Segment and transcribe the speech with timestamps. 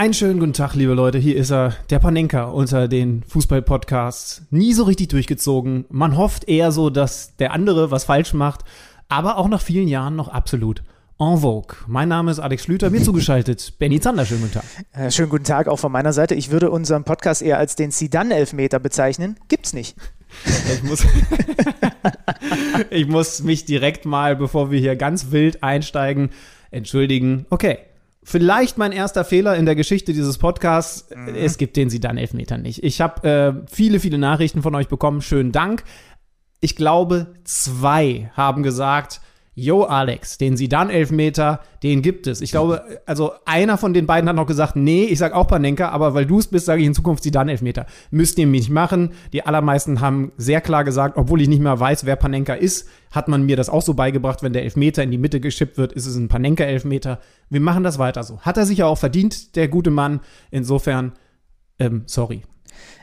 [0.00, 1.18] Einen schönen guten Tag, liebe Leute.
[1.18, 4.46] Hier ist er, der Panenka unter den Fußball-Podcasts.
[4.48, 5.84] Nie so richtig durchgezogen.
[5.90, 8.62] Man hofft eher so, dass der andere was falsch macht,
[9.10, 10.82] aber auch nach vielen Jahren noch absolut
[11.18, 11.76] en vogue.
[11.86, 14.24] Mein Name ist Alex Schlüter, mir zugeschaltet Benny Zander.
[14.24, 14.64] Schönen guten Tag.
[14.92, 16.34] Äh, schönen guten Tag auch von meiner Seite.
[16.34, 19.36] Ich würde unseren Podcast eher als den Sidan-Elfmeter bezeichnen.
[19.48, 19.98] Gibt's nicht.
[20.72, 21.04] Ich muss,
[22.90, 26.30] ich muss mich direkt mal, bevor wir hier ganz wild einsteigen,
[26.70, 27.46] entschuldigen.
[27.50, 27.78] Okay,
[28.30, 31.08] Vielleicht mein erster Fehler in der Geschichte dieses Podcasts.
[31.12, 31.34] Mhm.
[31.34, 32.84] Es gibt den sie dann Elfmeter nicht.
[32.84, 35.20] Ich habe äh, viele, viele Nachrichten von euch bekommen.
[35.20, 35.82] Schönen Dank.
[36.60, 39.20] Ich glaube, zwei haben gesagt,
[39.60, 42.40] Yo, Alex, den Sidan-Elfmeter, den gibt es.
[42.40, 45.90] Ich glaube, also einer von den beiden hat noch gesagt, nee, ich sag auch Panenka,
[45.90, 47.84] aber weil du es bist, sage ich in Zukunft Sidan-Elfmeter.
[48.10, 49.10] Müsst ihr mich machen.
[49.34, 53.28] Die allermeisten haben sehr klar gesagt, obwohl ich nicht mehr weiß, wer Panenka ist, hat
[53.28, 56.06] man mir das auch so beigebracht, wenn der Elfmeter in die Mitte geschippt wird, ist
[56.06, 57.20] es ein Panenka-Elfmeter.
[57.50, 58.40] Wir machen das weiter so.
[58.40, 60.20] Hat er sich ja auch verdient, der gute Mann.
[60.50, 61.12] Insofern,
[61.78, 62.44] ähm, sorry.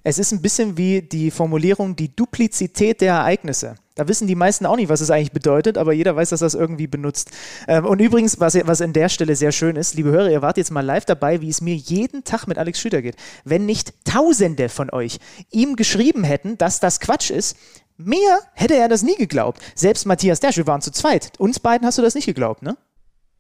[0.03, 3.75] Es ist ein bisschen wie die Formulierung, die Duplizität der Ereignisse.
[3.97, 6.53] Da wissen die meisten auch nicht, was es eigentlich bedeutet, aber jeder weiß, dass das
[6.53, 7.31] irgendwie benutzt.
[7.67, 10.57] Ähm, und übrigens, was, was an der Stelle sehr schön ist, liebe Hörer, ihr wart
[10.57, 13.15] jetzt mal live dabei, wie es mir jeden Tag mit Alex Schüter geht.
[13.43, 15.17] Wenn nicht Tausende von euch
[15.51, 17.57] ihm geschrieben hätten, dass das Quatsch ist,
[17.97, 19.61] mehr hätte er das nie geglaubt.
[19.73, 21.31] Selbst Matthias Dersch, wir waren zu zweit.
[21.39, 22.77] Uns beiden hast du das nicht geglaubt, ne?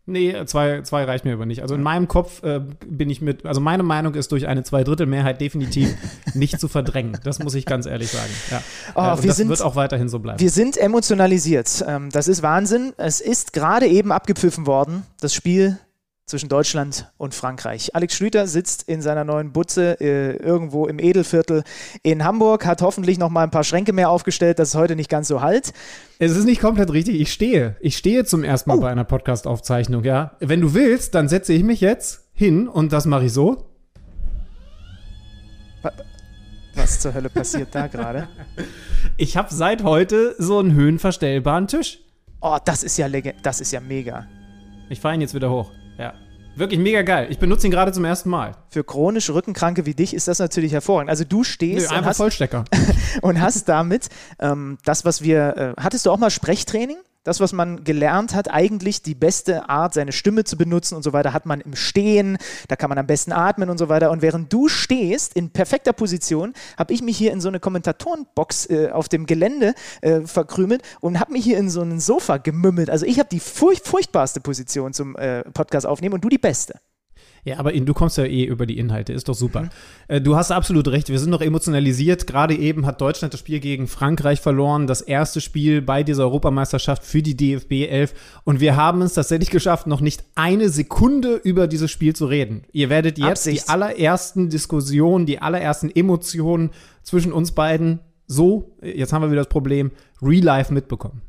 [0.09, 1.61] Nee, zwei, zwei reicht mir aber nicht.
[1.61, 5.41] Also in meinem Kopf äh, bin ich mit, also meine Meinung ist durch eine Zweidrittelmehrheit
[5.41, 5.93] definitiv
[6.33, 7.19] nicht zu verdrängen.
[7.25, 8.31] Das muss ich ganz ehrlich sagen.
[8.49, 8.63] Ja.
[8.95, 10.39] Oh, äh, das sind, wird auch weiterhin so bleiben.
[10.39, 11.83] Wir sind emotionalisiert.
[11.85, 12.93] Ähm, das ist Wahnsinn.
[12.95, 15.77] Es ist gerade eben abgepfiffen worden, das Spiel
[16.27, 17.95] zwischen Deutschland und Frankreich.
[17.95, 21.63] Alex Schlüter sitzt in seiner neuen Butze äh, irgendwo im Edelviertel
[22.03, 25.09] in Hamburg, hat hoffentlich noch mal ein paar Schränke mehr aufgestellt, dass es heute nicht
[25.09, 25.71] ganz so halt.
[26.19, 27.21] Es ist nicht komplett richtig.
[27.21, 27.77] Ich stehe.
[27.79, 28.81] Ich stehe zum ersten Mal oh.
[28.81, 30.35] bei einer Podcast-Aufzeichnung, ja.
[30.41, 33.69] Wenn du willst, dann setze ich mich jetzt hin und das mache ich so.
[36.75, 38.27] Was zur Hölle passiert da gerade?
[39.15, 41.99] Ich habe seit heute so einen höhenverstellbaren Tisch.
[42.41, 43.07] Oh, das ist ja
[43.41, 44.27] das ist ja mega.
[44.89, 45.71] Ich fahre ihn jetzt wieder hoch.
[45.97, 46.13] Ja.
[46.55, 47.27] Wirklich mega geil.
[47.29, 48.55] Ich benutze ihn gerade zum ersten Mal.
[48.69, 51.11] Für chronisch Rückenkranke wie dich ist das natürlich hervorragend.
[51.11, 52.65] Also du stehst Nö, einfach und, hast, Vollstecker.
[53.21, 54.09] und hast damit
[54.39, 55.75] ähm, das, was wir.
[55.77, 56.97] Äh, hattest du auch mal Sprechtraining?
[57.27, 61.11] Das, was man gelernt hat, eigentlich die beste Art, seine Stimme zu benutzen und so
[61.11, 62.37] weiter, hat man im Stehen.
[62.69, 64.11] Da kann man am besten atmen und so weiter.
[64.11, 68.69] Und während du stehst in perfekter Position, habe ich mich hier in so eine Kommentatorenbox
[68.69, 72.89] äh, auf dem Gelände äh, verkrümelt und habe mich hier in so ein Sofa gemümmelt.
[72.89, 76.79] Also ich habe die furch furchtbarste Position zum äh, Podcast aufnehmen und du die beste.
[77.47, 79.61] Ja, aber du kommst ja eh über die Inhalte, ist doch super.
[79.61, 79.69] Mhm.
[80.09, 82.27] Äh, du hast absolut recht, wir sind noch emotionalisiert.
[82.27, 87.05] Gerade eben hat Deutschland das Spiel gegen Frankreich verloren, das erste Spiel bei dieser Europameisterschaft
[87.05, 88.13] für die DFB 11
[88.43, 92.63] und wir haben es tatsächlich geschafft, noch nicht eine Sekunde über dieses Spiel zu reden.
[92.73, 93.63] Ihr werdet jetzt Absicht.
[93.63, 96.71] die allerersten Diskussionen, die allerersten Emotionen
[97.01, 99.91] zwischen uns beiden so, jetzt haben wir wieder das Problem,
[100.21, 101.21] real life mitbekommen.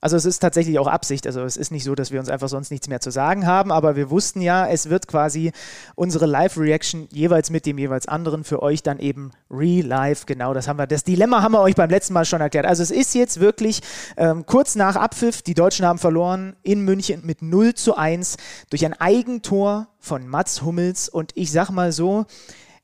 [0.00, 1.26] Also es ist tatsächlich auch Absicht.
[1.26, 3.72] Also es ist nicht so, dass wir uns einfach sonst nichts mehr zu sagen haben,
[3.72, 5.52] aber wir wussten ja, es wird quasi
[5.94, 10.26] unsere Live-Reaction jeweils mit dem jeweils anderen für euch dann eben re-live.
[10.26, 10.86] Genau, das haben wir.
[10.86, 12.66] Das Dilemma haben wir euch beim letzten Mal schon erklärt.
[12.66, 13.80] Also es ist jetzt wirklich
[14.16, 15.42] ähm, kurz nach Abpfiff.
[15.42, 18.36] Die Deutschen haben verloren in München mit 0 zu 1
[18.70, 21.08] durch ein Eigentor von Mats Hummels.
[21.08, 22.26] Und ich sag mal so,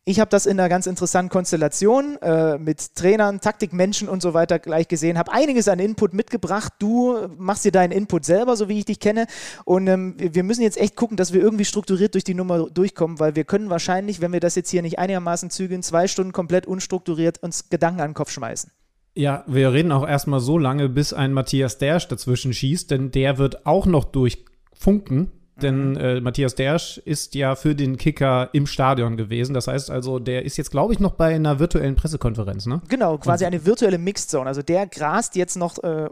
[0.06, 4.59] ich habe das in einer ganz interessanten Konstellation äh, mit Trainern, Taktikmenschen und so weiter
[4.59, 6.75] gleich gesehen, habe einiges an Input mitgebracht.
[6.78, 9.26] Du machst dir deinen Input selber, so wie ich dich kenne.
[9.65, 13.19] Und ähm, wir müssen jetzt echt gucken, dass wir irgendwie strukturiert durch die Nummer durchkommen,
[13.19, 16.66] weil wir können wahrscheinlich, wenn wir das jetzt hier nicht einigermaßen zügeln, zwei Stunden komplett
[16.66, 18.71] unstrukturiert uns Gedanken an den Kopf schmeißen.
[19.15, 23.39] Ja, wir reden auch erstmal so lange, bis ein Matthias Dersch dazwischen schießt, denn der
[23.39, 25.30] wird auch noch durchfunken
[25.62, 25.97] denn mhm.
[25.97, 29.54] äh, Matthias Dersch ist ja für den Kicker im Stadion gewesen.
[29.54, 32.83] Das heißt also, der ist jetzt, glaube ich, noch bei einer virtuellen Pressekonferenz, ne?
[32.89, 34.47] Genau, quasi eine virtuelle Mixed Zone.
[34.47, 36.09] Also der grast jetzt noch äh,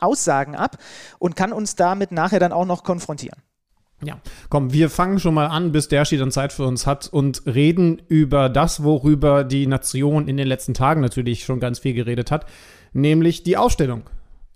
[0.00, 0.76] Aussagen ab
[1.18, 3.38] und kann uns damit nachher dann auch noch konfrontieren.
[4.04, 4.18] Ja,
[4.48, 8.02] komm, wir fangen schon mal an, bis Derschi dann Zeit für uns hat und reden
[8.08, 12.46] über das, worüber die Nation in den letzten Tagen natürlich schon ganz viel geredet hat,
[12.92, 14.02] nämlich die Ausstellung.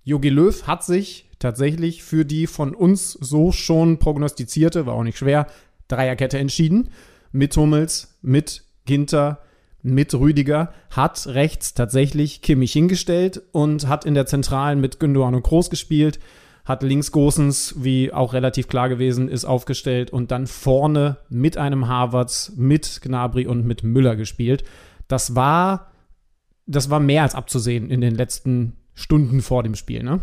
[0.02, 5.18] Jogi Löw hat sich tatsächlich für die von uns so schon prognostizierte, war auch nicht
[5.18, 5.46] schwer,
[5.88, 6.90] Dreierkette entschieden.
[7.32, 9.40] Mit Hummels, mit Ginter,
[9.82, 15.42] mit Rüdiger, hat rechts tatsächlich Kimmich hingestellt und hat in der Zentralen mit Gündogan und
[15.42, 16.18] Groß gespielt,
[16.64, 21.86] hat links Gosens, wie auch relativ klar gewesen ist, aufgestellt und dann vorne mit einem
[21.86, 24.64] Havertz, mit Gnabry und mit Müller gespielt.
[25.06, 25.92] Das war,
[26.66, 30.20] das war mehr als abzusehen in den letzten Stunden vor dem Spiel, ne?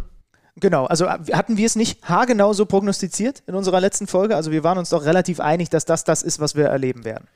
[0.60, 4.36] Genau, also äh, hatten wir es nicht haargenau so prognostiziert in unserer letzten Folge?
[4.36, 7.28] Also wir waren uns doch relativ einig, dass das das ist, was wir erleben werden.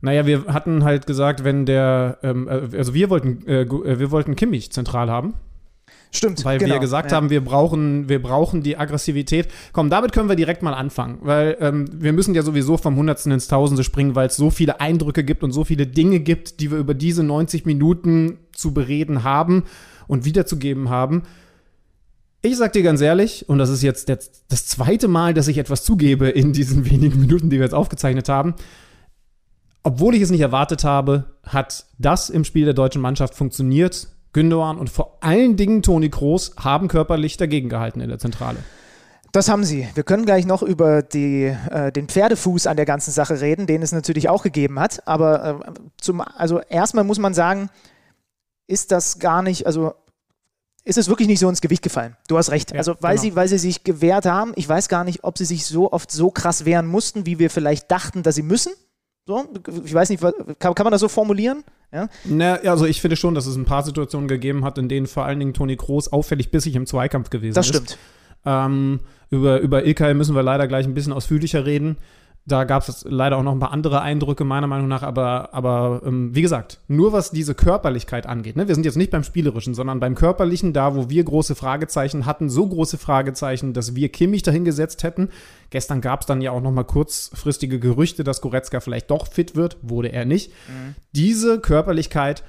[0.00, 4.10] Naja, wir hatten halt gesagt, wenn der, ähm, äh, also wir wollten, äh, äh, wir
[4.10, 5.34] wollten Kimmich zentral haben.
[6.10, 6.44] Stimmt.
[6.44, 7.16] Weil genau, wir gesagt ja.
[7.16, 9.48] haben, wir brauchen, wir brauchen die Aggressivität.
[9.72, 13.32] Komm, damit können wir direkt mal anfangen, weil ähm, wir müssen ja sowieso vom Hundertsten
[13.32, 16.70] ins Tausende springen, weil es so viele Eindrücke gibt und so viele Dinge gibt, die
[16.70, 19.64] wir über diese 90 Minuten zu bereden haben
[20.06, 21.24] und wiederzugeben haben.
[22.46, 25.58] Ich sag dir ganz ehrlich, und das ist jetzt der, das zweite Mal, dass ich
[25.58, 28.54] etwas zugebe in diesen wenigen Minuten, die wir jetzt aufgezeichnet haben.
[29.82, 34.06] Obwohl ich es nicht erwartet habe, hat das im Spiel der deutschen Mannschaft funktioniert.
[34.32, 38.58] Gündogan und vor allen Dingen Toni Kroos haben körperlich dagegen gehalten in der Zentrale.
[39.32, 39.88] Das haben sie.
[39.94, 43.82] Wir können gleich noch über die, äh, den Pferdefuß an der ganzen Sache reden, den
[43.82, 45.04] es natürlich auch gegeben hat.
[45.08, 47.70] Aber äh, zum, also erstmal muss man sagen,
[48.68, 49.94] ist das gar nicht, also
[50.86, 52.16] ist es wirklich nicht so ins Gewicht gefallen.
[52.28, 52.70] Du hast recht.
[52.70, 53.22] Ja, also weil, genau.
[53.22, 56.12] sie, weil sie sich gewehrt haben, ich weiß gar nicht, ob sie sich so oft
[56.12, 58.72] so krass wehren mussten, wie wir vielleicht dachten, dass sie müssen.
[59.26, 59.44] So,
[59.84, 60.22] ich weiß nicht,
[60.60, 61.64] kann, kann man das so formulieren?
[61.92, 62.08] Ja?
[62.24, 65.24] Na, also ich finde schon, dass es ein paar Situationen gegeben hat, in denen vor
[65.24, 67.74] allen Dingen Toni Kroos auffällig bissig im Zweikampf gewesen Das ist.
[67.74, 67.98] stimmt.
[68.44, 69.00] Ähm,
[69.30, 71.98] über, über Ilkay müssen wir leider gleich ein bisschen ausführlicher reden.
[72.48, 76.02] Da gab es leider auch noch ein paar andere Eindrücke, meiner Meinung nach, aber, aber
[76.06, 78.54] ähm, wie gesagt, nur was diese Körperlichkeit angeht.
[78.54, 78.68] Ne?
[78.68, 82.48] Wir sind jetzt nicht beim Spielerischen, sondern beim Körperlichen, da wo wir große Fragezeichen hatten,
[82.48, 85.30] so große Fragezeichen, dass wir Kimmich dahingesetzt hätten.
[85.70, 89.56] Gestern gab es dann ja auch noch mal kurzfristige Gerüchte, dass Goretzka vielleicht doch fit
[89.56, 90.52] wird, wurde er nicht.
[91.12, 92.44] Diese Körperlichkeit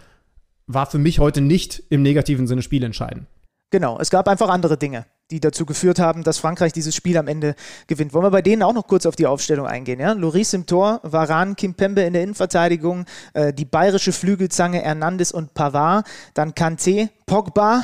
[0.68, 3.26] war für mich heute nicht im negativen Sinne spielentscheidend.
[3.72, 7.27] Genau, es gab einfach andere Dinge, die dazu geführt haben, dass Frankreich dieses Spiel am
[7.27, 7.56] Ende
[7.88, 8.13] gewinnt.
[8.13, 10.00] Wollen wir bei denen auch noch kurz auf die Aufstellung eingehen?
[10.00, 10.13] Ja?
[10.13, 16.07] Loris im Tor, Varan, Kimpembe in der Innenverteidigung, äh, die bayerische Flügelzange Hernandez und Pavard,
[16.33, 17.83] dann Kanté, Pogba,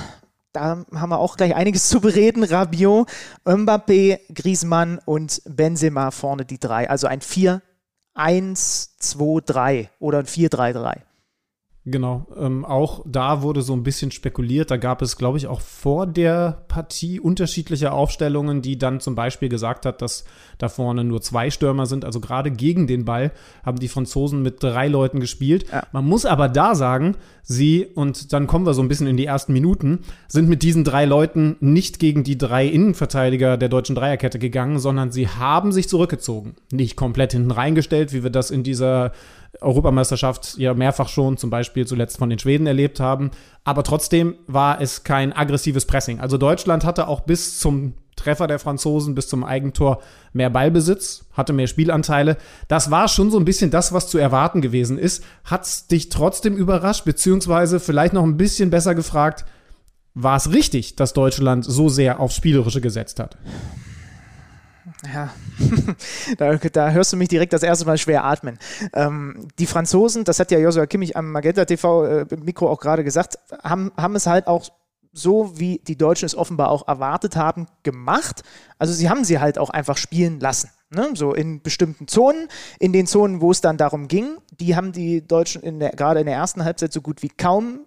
[0.54, 3.10] da haben wir auch gleich einiges zu bereden, Rabiot,
[3.44, 6.90] Mbappé, Griezmann und Benzema vorne die drei.
[6.90, 7.20] Also ein
[8.16, 11.02] 4-1-2-3 oder ein 4-3-3.
[11.86, 14.72] Genau, ähm, auch da wurde so ein bisschen spekuliert.
[14.72, 19.50] Da gab es, glaube ich, auch vor der Partie unterschiedliche Aufstellungen, die dann zum Beispiel
[19.50, 20.24] gesagt hat, dass
[20.60, 22.06] da vorne nur zwei Stürmer sind.
[22.06, 23.34] Also gerade gegen den Ball
[23.66, 25.66] haben die Franzosen mit drei Leuten gespielt.
[25.74, 25.84] Ja.
[25.92, 29.26] Man muss aber da sagen, sie, und dann kommen wir so ein bisschen in die
[29.26, 34.40] ersten Minuten, sind mit diesen drei Leuten nicht gegen die drei Innenverteidiger der deutschen Dreierkette
[34.40, 36.56] gegangen, sondern sie haben sich zurückgezogen.
[36.72, 39.12] Nicht komplett hinten reingestellt, wie wir das in dieser
[39.62, 43.32] Europameisterschaft ja mehrfach schon, zum Beispiel zuletzt von den Schweden erlebt haben.
[43.64, 46.20] Aber trotzdem war es kein aggressives Pressing.
[46.20, 50.02] Also Deutschland hatte auch bis zum Treffer der Franzosen, bis zum Eigentor
[50.34, 52.38] mehr Ballbesitz, hatte mehr Spielanteile.
[52.68, 55.24] Das war schon so ein bisschen das, was zu erwarten gewesen ist.
[55.46, 59.46] Hat's dich trotzdem überrascht, beziehungsweise vielleicht noch ein bisschen besser gefragt,
[60.16, 63.38] war es richtig, dass Deutschland so sehr aufs Spielerische gesetzt hat?
[65.12, 65.34] Ja,
[66.38, 68.58] da, da hörst du mich direkt das erste Mal schwer atmen.
[68.94, 73.04] Ähm, die Franzosen, das hat ja Joshua Kimmich am Magenta TV äh, Mikro auch gerade
[73.04, 74.70] gesagt, haben, haben es halt auch
[75.12, 78.44] so, wie die Deutschen es offenbar auch erwartet haben, gemacht.
[78.80, 80.72] Also sie haben sie halt auch einfach spielen lassen.
[80.90, 81.10] Ne?
[81.14, 82.48] So in bestimmten Zonen,
[82.80, 86.20] in den Zonen, wo es dann darum ging, die haben die Deutschen in der, gerade
[86.22, 87.82] in der ersten Halbzeit so gut wie kaum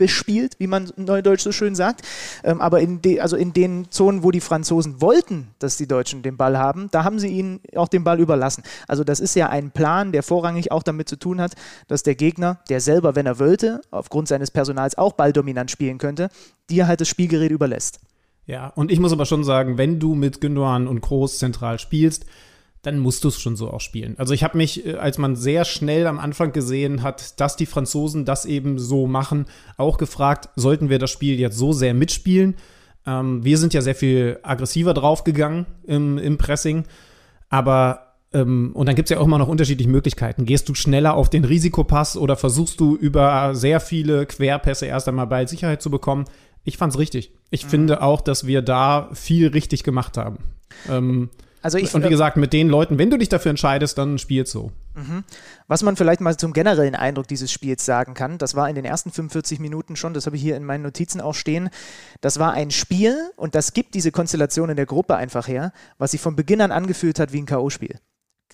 [0.00, 2.00] bespielt, wie man neudeutsch so schön sagt.
[2.42, 6.22] Ähm, aber in, de, also in den Zonen, wo die Franzosen wollten, dass die Deutschen
[6.22, 8.62] den Ball haben, da haben sie ihnen auch den Ball überlassen.
[8.88, 11.52] Also das ist ja ein Plan, der vorrangig auch damit zu tun hat,
[11.86, 16.30] dass der Gegner, der selber, wenn er wollte, aufgrund seines Personals auch balldominant spielen könnte,
[16.70, 18.00] dir halt das Spielgerät überlässt.
[18.46, 22.24] Ja, und ich muss aber schon sagen, wenn du mit Gündogan und Kroos zentral spielst,
[22.82, 24.14] dann musst du es schon so auch spielen.
[24.18, 27.66] Also ich habe mich, äh, als man sehr schnell am Anfang gesehen hat, dass die
[27.66, 29.46] Franzosen das eben so machen,
[29.76, 32.56] auch gefragt, sollten wir das Spiel jetzt so sehr mitspielen?
[33.06, 36.84] Ähm, wir sind ja sehr viel aggressiver draufgegangen im, im Pressing,
[37.48, 40.46] aber ähm, und dann gibt es ja auch immer noch unterschiedliche Möglichkeiten.
[40.46, 45.26] Gehst du schneller auf den Risikopass oder versuchst du über sehr viele Querpässe erst einmal
[45.26, 46.26] Ballsicherheit zu bekommen?
[46.62, 47.32] Ich fand's richtig.
[47.50, 50.38] Ich finde auch, dass wir da viel richtig gemacht haben.
[50.88, 51.30] Ähm,
[51.62, 54.52] Also ich, und wie gesagt, mit den Leuten, wenn du dich dafür entscheidest, dann spielst
[54.52, 54.72] so.
[55.68, 58.84] Was man vielleicht mal zum generellen Eindruck dieses Spiels sagen kann, das war in den
[58.84, 61.68] ersten 45 Minuten schon, das habe ich hier in meinen Notizen auch stehen,
[62.22, 66.12] das war ein Spiel und das gibt diese Konstellation in der Gruppe einfach her, was
[66.12, 67.96] sich von Beginn an angefühlt hat wie ein K.O.-Spiel.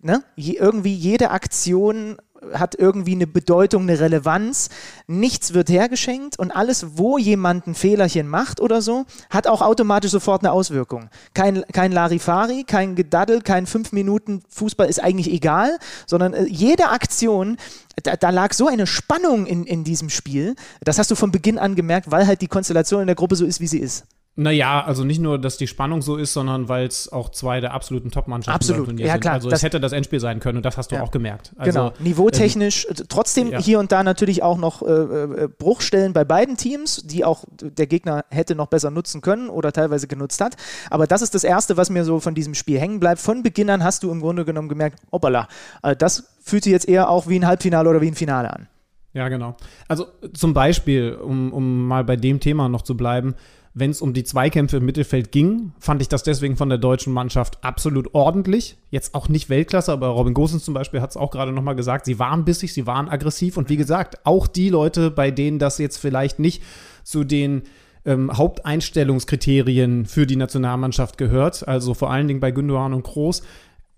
[0.03, 0.23] Ne?
[0.35, 2.19] Je, irgendwie jede Aktion
[2.53, 4.69] hat irgendwie eine Bedeutung, eine Relevanz.
[5.07, 10.11] Nichts wird hergeschenkt und alles, wo jemand ein Fehlerchen macht oder so, hat auch automatisch
[10.11, 11.09] sofort eine Auswirkung.
[11.35, 16.89] Kein, kein Larifari, kein Gedaddel, kein fünf Minuten Fußball ist eigentlich egal, sondern äh, jede
[16.89, 17.57] Aktion,
[18.03, 20.55] da, da, lag so eine Spannung in, in diesem Spiel.
[20.83, 23.45] Das hast du von Beginn an gemerkt, weil halt die Konstellation in der Gruppe so
[23.45, 24.05] ist, wie sie ist.
[24.39, 27.73] Naja, also nicht nur, dass die Spannung so ist, sondern weil es auch zwei der
[27.73, 29.35] absoluten Top-Mannschaften Absolut, ja klar.
[29.35, 31.03] Also es hätte das Endspiel sein können und das hast du ja.
[31.03, 31.53] auch gemerkt.
[31.57, 33.59] Also, genau, niveautechnisch, ähm, trotzdem ja.
[33.59, 37.87] hier und da natürlich auch noch äh, äh, Bruchstellen bei beiden Teams, die auch der
[37.87, 40.57] Gegner hätte noch besser nutzen können oder teilweise genutzt hat.
[40.91, 43.23] Aber das ist das Erste, was mir so von diesem Spiel hängen bleibt.
[43.23, 45.49] Von Beginn an hast du im Grunde genommen gemerkt, hoppala,
[45.83, 48.69] äh, das fühlt sich jetzt eher auch wie ein Halbfinale oder wie ein Finale an.
[49.15, 49.57] Ja, genau.
[49.89, 53.35] Also zum Beispiel, um, um mal bei dem Thema noch zu bleiben,
[53.79, 57.13] wenn es um die Zweikämpfe im Mittelfeld ging, fand ich das deswegen von der deutschen
[57.13, 58.79] Mannschaft absolut ordentlich.
[58.91, 62.07] Jetzt auch nicht Weltklasse, aber Robin Gosens zum Beispiel hat es auch gerade nochmal gesagt,
[62.07, 65.77] sie waren bissig, sie waren aggressiv und wie gesagt, auch die Leute, bei denen das
[65.77, 66.63] jetzt vielleicht nicht
[67.05, 67.65] zu den
[68.07, 73.43] ähm, Haupteinstellungskriterien für die Nationalmannschaft gehört, also vor allen Dingen bei Gündogan und Groß,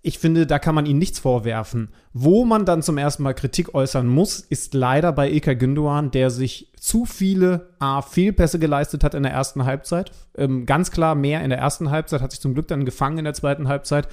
[0.01, 1.89] ich finde, da kann man ihnen nichts vorwerfen.
[2.13, 6.29] Wo man dann zum ersten Mal Kritik äußern muss, ist leider bei Ilkay Gündoğan, der
[6.29, 10.11] sich zu viele A, Fehlpässe geleistet hat in der ersten Halbzeit.
[10.37, 13.25] Ähm, ganz klar mehr in der ersten Halbzeit, hat sich zum Glück dann gefangen in
[13.25, 14.07] der zweiten Halbzeit.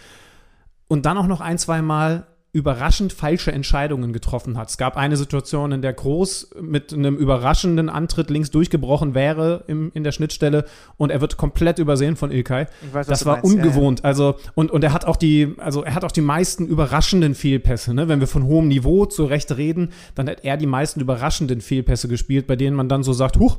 [0.88, 2.26] Und dann auch noch ein, zwei Mal
[2.56, 4.70] überraschend falsche Entscheidungen getroffen hat.
[4.70, 9.90] Es gab eine Situation, in der Groß mit einem überraschenden Antritt links durchgebrochen wäre im,
[9.92, 10.64] in der Schnittstelle
[10.96, 12.64] und er wird komplett übersehen von Ilkay.
[12.92, 13.52] Weiß, das war meinst.
[13.52, 13.98] ungewohnt.
[13.98, 14.08] Ja, ja.
[14.08, 17.92] Also und, und er hat auch die, also er hat auch die meisten überraschenden Fehlpässe.
[17.92, 18.08] Ne?
[18.08, 22.08] Wenn wir von hohem Niveau zu Recht reden, dann hat er die meisten überraschenden Fehlpässe
[22.08, 23.58] gespielt, bei denen man dann so sagt, huch,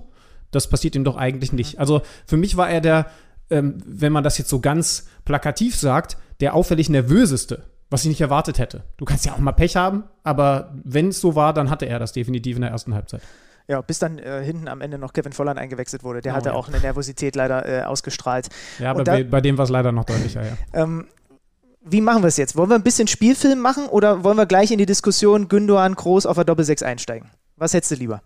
[0.50, 1.76] das passiert ihm doch eigentlich nicht.
[1.76, 1.82] Mhm.
[1.82, 3.12] Also für mich war er der,
[3.52, 8.22] ähm, wenn man das jetzt so ganz plakativ sagt, der auffällig nervöseste was ich nicht
[8.22, 8.84] erwartet hätte.
[8.98, 12.00] Du kannst ja auch mal Pech haben, aber wenn es so war, dann hatte er
[12.00, 13.22] das definitiv in der ersten Halbzeit.
[13.68, 16.22] Ja, bis dann äh, hinten am Ende noch Kevin Volland eingewechselt wurde.
[16.22, 16.56] Der oh, hatte ja.
[16.56, 18.48] auch eine Nervosität leider äh, ausgestrahlt.
[18.80, 20.58] Ja, aber da, bei dem war es leider noch deutlicher, ja.
[20.74, 21.08] Ähm,
[21.90, 22.56] wie machen wir es jetzt?
[22.56, 26.26] Wollen wir ein bisschen Spielfilm machen oder wollen wir gleich in die Diskussion Gündogan Groß
[26.26, 27.30] auf der Doppel-6 einsteigen?
[27.56, 28.22] Was hättest du lieber?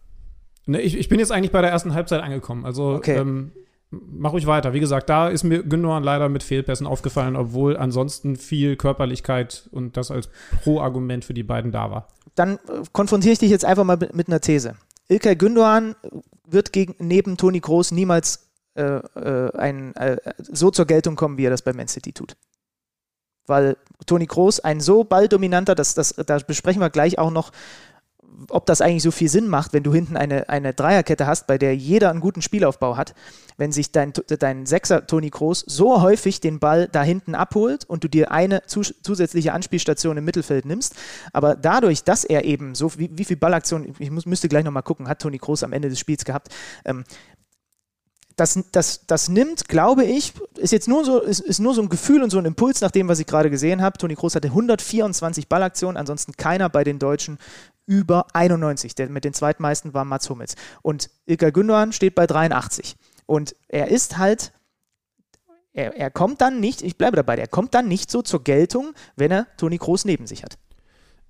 [0.65, 2.65] Ne, ich, ich bin jetzt eigentlich bei der ersten Halbzeit angekommen.
[2.65, 3.17] Also okay.
[3.17, 3.51] ähm,
[3.91, 4.73] mach ruhig weiter.
[4.73, 9.97] Wie gesagt, da ist mir Gündogan leider mit Fehlpässen aufgefallen, obwohl ansonsten viel Körperlichkeit und
[9.97, 10.29] das als
[10.63, 12.07] Pro-Argument für die beiden da war.
[12.35, 14.75] Dann äh, konfrontiere ich dich jetzt einfach mal mit, mit einer These.
[15.09, 15.95] Ilkay Gündogan
[16.45, 21.45] wird gegen, neben Toni Kroos niemals äh, äh, ein, äh, so zur Geltung kommen, wie
[21.45, 22.37] er das bei Man City tut.
[23.45, 27.51] Weil Toni Kroos ein so balldominanter, das, das, da besprechen wir gleich auch noch,
[28.49, 31.57] ob das eigentlich so viel Sinn macht, wenn du hinten eine, eine Dreierkette hast, bei
[31.57, 33.13] der jeder einen guten Spielaufbau hat,
[33.57, 38.03] wenn sich dein, dein Sechser Toni Kroos so häufig den Ball da hinten abholt und
[38.03, 40.95] du dir eine zus zusätzliche Anspielstation im Mittelfeld nimmst.
[41.33, 44.83] Aber dadurch, dass er eben so, wie, wie viel Ballaktionen, ich muss, müsste gleich nochmal
[44.83, 46.49] gucken, hat Toni Kroos am Ende des Spiels gehabt,
[46.85, 47.03] ähm,
[48.41, 51.89] das, das, das nimmt, glaube ich, ist jetzt nur so, ist, ist nur so ein
[51.89, 53.97] Gefühl und so ein Impuls nach dem, was ich gerade gesehen habe.
[53.97, 57.37] Toni Kroos hatte 124 Ballaktionen, ansonsten keiner bei den Deutschen
[57.85, 58.95] über 91.
[58.95, 60.55] Der mit den zweitmeisten war Mats Hummels.
[60.81, 62.95] Und Ilkay Gündogan steht bei 83.
[63.25, 64.53] Und er ist halt,
[65.73, 68.93] er, er kommt dann nicht, ich bleibe dabei, er kommt dann nicht so zur Geltung,
[69.15, 70.57] wenn er Toni Kroos neben sich hat.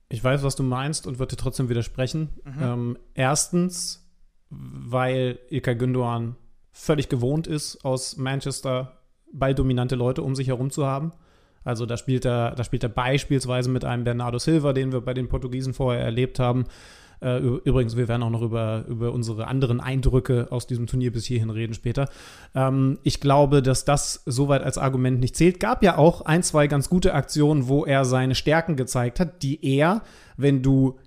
[0.10, 2.29] Ich weiß, was du meinst und würde trotzdem widersprechen.
[2.43, 2.62] Mhm.
[2.62, 4.05] Ähm, erstens,
[4.50, 6.36] weil Ilkay Gündogan
[6.72, 8.98] völlig gewohnt ist, aus Manchester
[9.31, 11.13] balldominante Leute um sich herum zu haben.
[11.63, 15.13] Also da spielt er, da spielt er beispielsweise mit einem Bernardo Silva, den wir bei
[15.13, 16.65] den Portugiesen vorher erlebt haben.
[17.22, 21.25] Äh, übrigens, wir werden auch noch über, über unsere anderen Eindrücke aus diesem Turnier bis
[21.25, 22.10] hierhin reden später.
[22.56, 25.60] Ähm, ich glaube, dass das soweit als Argument nicht zählt.
[25.60, 29.63] Gab ja auch ein, zwei ganz gute Aktionen, wo er seine Stärken gezeigt hat, die
[29.63, 30.01] er,
[30.36, 30.98] wenn du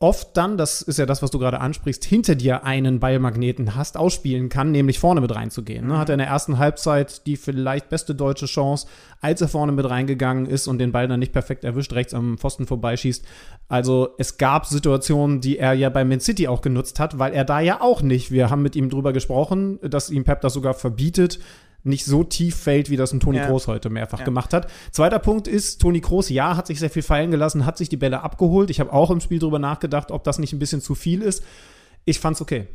[0.00, 3.96] oft dann, das ist ja das, was du gerade ansprichst, hinter dir einen Ballmagneten hast,
[3.96, 5.88] ausspielen kann, nämlich vorne mit reinzugehen.
[5.88, 5.98] Ne?
[5.98, 8.86] Hat er in der ersten Halbzeit die vielleicht beste deutsche Chance,
[9.20, 12.38] als er vorne mit reingegangen ist und den Ball dann nicht perfekt erwischt, rechts am
[12.38, 13.24] Pfosten vorbeischießt.
[13.68, 17.44] Also es gab Situationen, die er ja bei Man City auch genutzt hat, weil er
[17.44, 20.74] da ja auch nicht, wir haben mit ihm drüber gesprochen, dass ihm Pep das sogar
[20.74, 21.40] verbietet,
[21.88, 23.46] nicht so tief fällt, wie das ein Toni ja.
[23.46, 24.24] Kroos heute mehrfach ja.
[24.24, 24.70] gemacht hat.
[24.90, 27.96] Zweiter Punkt ist, Toni Kroos, ja, hat sich sehr viel fallen gelassen, hat sich die
[27.96, 28.70] Bälle abgeholt.
[28.70, 31.42] Ich habe auch im Spiel drüber nachgedacht, ob das nicht ein bisschen zu viel ist.
[32.04, 32.68] Ich fand's okay.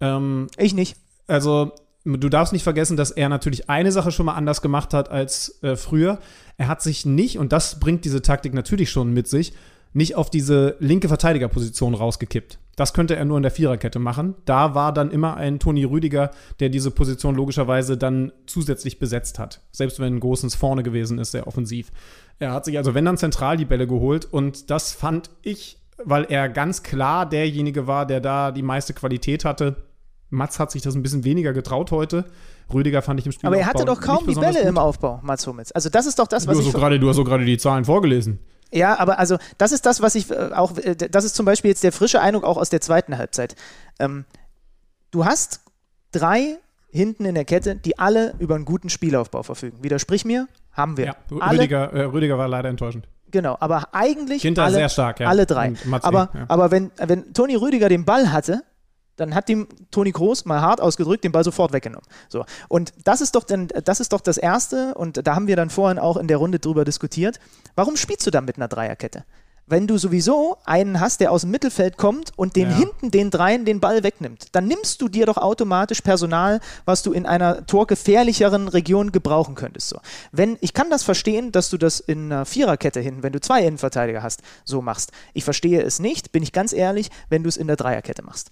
[0.00, 0.96] Ähm, ich nicht.
[1.26, 1.72] Also,
[2.04, 5.62] du darfst nicht vergessen, dass er natürlich eine Sache schon mal anders gemacht hat als
[5.62, 6.18] äh, früher.
[6.56, 9.52] Er hat sich nicht, und das bringt diese Taktik natürlich schon mit sich,
[9.92, 12.58] nicht auf diese linke Verteidigerposition rausgekippt.
[12.78, 14.34] Das könnte er nur in der Viererkette machen.
[14.44, 16.30] Da war dann immer ein Toni Rüdiger,
[16.60, 19.60] der diese Position logischerweise dann zusätzlich besetzt hat.
[19.72, 21.90] Selbst wenn Gosens vorne gewesen ist, sehr offensiv.
[22.38, 26.26] Er hat sich also, wenn dann zentral die Bälle geholt und das fand ich weil
[26.28, 29.76] er ganz klar derjenige war, der da die meiste Qualität hatte.
[30.30, 32.26] Mats hat sich das ein bisschen weniger getraut heute.
[32.72, 33.46] Rüdiger fand ich im Spiel.
[33.46, 34.68] Aber er hatte doch kaum die Bälle gut.
[34.68, 35.72] im Aufbau, Mats Hummels.
[35.72, 36.70] Also das ist doch das, was du ich.
[36.70, 38.38] So grade, du hast so gerade die Zahlen vorgelesen.
[38.72, 41.70] Ja, aber also das ist das, was ich äh, auch, äh, das ist zum Beispiel
[41.70, 43.56] jetzt der frische Eindruck auch aus der zweiten Halbzeit.
[43.98, 44.24] Ähm,
[45.10, 45.60] du hast
[46.12, 46.58] drei
[46.90, 49.82] hinten in der Kette, die alle über einen guten Spielaufbau verfügen.
[49.82, 51.06] Widersprich mir, haben wir.
[51.06, 53.08] Ja, Rüdiger, äh, Rüdiger war leider enttäuschend.
[53.30, 55.28] Genau, aber eigentlich Hinter alle, stark, ja.
[55.28, 55.74] alle drei.
[55.90, 56.44] aber, ja.
[56.48, 58.62] aber wenn, wenn Toni Rüdiger den Ball hatte,
[59.18, 62.06] dann hat dem Toni Kroos mal hart ausgedrückt den Ball sofort weggenommen.
[62.28, 62.44] So.
[62.68, 65.70] Und das ist doch dann, das ist doch das Erste, und da haben wir dann
[65.70, 67.38] vorhin auch in der Runde drüber diskutiert.
[67.74, 69.24] Warum spielst du dann mit einer Dreierkette?
[69.68, 72.76] wenn du sowieso einen hast, der aus dem Mittelfeld kommt und den ja.
[72.76, 77.12] hinten den dreien den Ball wegnimmt, dann nimmst du dir doch automatisch Personal, was du
[77.12, 79.90] in einer torgefährlicheren Region gebrauchen könntest.
[79.90, 80.00] So.
[80.32, 83.62] Wenn, ich kann das verstehen, dass du das in einer Viererkette hinten, wenn du zwei
[83.62, 85.12] Innenverteidiger hast, so machst.
[85.34, 88.50] Ich verstehe es nicht, bin ich ganz ehrlich, wenn du es in der Dreierkette machst.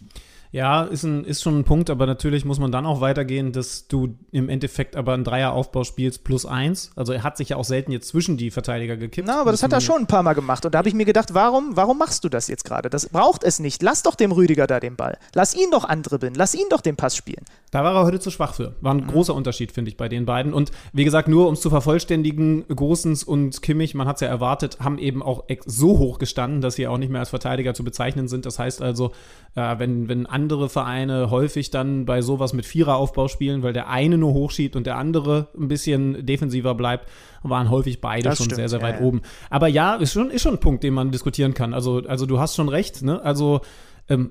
[0.53, 3.89] Ja, ist, ein, ist schon ein Punkt, aber natürlich muss man dann auch weitergehen, dass
[3.89, 6.93] du im Endeffekt aber einen Dreieraufbau spielst plus eins.
[6.97, 9.27] Also er hat sich ja auch selten jetzt zwischen die Verteidiger gekippt.
[9.27, 10.65] Na, aber das hat er schon ein paar Mal gemacht.
[10.65, 12.91] Und da habe ich mir gedacht, warum, warum machst du das jetzt gerade?
[12.91, 13.83] Das braucht es nicht.
[13.83, 15.19] Lass doch dem Rüdiger da den Ball.
[15.35, 16.35] Lass ihn doch andribbeln.
[16.35, 17.45] Lass ihn doch den Pass spielen.
[17.71, 18.75] Da war er heute zu schwach für.
[18.81, 19.09] War ein mhm.
[19.09, 20.55] großer Unterschied, finde ich, bei den beiden.
[20.55, 24.29] Und wie gesagt, nur um es zu vervollständigen, Gosens und Kimmich, man hat es ja
[24.29, 27.85] erwartet, haben eben auch so hoch gestanden, dass sie auch nicht mehr als Verteidiger zu
[27.85, 28.47] bezeichnen sind.
[28.47, 29.13] Das heißt also,
[29.55, 34.19] äh, wenn, wenn andere Vereine häufig dann bei sowas mit Viereraufbau spielen, weil der eine
[34.19, 37.09] nur hochschiebt und der andere ein bisschen defensiver bleibt,
[37.43, 39.23] waren häufig beide das schon stimmt, sehr, sehr weit ja, oben.
[39.49, 41.73] Aber ja, ist schon, ist schon ein Punkt, den man diskutieren kann.
[41.73, 43.23] Also, also du hast schon recht, ne?
[43.23, 43.63] Also,
[44.09, 44.31] ähm,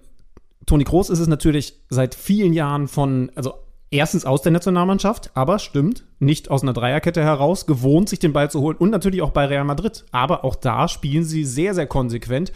[0.68, 3.54] Toni Kroos ist es natürlich seit vielen Jahren von, also
[3.92, 8.50] erstens aus der Nationalmannschaft, aber stimmt, nicht aus einer Dreierkette heraus, gewohnt, sich den Ball
[8.50, 10.06] zu holen und natürlich auch bei Real Madrid.
[10.12, 12.52] Aber auch da spielen sie sehr, sehr konsequent.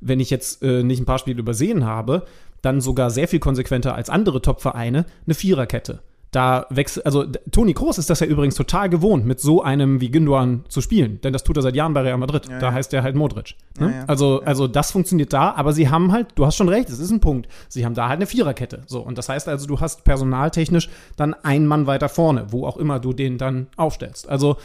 [0.00, 2.24] Wenn ich jetzt äh, nicht ein paar Spiele übersehen habe,
[2.62, 6.00] dann sogar sehr viel konsequenter als andere Top-Vereine eine Viererkette.
[6.30, 10.12] Da wechselt, also Toni Kroos ist das ja übrigens total gewohnt, mit so einem wie
[10.12, 12.48] Gündogan zu spielen, denn das tut er seit Jahren bei Real Madrid.
[12.48, 12.72] Ja, da ja.
[12.72, 13.56] heißt er halt Modric.
[13.80, 13.92] Ne?
[13.96, 17.00] Ja, also, also das funktioniert da, aber sie haben halt, du hast schon recht, es
[17.00, 17.48] ist ein Punkt.
[17.68, 18.82] Sie haben da halt eine Viererkette.
[18.86, 22.76] So, und das heißt also, du hast personaltechnisch dann einen Mann weiter vorne, wo auch
[22.76, 24.28] immer du den dann aufstellst.
[24.28, 24.56] Also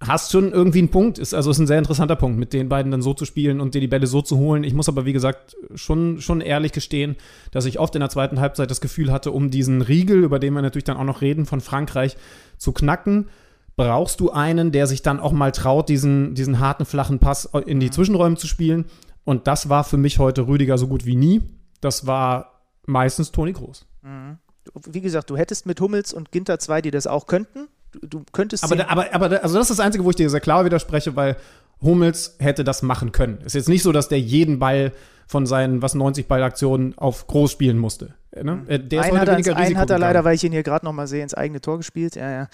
[0.00, 1.18] hast schon irgendwie einen Punkt.
[1.18, 3.74] Ist, also ist ein sehr interessanter Punkt, mit den beiden dann so zu spielen und
[3.74, 4.64] dir die Bälle so zu holen.
[4.64, 7.16] Ich muss aber, wie gesagt, schon, schon ehrlich gestehen,
[7.50, 10.54] dass ich oft in der zweiten Halbzeit das Gefühl hatte, um diesen Riegel, über den
[10.54, 12.16] wir natürlich dann auch noch reden, von Frankreich
[12.58, 13.28] zu knacken,
[13.76, 17.80] brauchst du einen, der sich dann auch mal traut, diesen, diesen harten, flachen Pass in
[17.80, 18.86] die Zwischenräume zu spielen.
[19.24, 21.42] Und das war für mich heute Rüdiger so gut wie nie.
[21.80, 23.86] Das war meistens Toni Groß.
[24.02, 24.38] Mhm.
[24.86, 27.68] Wie gesagt, du hättest mit Hummels und Ginter zwei, die das auch könnten
[28.02, 28.64] du könntest.
[28.64, 31.36] Aber, aber, aber also das ist das Einzige, wo ich dir sehr klar widerspreche, weil
[31.82, 33.38] Hummels hätte das machen können.
[33.40, 34.92] Es ist jetzt nicht so, dass der jeden Ball
[35.26, 38.14] von seinen was 90 Ballaktionen auf groß spielen musste.
[38.42, 38.62] Ne?
[38.68, 40.84] Äh, der ist einen hat, er, einen hat er leider, weil ich ihn hier gerade
[40.84, 42.16] noch mal sehe, ins eigene Tor gespielt.
[42.16, 42.48] Ja, ja.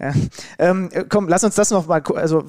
[0.00, 0.12] ja.
[0.58, 2.48] Ähm, komm, lass uns das noch mal, also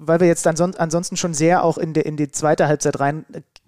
[0.00, 3.24] weil wir jetzt ansonsten schon sehr auch in, de, in die zweite Halbzeit rein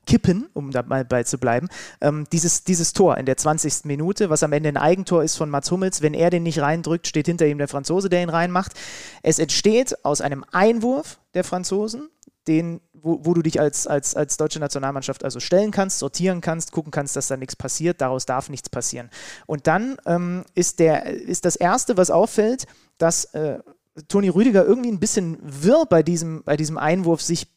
[0.07, 1.69] kippen, um da mal bei zu bleiben.
[2.01, 3.85] Ähm, dieses, dieses Tor in der 20.
[3.85, 7.07] Minute, was am Ende ein Eigentor ist von Mats Hummels, wenn er den nicht reindrückt,
[7.07, 8.73] steht hinter ihm der Franzose, der ihn reinmacht.
[9.23, 12.09] Es entsteht aus einem Einwurf der Franzosen,
[12.47, 16.73] den, wo, wo, du dich als, als, als deutsche Nationalmannschaft also stellen kannst, sortieren kannst,
[16.73, 19.11] gucken kannst, dass da nichts passiert, daraus darf nichts passieren.
[19.47, 22.67] Und dann ähm, ist, der, ist das Erste, was auffällt,
[22.99, 23.59] dass äh,
[24.09, 27.49] Toni Rüdiger irgendwie ein bisschen wirr bei diesem, bei diesem Einwurf sich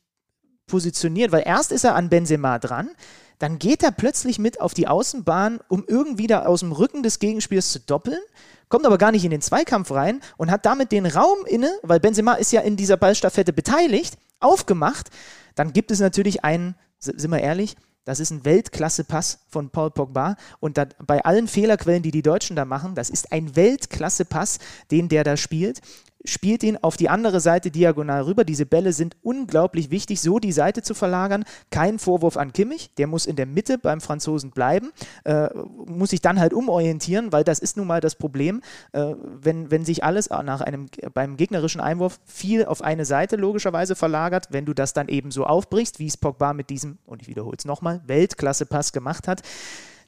[0.70, 2.92] positioniert, weil erst ist er an Benzema dran,
[3.40, 7.20] dann geht er plötzlich mit auf die Außenbahn, um irgendwie da aus dem Rücken des
[7.20, 8.20] Gegenspielers zu doppeln,
[8.68, 12.00] kommt aber gar nicht in den Zweikampf rein und hat damit den Raum inne, weil
[12.00, 15.10] Benzema ist ja in dieser Ballstaffette beteiligt, aufgemacht.
[15.56, 20.36] Dann gibt es natürlich einen, sind wir ehrlich, das ist ein Weltklasse-Pass von Paul Pogba.
[20.60, 25.10] Und da, bei allen Fehlerquellen, die die Deutschen da machen, das ist ein Weltklasse-Pass, den
[25.10, 25.82] der da spielt
[26.26, 28.44] spielt ihn auf die andere Seite diagonal rüber.
[28.44, 31.46] Diese Bälle sind unglaublich wichtig, so die Seite zu verlagern.
[31.72, 34.92] Kein Vorwurf an Kimmich, der muss in der Mitte beim Franzosen bleiben,
[35.24, 35.50] äh,
[35.86, 39.86] muss sich dann halt umorientieren, weil das ist nun mal das Problem, äh, wenn, wenn
[39.86, 44.74] sich alles nach einem, beim gegnerischen Einwurf viel auf eine Seite logischerweise verlagert, wenn du
[44.74, 48.02] das dann eben so aufbrichst, wie es Pogba mit diesem, und ich wiederhole es nochmal,
[48.08, 49.42] Weltklasse-Pass gemacht hat,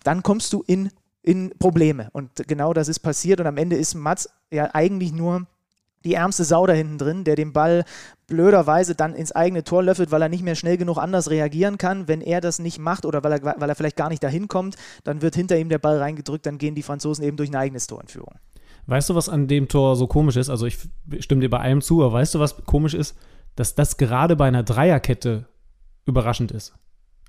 [0.03, 0.89] dann kommst du in,
[1.21, 2.09] in Probleme.
[2.11, 5.47] Und genau das ist passiert und am Ende ist Mats ja eigentlich nur
[6.03, 7.83] die ärmste Sau da hinten drin, der den Ball
[8.27, 12.07] blöderweise dann ins eigene Tor löffelt, weil er nicht mehr schnell genug anders reagieren kann.
[12.07, 14.75] Wenn er das nicht macht oder weil er, weil er vielleicht gar nicht dahin kommt,
[15.03, 17.87] dann wird hinter ihm der Ball reingedrückt, dann gehen die Franzosen eben durch ein eigenes
[17.87, 18.35] Tor in Führung.
[18.87, 20.49] Weißt du, was an dem Tor so komisch ist?
[20.49, 20.77] Also ich
[21.19, 23.15] stimme dir bei allem zu, aber weißt du, was komisch ist?
[23.55, 25.47] Dass das gerade bei einer Dreierkette
[26.05, 26.73] überraschend ist.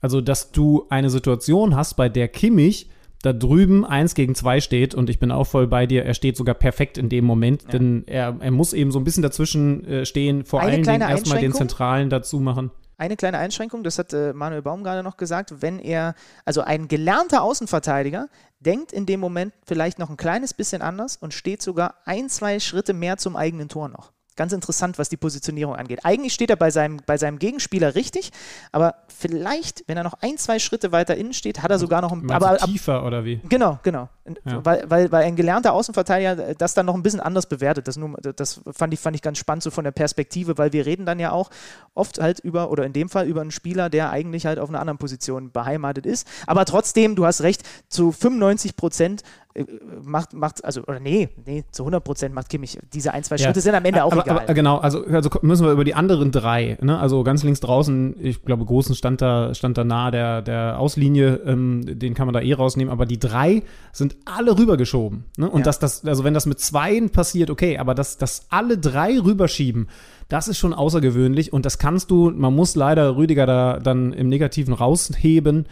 [0.00, 2.90] Also, dass du eine Situation hast, bei der Kimmich
[3.22, 6.36] da drüben eins gegen zwei steht und ich bin auch voll bei dir, er steht
[6.36, 7.68] sogar perfekt in dem Moment, ja.
[7.70, 11.00] denn er, er muss eben so ein bisschen dazwischen äh, stehen, vor Eine allen Dingen
[11.00, 12.72] erstmal den Zentralen dazu machen.
[12.98, 16.88] Eine kleine Einschränkung, das hat äh, Manuel Baum gerade noch gesagt, wenn er, also ein
[16.88, 18.28] gelernter Außenverteidiger,
[18.60, 22.60] denkt in dem Moment vielleicht noch ein kleines bisschen anders und steht sogar ein, zwei
[22.60, 24.12] Schritte mehr zum eigenen Tor noch.
[24.36, 26.04] Ganz interessant, was die Positionierung angeht.
[26.04, 28.30] Eigentlich steht er bei seinem, bei seinem Gegenspieler richtig,
[28.72, 32.12] aber vielleicht, wenn er noch ein, zwei Schritte weiter innen steht, hat er sogar noch
[32.12, 33.40] ein aber, tiefer oder wie?
[33.48, 34.08] Genau, genau.
[34.44, 34.64] Ja.
[34.64, 37.88] Weil, weil, weil ein gelernter Außenverteidiger das dann noch ein bisschen anders bewertet.
[37.88, 40.86] Das, nur, das fand, ich, fand ich ganz spannend, so von der Perspektive, weil wir
[40.86, 41.50] reden dann ja auch
[41.94, 44.80] oft halt über, oder in dem Fall über einen Spieler, der eigentlich halt auf einer
[44.80, 46.28] anderen Position beheimatet ist.
[46.46, 49.22] Aber trotzdem, du hast recht, zu 95 Prozent
[49.54, 49.64] äh,
[50.02, 52.78] macht, macht, also, oder nee, nee, zu 100 Prozent macht Kimmich.
[52.92, 53.62] Diese ein, zwei Schritte ja.
[53.62, 54.40] sind am Ende auch aber, egal.
[54.40, 56.98] Aber, genau, also, also müssen wir über die anderen drei, ne?
[56.98, 61.40] also ganz links draußen, ich glaube, Großen stand da, stand da nahe der, der Auslinie,
[61.44, 65.24] ähm, den kann man da eh rausnehmen, aber die drei sind alle rübergeschoben.
[65.36, 65.48] Ne?
[65.48, 65.64] Und ja.
[65.64, 69.88] dass das, also wenn das mit zweien passiert, okay, aber dass, dass alle drei rüberschieben,
[70.28, 74.28] das ist schon außergewöhnlich und das kannst du, man muss leider Rüdiger da dann im
[74.28, 75.66] Negativen rausheben,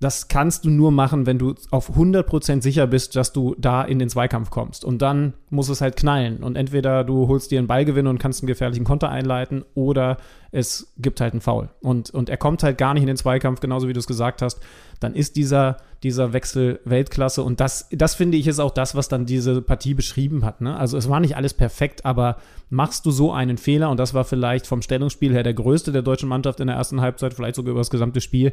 [0.00, 3.98] das kannst du nur machen, wenn du auf 100% sicher bist, dass du da in
[3.98, 4.82] den Zweikampf kommst.
[4.82, 6.42] Und dann muss es halt knallen.
[6.42, 10.16] Und entweder du holst dir einen Ballgewinn und kannst einen gefährlichen Konter einleiten oder
[10.52, 11.68] es gibt halt einen Foul.
[11.82, 14.40] Und, und er kommt halt gar nicht in den Zweikampf, genauso wie du es gesagt
[14.40, 14.60] hast.
[15.00, 17.42] Dann ist dieser, dieser Wechsel Weltklasse.
[17.42, 20.60] Und das, das finde ich ist auch das, was dann diese Partie beschrieben hat.
[20.60, 20.76] Ne?
[20.76, 22.36] Also es war nicht alles perfekt, aber
[22.68, 26.02] machst du so einen Fehler, und das war vielleicht vom Stellungsspiel her der größte der
[26.02, 28.52] deutschen Mannschaft in der ersten Halbzeit, vielleicht sogar über das gesamte Spiel,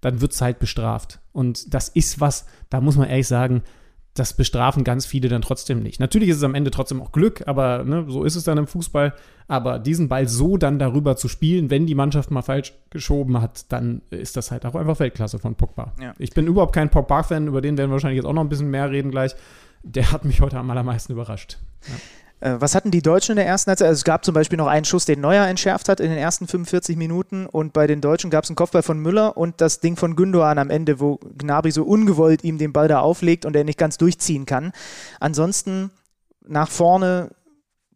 [0.00, 1.20] dann wird es halt bestraft.
[1.32, 3.62] Und das ist was, da muss man ehrlich sagen,
[4.18, 6.00] das bestrafen ganz viele dann trotzdem nicht.
[6.00, 8.66] Natürlich ist es am Ende trotzdem auch Glück, aber ne, so ist es dann im
[8.66, 9.14] Fußball.
[9.46, 13.72] Aber diesen Ball so dann darüber zu spielen, wenn die Mannschaft mal falsch geschoben hat,
[13.72, 15.92] dann ist das halt auch einfach Weltklasse von Pogba.
[16.00, 16.14] Ja.
[16.18, 18.70] Ich bin überhaupt kein Pogba-Fan, über den werden wir wahrscheinlich jetzt auch noch ein bisschen
[18.70, 19.34] mehr reden gleich.
[19.82, 21.58] Der hat mich heute am allermeisten überrascht.
[21.88, 21.94] Ja.
[22.40, 23.88] Äh, was hatten die Deutschen in der ersten Halbzeit?
[23.88, 26.46] Also es gab zum Beispiel noch einen Schuss, den Neuer entschärft hat in den ersten
[26.46, 29.96] 45 Minuten und bei den Deutschen gab es einen Kopfball von Müller und das Ding
[29.96, 33.64] von Gündogan am Ende, wo Gnabry so ungewollt ihm den Ball da auflegt und er
[33.64, 34.72] nicht ganz durchziehen kann.
[35.20, 35.90] Ansonsten
[36.46, 37.30] nach vorne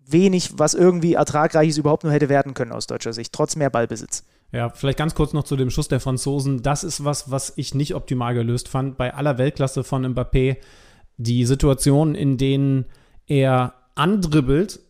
[0.05, 4.25] wenig, was irgendwie ertragreiches überhaupt nur hätte werden können aus deutscher Sicht, trotz mehr Ballbesitz.
[4.51, 6.63] Ja, vielleicht ganz kurz noch zu dem Schuss der Franzosen.
[6.63, 8.99] Das ist was, was ich nicht optimal gelöst fand.
[8.99, 10.59] Bei aller Weltklasse von Mbappé,
[11.17, 12.85] die Situation, in denen
[13.27, 14.81] er andribbelt,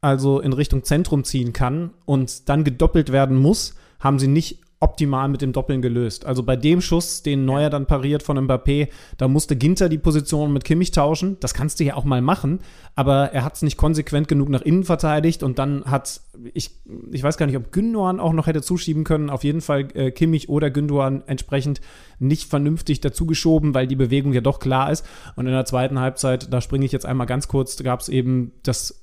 [0.00, 5.28] also in Richtung Zentrum ziehen kann und dann gedoppelt werden muss, haben sie nicht optimal
[5.28, 6.24] mit dem Doppeln gelöst.
[6.24, 8.88] Also bei dem Schuss, den Neuer dann pariert von Mbappé,
[9.18, 11.36] da musste Ginter die Position mit Kimmich tauschen.
[11.40, 12.60] Das kannst du ja auch mal machen,
[12.94, 16.22] aber er hat es nicht konsequent genug nach innen verteidigt und dann hat,
[16.54, 16.70] ich,
[17.12, 20.10] ich weiß gar nicht, ob Gündogan auch noch hätte zuschieben können, auf jeden Fall äh,
[20.12, 21.82] Kimmich oder Gündogan entsprechend
[22.18, 25.04] nicht vernünftig dazugeschoben, weil die Bewegung ja doch klar ist.
[25.36, 28.52] Und in der zweiten Halbzeit, da springe ich jetzt einmal ganz kurz, gab es eben
[28.62, 28.99] das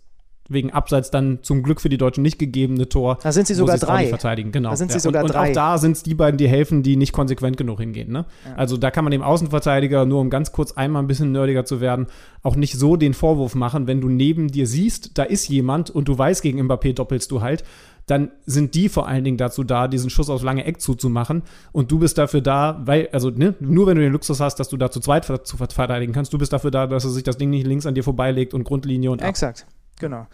[0.50, 3.18] wegen Abseits dann zum Glück für die Deutschen nicht gegebene Tor.
[3.22, 4.08] Da sind sie sogar drei.
[4.08, 4.70] verteidigen, genau.
[4.70, 5.02] Da sind sie ja.
[5.02, 5.50] sogar und, drei.
[5.50, 8.12] Und auch da sind es die beiden, die helfen, die nicht konsequent genug hingehen.
[8.12, 8.26] Ne?
[8.46, 8.56] Ja.
[8.56, 11.82] Also da kann man dem Außenverteidiger, nur um ganz kurz einmal ein bisschen nerdiger zu
[11.82, 12.08] werden,
[12.44, 16.08] auch nicht so den Vorwurf machen, wenn du neben dir siehst, da ist jemand und
[16.08, 17.64] du weißt, gegen Mbappé doppelst du halt,
[18.08, 21.44] dann sind die vor allen Dingen dazu da, diesen Schuss aufs lange Eck zuzumachen.
[21.74, 24.70] Und du bist dafür da, weil, also ne, nur wenn du den Luxus hast, dass
[24.70, 27.38] du da zu zweit zu verteidigen kannst, du bist dafür da, dass er sich das
[27.38, 29.30] Ding nicht links an dir vorbeilegt und Grundlinie und ab.
[29.30, 29.68] Exakt,
[30.00, 30.28] genau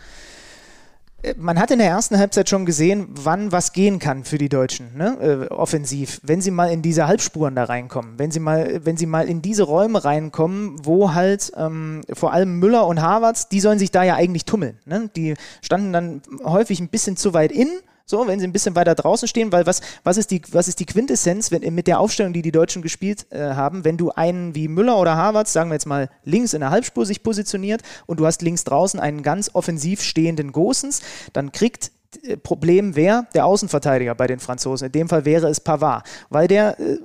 [1.38, 4.96] man hat in der ersten Halbzeit schon gesehen, wann was gehen kann für die Deutschen,
[4.98, 5.48] ne?
[5.50, 6.20] äh, offensiv.
[6.24, 9.42] Wenn sie mal in diese Halbspuren da reinkommen, wenn sie mal, wenn sie mal in
[9.42, 14.04] diese Räume reinkommen, wo halt ähm, vor allem Müller und Havertz, die sollen sich da
[14.04, 14.78] ja eigentlich tummeln.
[14.86, 15.10] Ne?
[15.16, 18.96] Die standen dann häufig ein bisschen zu weit innen so, wenn sie ein bisschen weiter
[18.96, 22.34] draußen stehen, weil was, was, ist, die, was ist die Quintessenz wenn, mit der Aufstellung,
[22.34, 25.76] die die Deutschen gespielt äh, haben, wenn du einen wie Müller oder Harvard, sagen wir
[25.76, 29.52] jetzt mal, links in der Halbspur sich positioniert und du hast links draußen einen ganz
[29.54, 31.92] offensiv stehenden Gosens, dann kriegt
[32.24, 33.28] äh, Problem wer?
[33.34, 34.88] Der Außenverteidiger bei den Franzosen.
[34.88, 36.98] In dem Fall wäre es Pavard, weil der äh,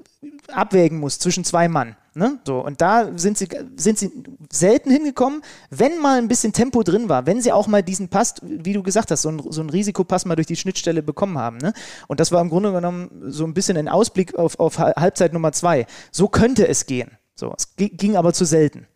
[0.52, 1.96] abwägen muss zwischen zwei Mann.
[2.14, 2.40] Ne?
[2.44, 4.10] So, und da sind sie, sind sie
[4.50, 8.34] selten hingekommen, wenn mal ein bisschen Tempo drin war, wenn sie auch mal diesen Pass,
[8.42, 11.58] wie du gesagt hast, so ein, so ein Risikopass mal durch die Schnittstelle bekommen haben.
[11.58, 11.72] Ne?
[12.08, 15.52] Und das war im Grunde genommen so ein bisschen ein Ausblick auf, auf Halbzeit Nummer
[15.52, 15.86] zwei.
[16.10, 17.12] So könnte es gehen.
[17.36, 18.88] So, es ging aber zu selten.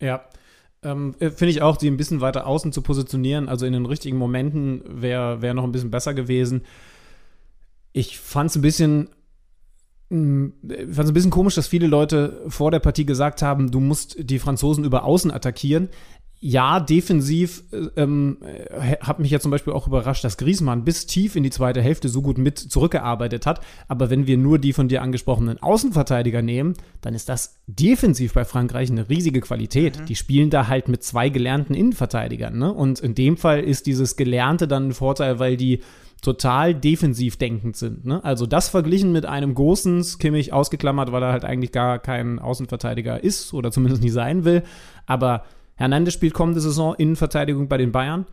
[0.00, 0.24] Ja,
[0.84, 3.86] ähm, äh, Finde ich auch, die ein bisschen weiter außen zu positionieren, also in den
[3.86, 6.62] richtigen Momenten wäre wär noch ein bisschen besser gewesen.
[7.92, 9.08] Ich fand es ein bisschen
[10.14, 13.80] ich fand es ein bisschen komisch, dass viele Leute vor der Partie gesagt haben, du
[13.80, 15.88] musst die Franzosen über Außen attackieren.
[16.46, 21.06] ja, defensiv äh, ähm, äh, hat mich ja zum Beispiel auch überrascht, dass Griezmann bis
[21.06, 23.60] tief in die zweite Hälfte so gut mit zurückgearbeitet hat.
[23.88, 28.44] Aber wenn wir nur die von dir angesprochenen Außenverteidiger nehmen, dann ist das defensiv bei
[28.44, 30.00] Frankreich eine riesige Qualität.
[30.00, 30.04] Mhm.
[30.04, 32.58] Die spielen da halt mit zwei gelernten Innenverteidigern.
[32.58, 32.70] Ne?
[32.70, 35.80] Und in dem Fall ist dieses Gelernte dann ein Vorteil, weil die
[36.22, 38.04] total defensiv denkend sind.
[38.04, 38.22] Ne?
[38.24, 43.22] Also das verglichen mit einem Gosens, Kimmich ausgeklammert, weil er halt eigentlich gar kein Außenverteidiger
[43.22, 44.62] ist oder zumindest nie sein will.
[45.06, 45.44] Aber
[45.76, 48.26] Hernandez spielt kommende Saison Innenverteidigung bei den Bayern.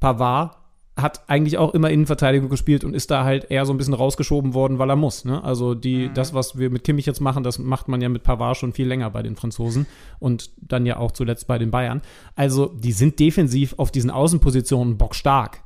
[0.00, 0.56] Pavard
[1.00, 4.52] hat eigentlich auch immer Innenverteidigung gespielt und ist da halt eher so ein bisschen rausgeschoben
[4.52, 5.24] worden, weil er muss.
[5.24, 5.42] Ne?
[5.44, 6.14] Also die, mhm.
[6.14, 8.88] das, was wir mit Kimmich jetzt machen, das macht man ja mit Pavard schon viel
[8.88, 9.86] länger bei den Franzosen
[10.18, 12.02] und dann ja auch zuletzt bei den Bayern.
[12.34, 15.62] Also die sind defensiv auf diesen Außenpositionen bockstark.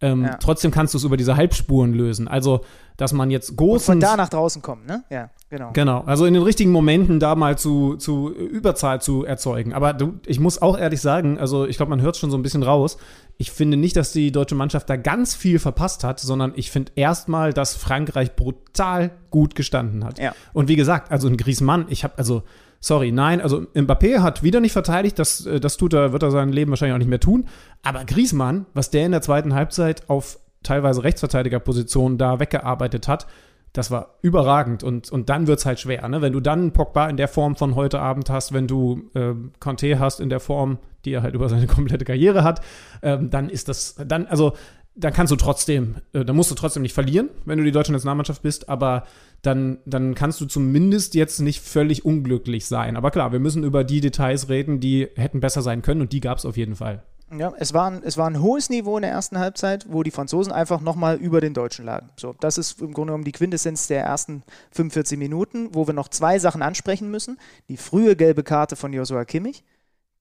[0.00, 0.36] Ähm, ja.
[0.36, 2.28] Trotzdem kannst du es über diese Halbspuren lösen.
[2.28, 2.64] Also,
[2.96, 3.86] dass man jetzt Gosens...
[3.86, 5.04] von da nach draußen kommt, ne?
[5.10, 5.70] Ja, genau.
[5.72, 6.00] Genau.
[6.06, 9.72] Also in den richtigen Momenten da mal zu, zu Überzahl zu erzeugen.
[9.72, 12.36] Aber du, ich muss auch ehrlich sagen, also ich glaube, man hört es schon so
[12.36, 12.96] ein bisschen raus.
[13.36, 16.92] Ich finde nicht, dass die deutsche Mannschaft da ganz viel verpasst hat, sondern ich finde
[16.94, 20.18] erstmal, dass Frankreich brutal gut gestanden hat.
[20.18, 20.34] Ja.
[20.52, 22.42] Und wie gesagt, also ein Griezmann, ich habe also
[22.84, 26.30] Sorry, nein, also Mbappé hat wieder nicht verteidigt, das, äh, das tut er, wird er
[26.30, 27.46] sein Leben wahrscheinlich auch nicht mehr tun.
[27.82, 33.26] Aber Griezmann, was der in der zweiten Halbzeit auf teilweise Rechtsverteidigerpositionen da weggearbeitet hat,
[33.72, 36.20] das war überragend und, und dann wird es halt schwer, ne?
[36.20, 39.98] Wenn du dann Pogba in der Form von heute Abend hast, wenn du äh, Conte
[39.98, 42.60] hast in der Form, die er halt über seine komplette Karriere hat,
[43.00, 44.52] ähm, dann ist das, dann, also
[44.96, 47.92] dann kannst du trotzdem, äh, dann musst du trotzdem nicht verlieren, wenn du die deutsche
[47.92, 49.06] Nationalmannschaft bist, aber
[49.42, 52.96] dann, dann kannst du zumindest jetzt nicht völlig unglücklich sein.
[52.96, 56.20] Aber klar, wir müssen über die Details reden, die hätten besser sein können und die
[56.20, 57.02] gab es auf jeden Fall.
[57.36, 60.12] Ja, es war, ein, es war ein hohes Niveau in der ersten Halbzeit, wo die
[60.12, 62.10] Franzosen einfach nochmal über den Deutschen lagen.
[62.16, 66.08] So, das ist im Grunde genommen die Quintessenz der ersten 45 Minuten, wo wir noch
[66.08, 67.38] zwei Sachen ansprechen müssen.
[67.68, 69.64] Die frühe gelbe Karte von Joshua Kimmich,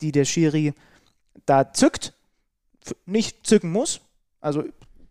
[0.01, 0.73] die der Schiri
[1.45, 2.13] da zückt,
[3.05, 4.01] nicht zücken muss,
[4.43, 4.63] also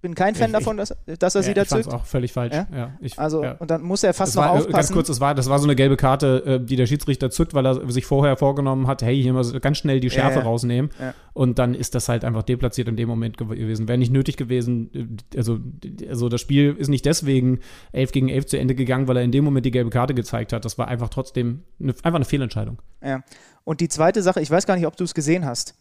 [0.03, 1.77] bin kein Fan ich, davon, dass, dass er ja, sie dazu.
[1.77, 2.55] Das ist auch völlig falsch.
[2.55, 2.67] Ja?
[2.75, 4.73] Ja, ich, also, und dann muss er fast das noch war, aufpassen.
[4.73, 7.55] Ganz kurz, das war, das war so eine gelbe Karte, äh, die der Schiedsrichter zückt,
[7.55, 10.91] weil er sich vorher vorgenommen hat, hey, hier mal ganz schnell die Schärfe rausnehmen.
[11.35, 13.87] Und dann ist das halt einfach deplatziert in dem Moment gewesen.
[13.87, 14.91] Wäre nicht nötig gewesen.
[14.93, 15.61] Äh, also,
[16.09, 17.61] also das Spiel ist nicht deswegen
[17.93, 20.53] 11 gegen 11 zu Ende gegangen, weil er in dem Moment die gelbe Karte gezeigt
[20.53, 20.65] hat.
[20.65, 22.83] Das war einfach trotzdem eine, einfach eine Fehlentscheidung.
[23.05, 23.23] Ja.
[23.63, 25.77] Und die zweite Sache, ich weiß gar nicht, ob du es gesehen hast.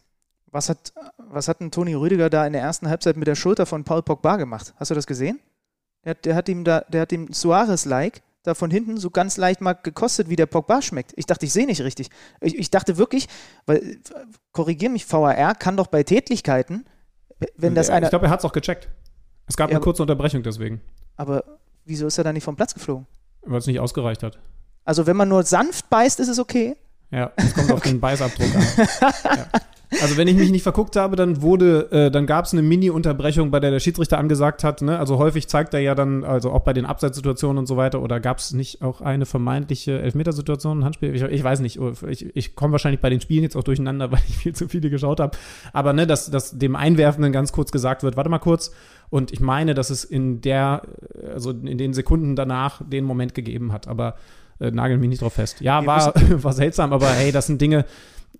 [0.52, 3.66] Was hat, was hat ein Toni Rüdiger da in der ersten Halbzeit mit der Schulter
[3.66, 4.74] von Paul Pogba gemacht?
[4.76, 5.40] Hast du das gesehen?
[6.04, 9.60] Der, der hat ihm da, der hat ihm Suarez-like da von hinten so ganz leicht
[9.60, 11.12] mal gekostet, wie der Pogba schmeckt.
[11.16, 12.10] Ich dachte, ich sehe nicht richtig.
[12.40, 13.28] Ich, ich, dachte wirklich,
[13.66, 13.98] weil,
[14.50, 16.84] korrigier mich, VAR kann doch bei Tätlichkeiten,
[17.56, 18.06] wenn das einer.
[18.06, 18.88] Ich glaube, er hat es auch gecheckt.
[19.46, 20.80] Es gab ja, eine kurze Unterbrechung deswegen.
[21.16, 21.44] Aber
[21.84, 23.06] wieso ist er da nicht vom Platz geflogen?
[23.42, 24.38] Weil es nicht ausgereicht hat.
[24.84, 26.76] Also, wenn man nur sanft beißt, ist es okay.
[27.10, 28.66] Ja, es kommt auf den Beißabdruck an.
[29.24, 29.46] ja.
[30.00, 33.50] Also wenn ich mich nicht verguckt habe, dann wurde, äh, dann gab es eine Mini-Unterbrechung,
[33.50, 34.98] bei der der Schiedsrichter angesagt hat, ne?
[34.98, 38.20] also häufig zeigt er ja dann, also auch bei den Abseitssituationen und so weiter, oder
[38.20, 41.14] gab es nicht auch eine vermeintliche Elfmetersituation, Handspiel?
[41.14, 41.78] Ich, ich weiß nicht,
[42.08, 44.88] ich, ich komme wahrscheinlich bei den Spielen jetzt auch durcheinander, weil ich viel zu viele
[44.88, 45.36] geschaut habe.
[45.72, 48.72] Aber ne, dass, dass dem Einwerfenden ganz kurz gesagt wird, warte mal kurz,
[49.10, 50.82] und ich meine, dass es in der,
[51.34, 54.14] also in den Sekunden danach den Moment gegeben hat, aber
[54.58, 55.60] äh, nagel mich nicht drauf fest.
[55.60, 57.84] Ja, war, war seltsam, aber hey, das sind Dinge,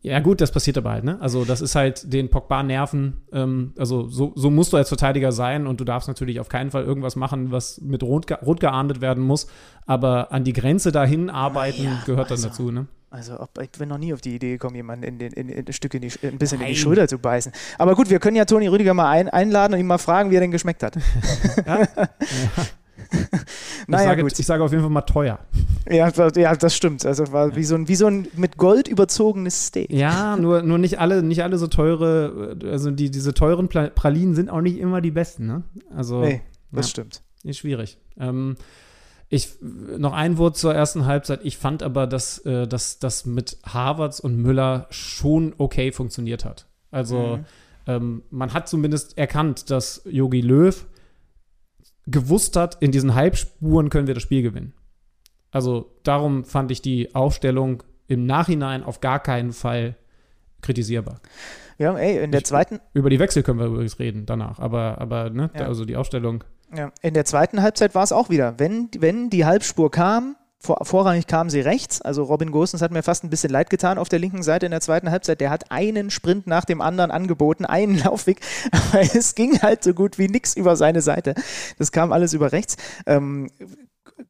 [0.05, 1.21] ja, gut, das passiert aber halt, ne?
[1.21, 3.23] Also, das ist halt den Pogba nerven.
[3.33, 6.73] Ähm, also, so, so musst du als Verteidiger sein und du darfst natürlich auf keinen
[6.73, 9.47] Fall irgendwas machen, was mit Rot, rot geahndet werden muss.
[9.87, 12.87] Aber an die Grenze dahin arbeiten ja, gehört also, dann dazu, ne?
[13.11, 15.67] Also, ob, ich bin noch nie auf die Idee gekommen, jemanden in, den, in, in
[15.67, 16.69] ein Stück in die, ein bisschen Nein.
[16.69, 17.53] in die Schulter zu beißen.
[17.79, 20.37] Aber gut, wir können ja Toni Rüdiger mal ein, einladen und ihn mal fragen, wie
[20.37, 20.97] er denn geschmeckt hat.
[21.67, 21.79] ja.
[21.97, 22.09] ja.
[23.87, 24.38] naja, ich sage, gut.
[24.38, 25.38] Ich sage auf jeden Fall mal teuer.
[25.88, 27.05] Ja, ja das stimmt.
[27.05, 29.92] Also war wie so ein, wie so ein mit Gold überzogenes Steak.
[29.92, 34.51] Ja, nur, nur nicht alle, nicht alle so teure, also die, diese teuren Pralinen sind
[34.51, 35.62] auch nicht immer die besten, ne?
[35.94, 36.20] Also.
[36.20, 37.22] Nee, das ja, stimmt.
[37.44, 37.98] Ist schwierig.
[38.18, 38.57] Ähm,
[39.29, 41.40] ich, noch ein Wort zur ersten Halbzeit.
[41.42, 46.66] Ich fand aber, dass äh, das mit Harvards und Müller schon okay funktioniert hat.
[46.90, 47.44] Also, mhm.
[47.87, 50.85] ähm, man hat zumindest erkannt, dass Yogi Löw
[52.07, 54.73] gewusst hat, in diesen Halbspuren können wir das Spiel gewinnen.
[55.51, 59.97] Also darum fand ich die Aufstellung im Nachhinein auf gar keinen Fall
[60.62, 61.21] kritisierbar.
[61.79, 62.81] Ja, ey, in der ich, zweiten.
[62.95, 65.67] Über die Wechsel können wir übrigens reden danach, aber, aber ne, ja.
[65.67, 66.45] also die Aufstellung.
[66.75, 68.59] Ja, in der zweiten Halbzeit war es auch wieder.
[68.59, 72.01] Wenn, wenn die Halbspur kam, vor, vorrangig kamen sie rechts.
[72.01, 74.70] Also Robin Gosens hat mir fast ein bisschen leid getan auf der linken Seite in
[74.70, 75.40] der zweiten Halbzeit.
[75.40, 79.92] Der hat einen Sprint nach dem anderen angeboten, einen Laufweg, aber es ging halt so
[79.92, 81.35] gut wie nichts über seine Seite.
[81.79, 82.77] Das kam alles über rechts.
[83.07, 83.51] Ähm,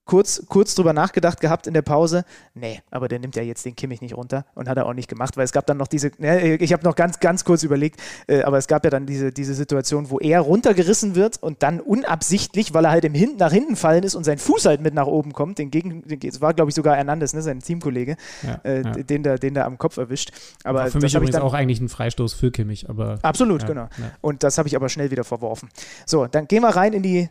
[0.05, 2.25] kurz, kurz drüber nachgedacht gehabt in der Pause.
[2.55, 5.09] Nee, aber der nimmt ja jetzt den Kimmich nicht runter und hat er auch nicht
[5.09, 8.01] gemacht, weil es gab dann noch diese, ne, ich habe noch ganz, ganz kurz überlegt,
[8.27, 11.81] äh, aber es gab ja dann diese, diese Situation, wo er runtergerissen wird und dann
[11.81, 14.95] unabsichtlich, weil er halt im Hinten nach hinten fallen ist und sein Fuß halt mit
[14.95, 18.61] nach oben kommt, den Gegen, es war glaube ich sogar Hernandez, ne, sein Teamkollege, ja,
[18.65, 18.91] äh, ja.
[18.93, 20.33] den da, den da am Kopf erwischt.
[20.65, 23.69] Aber war für mich übrigens dann, auch eigentlich ein Freistoß für Kimmich, aber absolut, ja,
[23.69, 23.89] genau.
[24.21, 25.69] Und das habe ich aber schnell wieder verworfen.
[26.07, 27.29] So, dann gehen wir rein in die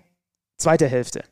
[0.58, 1.23] zweite Hälfte.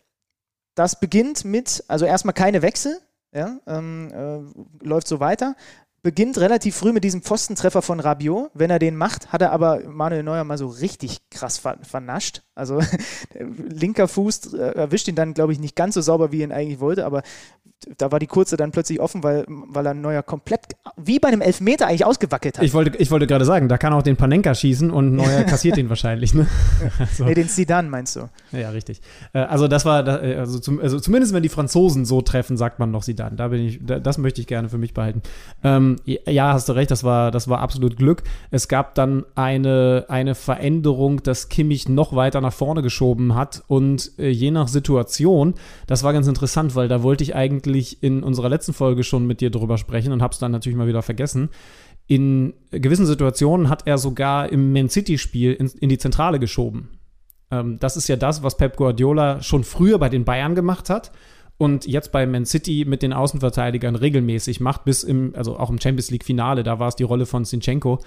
[0.80, 3.02] Das beginnt mit, also erstmal keine Wechsel,
[3.34, 5.58] ja, ähm, äh, läuft so weiter.
[6.02, 8.52] Beginnt relativ früh mit diesem Pfostentreffer von Rabiot.
[8.54, 12.42] Wenn er den macht, hat er aber Manuel Neuer mal so richtig krass ver vernascht.
[12.56, 12.82] Also
[13.70, 16.52] linker Fuß äh, erwischt ihn dann, glaube ich, nicht ganz so sauber, wie er ihn
[16.52, 17.24] eigentlich wollte, aber
[17.98, 20.62] da war die kurze dann plötzlich offen, weil, weil er Neuer komplett
[20.98, 22.66] wie bei einem Elfmeter eigentlich ausgewackelt hat.
[22.66, 25.78] Ich wollte, ich wollte gerade sagen, da kann auch den Panenka schießen und Neuer kassiert
[25.78, 26.34] ihn wahrscheinlich.
[26.34, 26.48] Ne?
[27.14, 27.24] so.
[27.24, 28.30] Nee, den Zidane meinst du?
[28.52, 29.02] Ja, richtig.
[29.34, 32.80] Äh, also das war, äh, also, zum, also, zumindest wenn die Franzosen so treffen, sagt
[32.80, 33.36] man noch Zidane.
[33.38, 35.22] Da bin ich, das möchte ich gerne für mich behalten.
[35.64, 38.24] Ähm, ja, hast du recht, das war, das war absolut Glück.
[38.52, 44.12] Es gab dann eine, eine Veränderung, dass Kimmich noch weiter nach vorne geschoben hat und
[44.18, 45.56] äh, je nach Situation,
[45.88, 49.26] das war ganz interessant, weil da wollte ich eigentlich eigentlich in unserer letzten Folge schon
[49.28, 51.50] mit dir drüber sprechen und habe es dann natürlich mal wieder vergessen.
[52.08, 56.90] In gewissen Situationen hat er sogar im Man City-Spiel in, in, die Zentrale geschoben.
[57.52, 61.12] Ähm, das ist ja das, was Pep Guardiola schon früher bei den Bayern gemacht hat
[61.60, 65.80] und jetzt bei Man City mit den Außenverteidigern regelmäßig macht, bis im, also auch im
[65.80, 68.00] Champions League-Finale, da war es die Rolle von Sinchenko,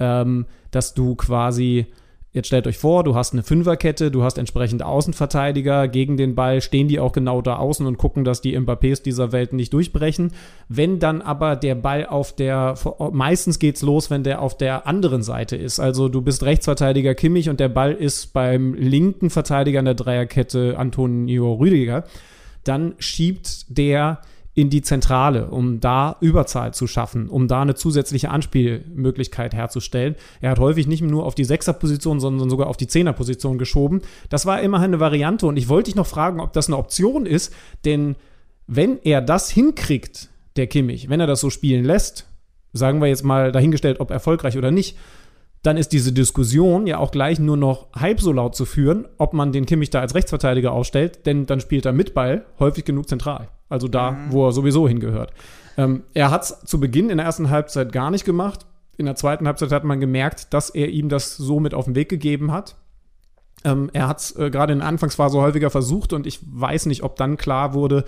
[0.00, 1.86] ähm, dass du quasi
[2.34, 6.60] Jetzt stellt euch vor, du hast eine Fünferkette, du hast entsprechend Außenverteidiger gegen den Ball,
[6.60, 10.32] stehen die auch genau da außen und gucken, dass die Mbappés dieser Welt nicht durchbrechen.
[10.68, 12.74] Wenn dann aber der Ball auf der,
[13.12, 15.78] meistens geht's los, wenn der auf der anderen Seite ist.
[15.78, 20.76] Also du bist Rechtsverteidiger Kimmich und der Ball ist beim linken Verteidiger in der Dreierkette
[20.76, 22.02] Antonio Rüdiger,
[22.64, 24.20] dann schiebt der
[24.54, 30.14] in die Zentrale, um da Überzahl zu schaffen, um da eine zusätzliche Anspielmöglichkeit herzustellen.
[30.40, 34.02] Er hat häufig nicht nur auf die Sechserposition, sondern sogar auf die Zehnerposition geschoben.
[34.28, 37.26] Das war immerhin eine Variante und ich wollte dich noch fragen, ob das eine Option
[37.26, 37.52] ist,
[37.84, 38.14] denn
[38.66, 42.28] wenn er das hinkriegt, der Kimmich, wenn er das so spielen lässt,
[42.72, 44.96] sagen wir jetzt mal dahingestellt, ob erfolgreich oder nicht,
[45.64, 49.32] dann ist diese Diskussion ja auch gleich nur noch halb so laut zu führen, ob
[49.32, 53.08] man den Kimmich da als Rechtsverteidiger aufstellt, denn dann spielt er mit Ball häufig genug
[53.08, 53.48] zentral.
[53.70, 54.32] Also da, mhm.
[54.32, 55.32] wo er sowieso hingehört.
[55.78, 58.66] Ähm, er hat es zu Beginn in der ersten Halbzeit gar nicht gemacht.
[58.98, 61.94] In der zweiten Halbzeit hat man gemerkt, dass er ihm das so mit auf den
[61.94, 62.76] Weg gegeben hat.
[63.64, 67.02] Ähm, er hat es äh, gerade in der Anfangsphase häufiger versucht und ich weiß nicht,
[67.02, 68.04] ob dann klar wurde,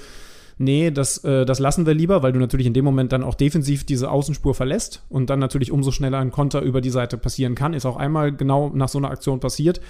[0.58, 3.34] nee, das, äh, das lassen wir lieber, weil du natürlich in dem Moment dann auch
[3.34, 7.54] defensiv diese Außenspur verlässt und dann natürlich umso schneller ein Konter über die Seite passieren
[7.54, 7.74] kann.
[7.74, 9.80] Ist auch einmal genau nach so einer Aktion passiert.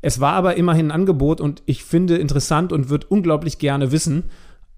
[0.00, 4.24] Es war aber immerhin ein Angebot und ich finde interessant und würde unglaublich gerne wissen,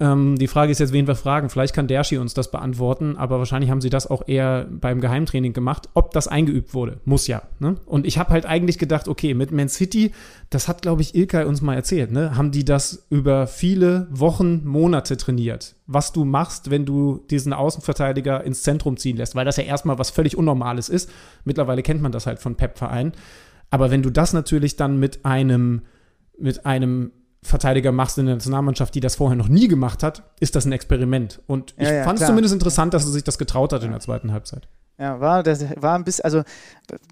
[0.00, 1.48] ähm, die Frage ist jetzt, wen wir fragen.
[1.48, 5.52] Vielleicht kann Derschi uns das beantworten, aber wahrscheinlich haben sie das auch eher beim Geheimtraining
[5.52, 5.88] gemacht.
[5.94, 7.42] Ob das eingeübt wurde, muss ja.
[7.60, 7.76] Ne?
[7.86, 10.10] Und ich habe halt eigentlich gedacht, okay, mit Man City,
[10.50, 12.36] das hat, glaube ich, Ilkay uns mal erzählt, ne?
[12.36, 15.76] haben die das über viele Wochen, Monate trainiert.
[15.86, 19.98] Was du machst, wenn du diesen Außenverteidiger ins Zentrum ziehen lässt, weil das ja erstmal
[19.98, 21.08] was völlig Unnormales ist.
[21.44, 23.12] Mittlerweile kennt man das halt von Pep-Vereinen.
[23.70, 25.82] Aber wenn du das natürlich dann mit einem,
[26.36, 27.12] mit einem
[27.44, 30.72] Verteidiger machst in der Nationalmannschaft, die das vorher noch nie gemacht hat, ist das ein
[30.72, 31.42] Experiment.
[31.46, 33.90] Und ich ja, ja, fand es zumindest interessant, dass er sich das getraut hat in
[33.90, 34.66] der zweiten Halbzeit.
[34.96, 36.42] Ja, war, das war ein bisschen, also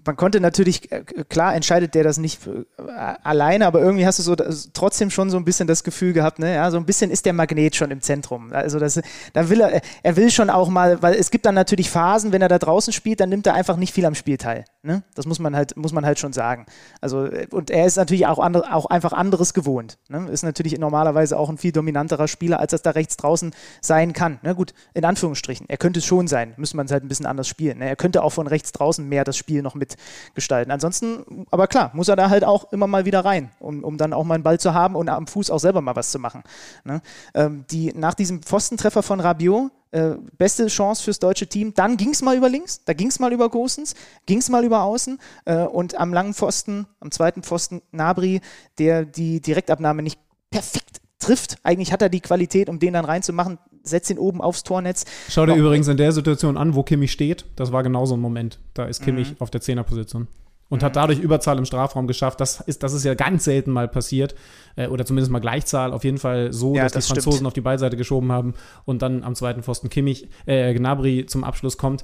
[0.05, 2.83] man konnte natürlich, äh, klar entscheidet der das nicht äh,
[3.23, 4.35] alleine, aber irgendwie hast du so
[4.73, 7.33] trotzdem schon so ein bisschen das Gefühl gehabt, ne, ja, so ein bisschen ist der
[7.33, 8.53] Magnet schon im Zentrum.
[8.53, 9.01] Also das,
[9.33, 12.41] da will er, er will schon auch mal, weil es gibt dann natürlich Phasen, wenn
[12.41, 14.63] er da draußen spielt, dann nimmt er einfach nicht viel am Spiel teil.
[14.85, 15.01] Ne?
[15.15, 16.65] Das muss man halt, muss man halt schon sagen.
[16.99, 19.97] Also, und er ist natürlich auch, andere, auch einfach anderes gewohnt.
[20.09, 20.29] Ne?
[20.29, 24.39] Ist natürlich normalerweise auch ein viel dominanterer Spieler, als das da rechts draußen sein kann.
[24.41, 24.55] Ne?
[24.55, 25.67] Gut, in Anführungsstrichen.
[25.69, 27.72] Er könnte es schon sein, müsste man es halt ein bisschen anders spielen.
[27.79, 27.89] Ne?
[27.89, 30.71] Er könnte auch von rechts draußen mehr das Spiel noch mitgestalten.
[30.71, 34.13] Ansonsten, aber klar, muss er da halt auch immer mal wieder rein, um, um dann
[34.13, 36.43] auch mal einen Ball zu haben und am Fuß auch selber mal was zu machen.
[36.83, 37.01] Ne?
[37.33, 41.73] Ähm, die, nach diesem Pfostentreffer von Rabiot, äh, beste Chance fürs deutsche Team.
[41.75, 43.93] Dann ging es mal über links, da ging es mal über Gosens,
[44.25, 48.41] ging es mal über außen äh, und am langen Pfosten, am zweiten Pfosten Nabri,
[48.79, 51.57] der die Direktabnahme nicht perfekt trifft.
[51.63, 55.05] Eigentlich hat er die Qualität, um den dann reinzumachen setzt ihn oben aufs Tornetz.
[55.29, 57.45] Schau dir übrigens in der Situation an, wo Kimmich steht.
[57.55, 58.59] Das war genau so ein Moment.
[58.73, 59.37] Da ist Kimmich mhm.
[59.39, 60.27] auf der Zehnerposition.
[60.69, 60.85] Und mhm.
[60.85, 62.39] hat dadurch Überzahl im Strafraum geschafft.
[62.39, 64.35] Das ist, das ist ja ganz selten mal passiert.
[64.75, 65.91] Äh, oder zumindest mal Gleichzahl.
[65.91, 67.47] Auf jeden Fall so, ja, dass das die Franzosen stimmt.
[67.47, 68.53] auf die Ballseite geschoben haben
[68.85, 72.03] und dann am zweiten Pfosten Kimmich, äh, Gnabry zum Abschluss kommt.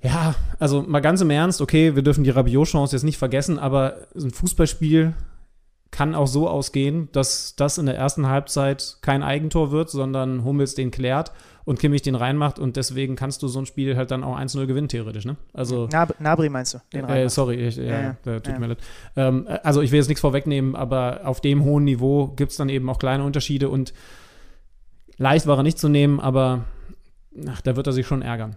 [0.00, 4.08] Ja, also mal ganz im Ernst, okay, wir dürfen die Rabiot-Chance jetzt nicht vergessen, aber
[4.16, 5.14] ein Fußballspiel
[5.92, 10.74] kann auch so ausgehen, dass das in der ersten Halbzeit kein Eigentor wird, sondern Hummels
[10.74, 11.32] den klärt
[11.64, 14.66] und Kimmich den reinmacht und deswegen kannst du so ein Spiel halt dann auch 1-0
[14.66, 15.36] gewinnen, theoretisch, ne?
[15.52, 15.88] Also.
[15.92, 16.78] Nab Nabri meinst du?
[16.92, 18.78] Den äh, sorry, ich, ja, ja, ja, tut mir leid.
[19.16, 22.70] Ähm, also ich will jetzt nichts vorwegnehmen, aber auf dem hohen Niveau gibt es dann
[22.70, 23.92] eben auch kleine Unterschiede und
[25.18, 26.64] leicht war er nicht zu nehmen, aber
[27.48, 28.56] ach, da wird er sich schon ärgern.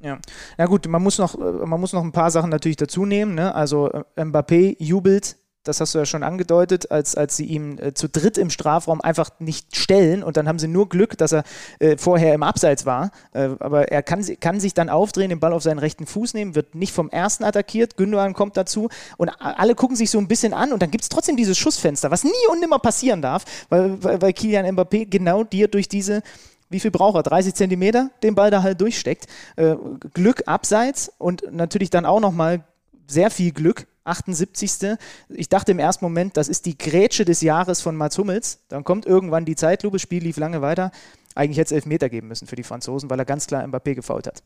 [0.00, 0.18] Ja,
[0.56, 3.34] na gut, man muss noch, man muss noch ein paar Sachen natürlich dazu nehmen.
[3.34, 3.52] Ne?
[3.52, 5.36] Also äh, Mbappé jubelt
[5.68, 9.00] das hast du ja schon angedeutet, als, als sie ihm äh, zu dritt im Strafraum
[9.00, 11.44] einfach nicht stellen und dann haben sie nur Glück, dass er
[11.78, 13.10] äh, vorher im Abseits war.
[13.32, 16.54] Äh, aber er kann, kann sich dann aufdrehen, den Ball auf seinen rechten Fuß nehmen,
[16.54, 20.54] wird nicht vom ersten attackiert, Gündogan kommt dazu und alle gucken sich so ein bisschen
[20.54, 24.02] an und dann gibt es trotzdem dieses Schussfenster, was nie und nimmer passieren darf, weil,
[24.02, 26.22] weil, weil Kilian Mbappé genau dir durch diese
[26.70, 27.22] wie viel braucht er?
[27.22, 29.26] 30 Zentimeter, den Ball da halt durchsteckt.
[29.56, 29.76] Äh,
[30.12, 32.62] Glück abseits und natürlich dann auch nochmal
[33.06, 34.98] sehr viel Glück 78.
[35.28, 38.60] Ich dachte im ersten Moment, das ist die Grätsche des Jahres von Mats Hummels.
[38.68, 40.90] Dann kommt irgendwann die Zeitlupe, Spiel lief lange weiter.
[41.34, 44.26] Eigentlich hätte es Elfmeter geben müssen für die Franzosen, weil er ganz klar Mbappé gefault
[44.26, 44.42] hat.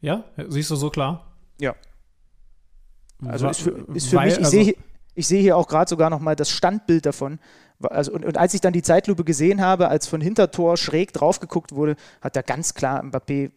[0.00, 1.32] Ja, siehst du so klar?
[1.60, 1.74] Ja.
[3.26, 4.74] Also ist für, ist für weil, mich, ich also sehe
[5.14, 7.38] ich sehe hier auch gerade sogar nochmal das Standbild davon.
[7.80, 11.40] Also, und, und, als ich dann die Zeitlupe gesehen habe, als von Hintertor schräg drauf
[11.40, 13.52] geguckt wurde, hat er ganz klar Mbappé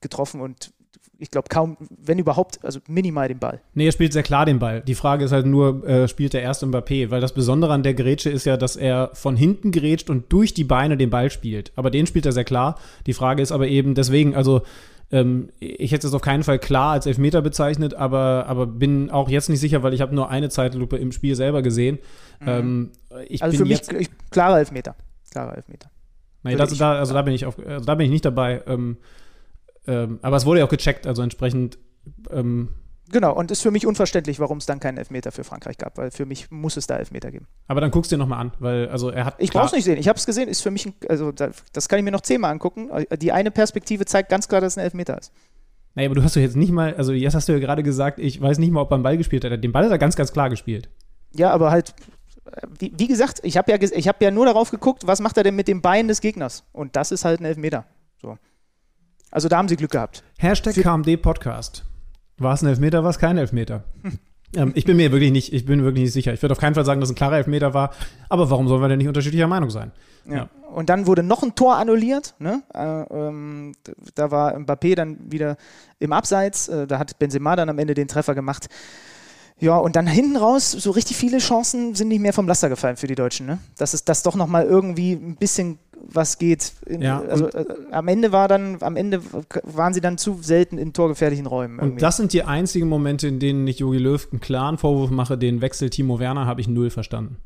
[0.00, 0.72] getroffen und
[1.20, 3.60] ich glaube, kaum, wenn überhaupt, also minimal den Ball.
[3.74, 4.80] Nee, er spielt sehr klar den Ball.
[4.80, 7.10] Die Frage ist halt nur, äh, spielt er erst Mbappé?
[7.10, 10.54] Weil das Besondere an der Grätsche ist ja, dass er von hinten grätscht und durch
[10.54, 11.72] die Beine den Ball spielt.
[11.76, 12.78] Aber den spielt er sehr klar.
[13.06, 14.62] Die Frage ist aber eben, deswegen, also
[15.12, 19.28] ähm, ich hätte es auf keinen Fall klar als Elfmeter bezeichnet, aber, aber bin auch
[19.28, 21.98] jetzt nicht sicher, weil ich habe nur eine Zeitlupe im Spiel selber gesehen.
[22.40, 22.48] Mhm.
[22.48, 22.90] Ähm,
[23.40, 24.94] also für mich ich, klarer Elfmeter.
[25.30, 25.90] Klarer Elfmeter.
[26.42, 28.62] Nee, das, da, also da bin ich auf, also da bin ich nicht dabei.
[28.66, 28.96] Ähm,
[29.86, 31.78] ähm, aber es wurde ja auch gecheckt, also entsprechend.
[32.30, 32.70] Ähm,
[33.10, 36.10] genau, und ist für mich unverständlich, warum es dann keinen Elfmeter für Frankreich gab, weil
[36.10, 37.46] für mich muss es da Elfmeter geben.
[37.66, 39.36] Aber dann guckst du dir nochmal an, weil also er hat.
[39.38, 41.98] Ich brauch's nicht sehen, ich habe es gesehen, ist für mich, ein, also das kann
[41.98, 42.90] ich mir noch zehnmal angucken.
[43.20, 45.32] Die eine Perspektive zeigt ganz klar, dass es ein Elfmeter ist.
[45.94, 48.20] Naja, aber du hast doch jetzt nicht mal, also jetzt hast du ja gerade gesagt,
[48.20, 49.64] ich weiß nicht mal, ob er einen Ball gespielt hat.
[49.64, 50.88] Den Ball hat er ganz, ganz klar gespielt.
[51.34, 51.94] Ja, aber halt,
[52.78, 55.56] wie, wie gesagt, ich habe ja, hab ja nur darauf geguckt, was macht er denn
[55.56, 56.64] mit dem Bein des Gegners?
[56.72, 57.86] Und das ist halt ein Elfmeter.
[58.20, 58.38] So.
[59.30, 60.24] Also da haben sie Glück gehabt.
[60.38, 61.84] Hashtag KMD Podcast.
[62.38, 63.84] War es ein Elfmeter, war es kein Elfmeter?
[64.56, 66.32] ähm, ich bin mir wirklich nicht, ich bin wirklich nicht sicher.
[66.32, 67.90] Ich würde auf keinen Fall sagen, dass es ein klarer Elfmeter war.
[68.28, 69.92] Aber warum sollen wir denn nicht unterschiedlicher Meinung sein?
[70.26, 70.34] Ja.
[70.34, 70.48] ja.
[70.74, 72.34] Und dann wurde noch ein Tor annulliert.
[72.38, 72.62] Ne?
[72.74, 73.72] Äh, ähm,
[74.14, 75.56] da war Mbappé dann wieder
[75.98, 76.68] im Abseits.
[76.68, 78.68] Äh, da hat Benzema dann am Ende den Treffer gemacht.
[79.60, 82.96] Ja, und dann hinten raus, so richtig viele Chancen sind nicht mehr vom Laster gefallen
[82.96, 83.46] für die Deutschen.
[83.46, 83.58] Ne?
[83.76, 86.72] Dass es das doch nochmal irgendwie ein bisschen was geht.
[86.86, 89.20] In, ja, also äh, am Ende war dann, am Ende
[89.62, 91.78] waren sie dann zu selten in torgefährlichen Räumen.
[91.78, 91.92] Irgendwie.
[91.94, 95.38] Und das sind die einzigen Momente, in denen ich Jogi Löw einen klaren Vorwurf mache,
[95.38, 97.36] den Wechsel Timo Werner habe ich null verstanden.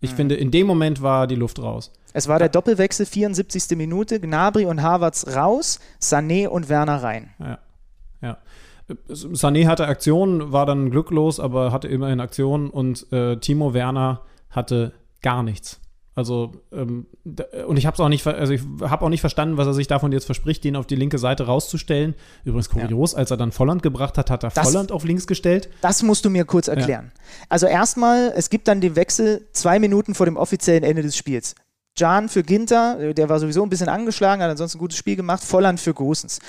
[0.00, 0.16] Ich mhm.
[0.16, 1.92] finde, in dem Moment war die Luft raus.
[2.12, 3.76] Es war der Doppelwechsel, 74.
[3.76, 7.30] Minute, Gnabry und Havertz raus, Sané und Werner rein.
[7.38, 7.58] Ja,
[8.20, 8.38] ja.
[9.08, 14.20] Sané hatte Aktionen, war dann glücklos, aber hatte immerhin Aktionen und äh, Timo Werner
[14.50, 15.80] hatte gar nichts.
[16.16, 17.06] Also, ähm,
[17.66, 19.88] und ich habe es auch nicht, also ich habe auch nicht verstanden, was er sich
[19.88, 22.14] davon jetzt verspricht, den auf die linke Seite rauszustellen.
[22.44, 23.18] Übrigens kurios, ja.
[23.18, 25.68] als er dann Volland gebracht hat, hat er das, Volland auf links gestellt.
[25.80, 27.10] Das musst du mir kurz erklären.
[27.12, 27.22] Ja.
[27.48, 31.56] Also erstmal, es gibt dann den Wechsel zwei Minuten vor dem offiziellen Ende des Spiels.
[31.96, 35.44] Jan für Ginter, der war sowieso ein bisschen angeschlagen, hat ansonsten ein gutes Spiel gemacht,
[35.44, 36.40] Volland für Gosens.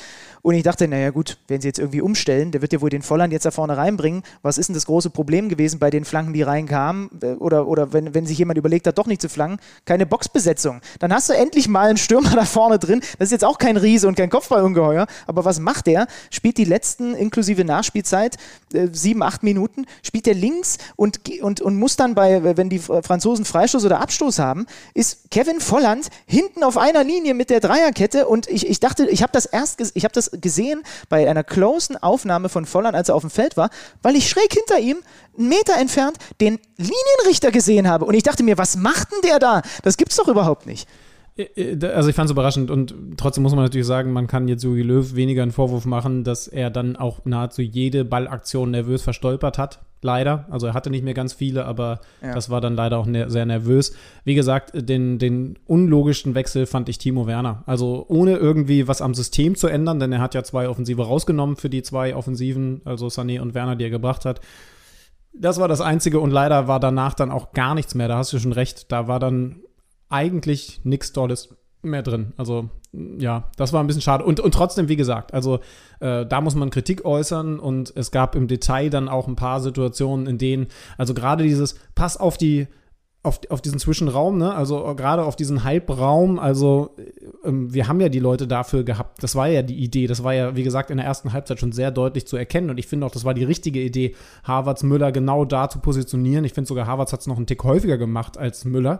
[0.46, 3.02] Und ich dachte, naja gut, wenn sie jetzt irgendwie umstellen, der wird ja wohl den
[3.02, 4.22] Volland jetzt da vorne reinbringen.
[4.44, 7.10] Was ist denn das große Problem gewesen bei den Flanken, die reinkamen?
[7.24, 10.82] Äh, oder, oder wenn, wenn sich jemand überlegt hat, doch nicht zu flanken, keine Boxbesetzung.
[11.00, 13.02] Dann hast du endlich mal einen Stürmer da vorne drin.
[13.18, 15.08] Das ist jetzt auch kein Riese und kein Kopfballungeheuer.
[15.26, 16.06] Aber was macht der?
[16.30, 18.36] Spielt die letzten, inklusive Nachspielzeit,
[18.72, 22.78] äh, sieben, acht Minuten, spielt der links und, und, und muss dann bei, wenn die
[22.78, 28.26] Franzosen Freistoß oder Abstoß haben, ist Kevin Volland hinten auf einer Linie mit der Dreierkette
[28.26, 32.02] und ich, ich dachte, ich habe das erst, ich habe das gesehen bei einer closen
[32.02, 33.70] Aufnahme von Volland, als er auf dem Feld war,
[34.02, 35.00] weil ich schräg hinter ihm,
[35.38, 38.06] einen Meter entfernt, den Linienrichter gesehen habe.
[38.06, 39.62] Und ich dachte mir, was macht denn der da?
[39.84, 40.88] Das gibt's doch überhaupt nicht.
[41.38, 44.84] Also ich fand es überraschend und trotzdem muss man natürlich sagen, man kann jetzt Jogi
[44.84, 49.82] Löw weniger einen Vorwurf machen, dass er dann auch nahezu jede Ballaktion nervös verstolpert hat.
[50.02, 50.46] Leider.
[50.50, 52.34] Also er hatte nicht mehr ganz viele, aber ja.
[52.34, 53.94] das war dann leider auch ne sehr nervös.
[54.24, 57.64] Wie gesagt, den, den unlogischsten Wechsel fand ich Timo Werner.
[57.66, 61.58] Also ohne irgendwie was am System zu ändern, denn er hat ja zwei Offensive rausgenommen
[61.58, 64.40] für die zwei Offensiven, also Sané und Werner, die er gebracht hat.
[65.34, 68.08] Das war das Einzige und leider war danach dann auch gar nichts mehr.
[68.08, 68.92] Da hast du schon recht.
[68.92, 69.58] Da war dann
[70.10, 71.56] eigentlich nichts Tolles.
[71.82, 72.34] mehr drin.
[72.38, 72.70] Also
[73.20, 74.24] ja, das war ein bisschen schade.
[74.24, 75.60] Und, und trotzdem, wie gesagt, also
[76.00, 79.62] äh, da muss man Kritik äußern und es gab im Detail dann auch ein paar
[79.62, 82.68] Situationen, in denen, also gerade dieses Pass auf die
[83.26, 84.54] auf, auf diesen Zwischenraum, ne?
[84.54, 86.96] also gerade auf diesen Halbraum, also
[87.44, 90.36] ähm, wir haben ja die Leute dafür gehabt, das war ja die Idee, das war
[90.36, 93.06] ja, wie gesagt, in der ersten Halbzeit schon sehr deutlich zu erkennen und ich finde
[93.06, 96.46] auch, das war die richtige Idee, Harvards Müller genau da zu positionieren.
[96.46, 99.00] Ich finde sogar, Harvards hat es noch einen Tick häufiger gemacht als Müller.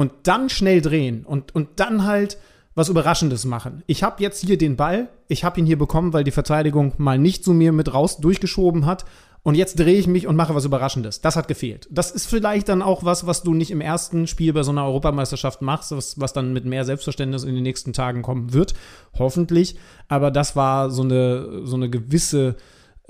[0.00, 2.38] Und dann schnell drehen und, und dann halt
[2.74, 3.82] was Überraschendes machen.
[3.86, 7.18] Ich habe jetzt hier den Ball, ich habe ihn hier bekommen, weil die Verteidigung mal
[7.18, 9.04] nicht zu mir mit raus durchgeschoben hat
[9.42, 11.20] und jetzt drehe ich mich und mache was Überraschendes.
[11.20, 11.86] Das hat gefehlt.
[11.90, 14.86] Das ist vielleicht dann auch was, was du nicht im ersten Spiel bei so einer
[14.86, 18.72] Europameisterschaft machst, was, was dann mit mehr Selbstverständnis in den nächsten Tagen kommen wird.
[19.18, 19.76] Hoffentlich.
[20.08, 22.56] Aber das war so eine, so eine gewisse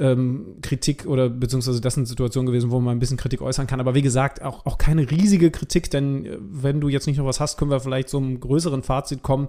[0.01, 3.81] ähm, Kritik oder beziehungsweise das sind Situationen gewesen, wo man ein bisschen Kritik äußern kann.
[3.81, 7.27] Aber wie gesagt, auch, auch keine riesige Kritik, denn äh, wenn du jetzt nicht noch
[7.27, 9.47] was hast, können wir vielleicht zu einem größeren Fazit kommen.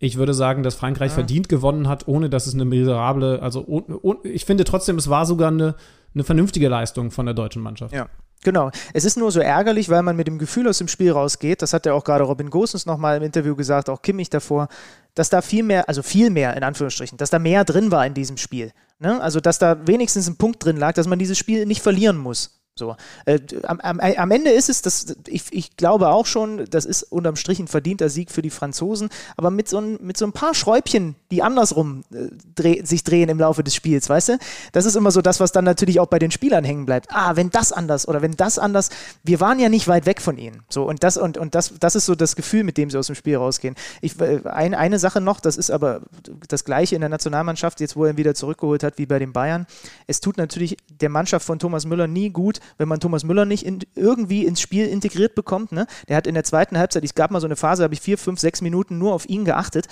[0.00, 1.16] Ich würde sagen, dass Frankreich ja.
[1.16, 5.08] verdient gewonnen hat, ohne dass es eine miserable, also oh, oh, ich finde trotzdem, es
[5.08, 5.76] war sogar eine
[6.14, 7.94] eine vernünftige Leistung von der deutschen Mannschaft.
[7.94, 8.08] Ja.
[8.42, 8.70] Genau.
[8.94, 11.74] Es ist nur so ärgerlich, weil man mit dem Gefühl aus dem Spiel rausgeht, das
[11.74, 14.68] hat ja auch gerade Robin Gosens nochmal im Interview gesagt, auch Kimmich davor,
[15.14, 18.14] dass da viel mehr, also viel mehr in Anführungsstrichen, dass da mehr drin war in
[18.14, 18.72] diesem Spiel.
[18.98, 19.20] Ne?
[19.20, 22.59] Also, dass da wenigstens ein Punkt drin lag, dass man dieses Spiel nicht verlieren muss.
[22.76, 22.96] So.
[23.26, 27.02] Äh, am, am, am, Ende ist es, das, ich, ich, glaube auch schon, das ist
[27.02, 30.32] unterm Strich ein verdienter Sieg für die Franzosen, aber mit so ein, mit so ein
[30.32, 34.38] paar Schräubchen, die andersrum äh, dreh, sich drehen im Laufe des Spiels, weißt du?
[34.72, 37.08] Das ist immer so das, was dann natürlich auch bei den Spielern hängen bleibt.
[37.10, 38.88] Ah, wenn das anders oder wenn das anders,
[39.24, 40.62] wir waren ja nicht weit weg von ihnen.
[40.70, 43.08] So, und das, und, und das, das ist so das Gefühl, mit dem sie aus
[43.08, 43.74] dem Spiel rausgehen.
[44.00, 46.00] Ich, äh, ein, eine Sache noch, das ist aber
[46.48, 49.34] das Gleiche in der Nationalmannschaft, jetzt wo er ihn wieder zurückgeholt hat, wie bei den
[49.34, 49.66] Bayern.
[50.06, 53.64] Es tut natürlich der Mannschaft von Thomas Müller nie gut, wenn man Thomas Müller nicht
[53.64, 55.72] in, irgendwie ins Spiel integriert bekommt.
[55.72, 55.86] Ne?
[56.08, 58.18] Der hat in der zweiten Halbzeit, es gab mal so eine Phase, habe ich vier,
[58.18, 59.86] fünf, sechs Minuten nur auf ihn geachtet.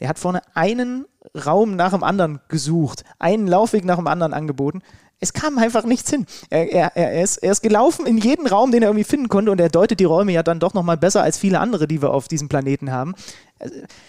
[0.00, 1.06] Der hat vorne einen
[1.46, 4.82] Raum nach dem anderen gesucht, einen Laufweg nach dem anderen angeboten.
[5.24, 6.26] Es kam einfach nichts hin.
[6.50, 9.50] Er, er, er, ist, er ist gelaufen in jeden Raum, den er irgendwie finden konnte
[9.50, 12.10] und er deutet die Räume ja dann doch nochmal besser als viele andere, die wir
[12.10, 13.14] auf diesem Planeten haben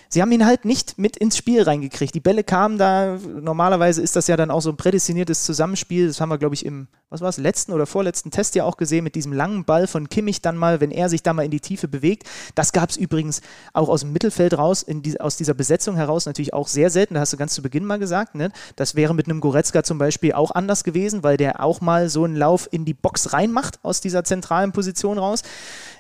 [0.10, 2.16] sie haben ihn halt nicht mit ins Spiel reingekriegt.
[2.16, 6.08] Die Bälle kamen da, normalerweise ist das ja dann auch so ein prädestiniertes Zusammenspiel.
[6.08, 9.04] Das haben wir, glaube ich, im, was war letzten oder vorletzten Test ja auch gesehen,
[9.04, 11.60] mit diesem langen Ball von Kimmich dann mal, wenn er sich da mal in die
[11.60, 12.24] Tiefe bewegt.
[12.56, 13.42] Das gab es übrigens
[13.74, 17.14] auch aus dem Mittelfeld raus, die, aus dieser Besetzung heraus natürlich auch sehr selten.
[17.14, 18.52] Da hast du ganz zu Beginn mal gesagt, ne?
[18.76, 22.24] das wäre mit einem Goretzka zum Beispiel auch anders gewesen, weil der auch mal so
[22.24, 25.44] einen Lauf in die Box reinmacht aus dieser zentralen Position raus.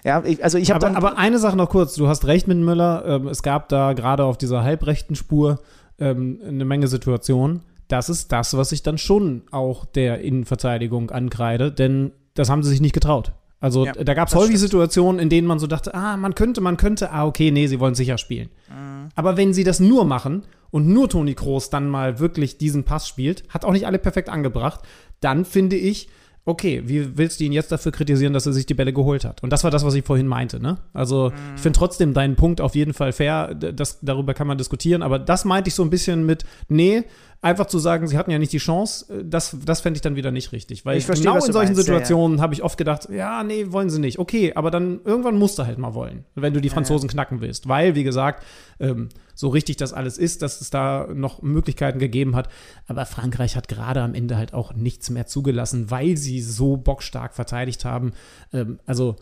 [0.03, 2.57] Ja, ich, also ich habe aber, aber eine Sache noch kurz, du hast recht mit
[2.57, 5.59] Müller, ähm, es gab da gerade auf dieser halbrechten Spur
[5.99, 7.61] ähm, eine Menge Situationen.
[7.87, 12.69] Das ist das, was ich dann schon auch der Innenverteidigung ankreide, denn das haben sie
[12.69, 13.33] sich nicht getraut.
[13.59, 14.71] Also ja, da gab es häufig stimmt.
[14.71, 17.79] Situationen, in denen man so dachte, ah, man könnte, man könnte, ah, okay, nee, sie
[17.79, 18.49] wollen sicher spielen.
[18.69, 19.09] Mhm.
[19.15, 23.07] Aber wenn sie das nur machen und nur Toni Kroos dann mal wirklich diesen Pass
[23.07, 24.81] spielt, hat auch nicht alle perfekt angebracht,
[25.21, 26.09] dann finde ich,
[26.45, 29.41] okay, wie willst du ihn jetzt dafür kritisieren, dass er sich die Bälle geholt hat?
[29.41, 30.77] Und das war das, was ich vorhin meinte, ne?
[30.93, 31.55] Also, mhm.
[31.55, 35.17] ich finde trotzdem deinen Punkt auf jeden Fall fair, das, darüber kann man diskutieren, aber
[35.17, 37.03] das meinte ich so ein bisschen mit, nee,
[37.41, 40.15] einfach zu sagen, sie hatten ja nicht die Chance, äh, das, das fände ich dann
[40.15, 40.85] wieder nicht richtig.
[40.85, 42.43] Weil ich verstehe, genau in solchen meinst, Situationen ja, ja.
[42.43, 44.19] habe ich oft gedacht, ja, nee, wollen sie nicht.
[44.19, 47.41] Okay, aber dann irgendwann musst du halt mal wollen, wenn du die Franzosen ja, knacken
[47.41, 47.67] willst.
[47.67, 48.43] Weil, wie gesagt,
[48.79, 52.49] ähm, so richtig das alles ist, dass es da noch Möglichkeiten gegeben hat.
[52.87, 57.33] Aber Frankreich hat gerade am Ende halt auch nichts mehr zugelassen, weil sie so bockstark
[57.33, 58.13] verteidigt haben.
[58.53, 59.17] Ähm, also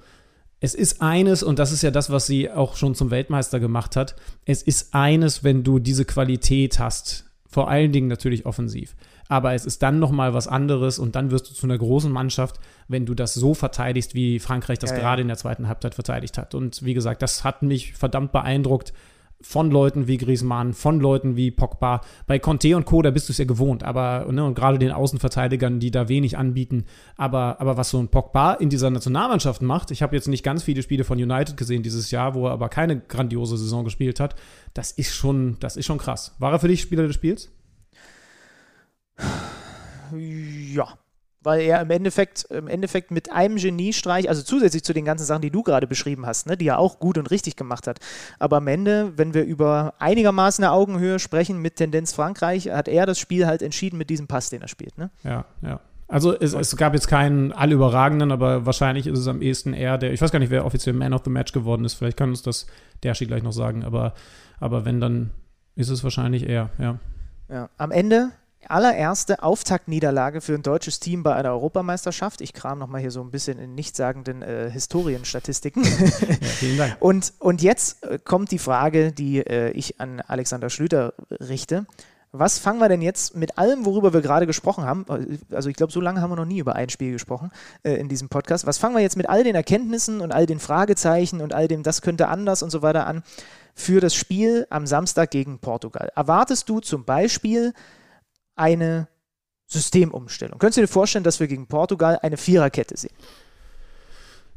[0.63, 3.97] es ist eines, und das ist ja das, was sie auch schon zum Weltmeister gemacht
[3.97, 8.95] hat, es ist eines, wenn du diese Qualität hast, vor allen Dingen natürlich offensiv.
[9.29, 12.59] Aber es ist dann nochmal was anderes und dann wirst du zu einer großen Mannschaft,
[12.87, 15.23] wenn du das so verteidigst, wie Frankreich das ja, gerade ja.
[15.23, 16.55] in der zweiten Halbzeit verteidigt hat.
[16.55, 18.91] Und wie gesagt, das hat mich verdammt beeindruckt
[19.43, 22.01] von Leuten wie Griezmann, von Leuten wie Pogba.
[22.25, 24.91] Bei Conte und Co., da bist du es ja gewohnt, aber ne, und gerade den
[24.91, 26.85] Außenverteidigern, die da wenig anbieten.
[27.17, 30.63] Aber, aber was so ein Pogba in dieser Nationalmannschaft macht, ich habe jetzt nicht ganz
[30.63, 34.35] viele Spiele von United gesehen dieses Jahr, wo er aber keine grandiose Saison gespielt hat,
[34.73, 36.35] das ist schon, das ist schon krass.
[36.39, 37.51] War er für dich Spieler des Spiels?
[40.73, 40.87] Ja,
[41.43, 45.41] weil er im Endeffekt, im Endeffekt mit einem Geniestreich, also zusätzlich zu den ganzen Sachen,
[45.41, 47.99] die du gerade beschrieben hast, ne, die er auch gut und richtig gemacht hat.
[48.39, 53.05] Aber am Ende, wenn wir über einigermaßen eine Augenhöhe sprechen mit Tendenz Frankreich, hat er
[53.05, 54.97] das Spiel halt entschieden mit diesem Pass, den er spielt.
[54.97, 55.09] Ne?
[55.23, 55.79] Ja, ja.
[56.07, 60.13] Also es, es, gab jetzt keinen allüberragenden, aber wahrscheinlich ist es am ehesten eher der,
[60.13, 62.43] ich weiß gar nicht, wer offiziell Man of the Match geworden ist, vielleicht kann uns
[62.43, 62.67] das
[63.01, 64.13] der gleich noch sagen, aber,
[64.59, 65.31] aber wenn, dann
[65.75, 66.99] ist es wahrscheinlich er, ja.
[67.49, 68.31] Ja, am Ende
[68.69, 72.41] allererste Auftaktniederlage für ein deutsches Team bei einer Europameisterschaft.
[72.41, 75.83] Ich kram nochmal hier so ein bisschen in nichtssagenden äh, Historienstatistiken.
[75.83, 75.91] Ja,
[76.47, 76.97] vielen Dank.
[76.99, 81.85] und, und jetzt äh, kommt die Frage, die äh, ich an Alexander Schlüter richte.
[82.35, 85.05] Was fangen wir denn jetzt mit allem, worüber wir gerade gesprochen haben?
[85.51, 87.51] Also ich glaube, so lange haben wir noch nie über ein Spiel gesprochen
[87.83, 88.65] äh, in diesem Podcast.
[88.65, 91.83] Was fangen wir jetzt mit all den Erkenntnissen und all den Fragezeichen und all dem,
[91.83, 93.21] das könnte anders und so weiter an
[93.75, 96.11] für das Spiel am Samstag gegen Portugal?
[96.15, 97.71] Erwartest du zum Beispiel
[98.55, 99.07] eine
[99.67, 100.59] Systemumstellung?
[100.59, 103.13] Könntest du dir vorstellen, dass wir gegen Portugal eine Viererkette sehen?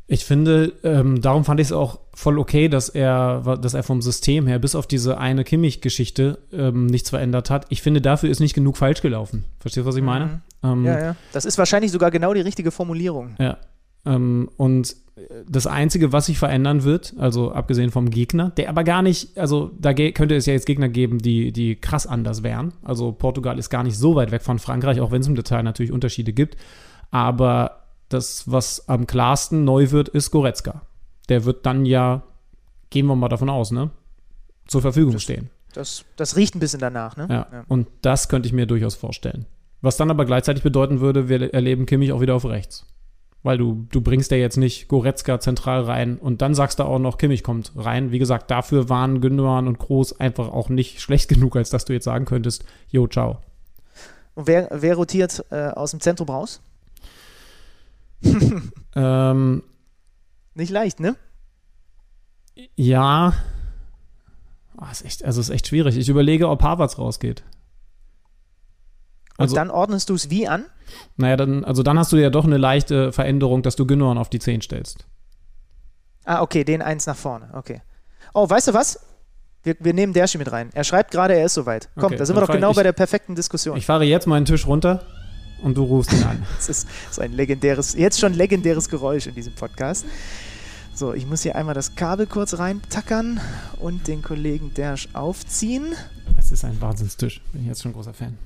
[0.09, 4.01] Ich finde, ähm, darum fand ich es auch voll okay, dass er, dass er vom
[4.03, 7.66] System her bis auf diese eine Kimmich-Geschichte ähm, nichts verändert hat.
[7.70, 9.44] Ich finde, dafür ist nicht genug falsch gelaufen.
[9.59, 10.07] Verstehst du, was ich mhm.
[10.07, 10.42] meine?
[10.62, 11.16] Ähm, ja, ja.
[11.32, 13.34] Das ist wahrscheinlich sogar genau die richtige Formulierung.
[13.40, 13.59] Ja.
[14.07, 14.97] Ähm, und
[15.49, 19.71] das Einzige, was sich verändern wird, also abgesehen vom Gegner, der aber gar nicht, also
[19.79, 22.75] da könnte es ja jetzt Gegner geben, die, die krass anders wären.
[22.83, 25.63] Also Portugal ist gar nicht so weit weg von Frankreich, auch wenn es im Detail
[25.63, 26.57] natürlich Unterschiede gibt.
[27.11, 30.83] Aber das, was am klarsten neu wird, ist Goretzka.
[31.29, 32.23] Der wird dann ja,
[32.91, 33.91] gehen wir mal davon aus, ne,
[34.67, 35.51] zur Verfügung das, stehen.
[35.73, 37.27] Das, das riecht ein bisschen danach, ne?
[37.29, 39.47] Ja, ja, und das könnte ich mir durchaus vorstellen.
[39.81, 42.87] Was dann aber gleichzeitig bedeuten würde, wir erleben Kimmich auch wieder auf rechts.
[43.47, 46.99] Weil du, du bringst ja jetzt nicht Goretzka zentral rein und dann sagst du auch
[46.99, 48.11] noch, Kimmich kommt rein.
[48.11, 51.92] Wie gesagt, dafür waren Gündogan und Groß einfach auch nicht schlecht genug, als dass du
[51.92, 53.38] jetzt sagen könntest, jo, ciao.
[54.34, 56.61] Und wer, wer rotiert äh, aus dem Zentrum raus?
[58.97, 59.62] ähm,
[60.55, 61.14] Nicht leicht, ne?
[62.74, 63.32] Ja.
[64.76, 65.97] Oh, ist echt, also ist echt schwierig.
[65.97, 67.44] Ich überlege, ob Harvards rausgeht.
[69.39, 70.64] Also, Und dann ordnest du es wie an?
[71.16, 74.30] Naja, dann, also dann hast du ja doch eine leichte Veränderung, dass du Gündogan auf
[74.30, 75.07] die 10 stellst.
[76.24, 77.51] Ah, okay, den eins nach vorne.
[77.53, 77.82] Okay.
[78.34, 79.01] Oh, weißt du was?
[79.62, 80.70] Wir, wir nehmen Derschi mit rein.
[80.74, 81.89] Er schreibt gerade, er ist soweit.
[81.97, 83.76] Komm, okay, da sind wir doch genau ich, bei der perfekten Diskussion.
[83.76, 85.03] Ich fahre jetzt meinen Tisch runter
[85.62, 86.43] und du rufst ihn an.
[86.57, 90.05] das ist so ein legendäres, jetzt schon legendäres Geräusch in diesem Podcast.
[90.95, 93.41] So, ich muss hier einmal das Kabel kurz reintackern
[93.78, 95.95] und den Kollegen Dersch aufziehen.
[96.39, 97.43] Es ist ein Wahnsinnstisch.
[97.53, 98.39] Bin ich jetzt schon großer Fan.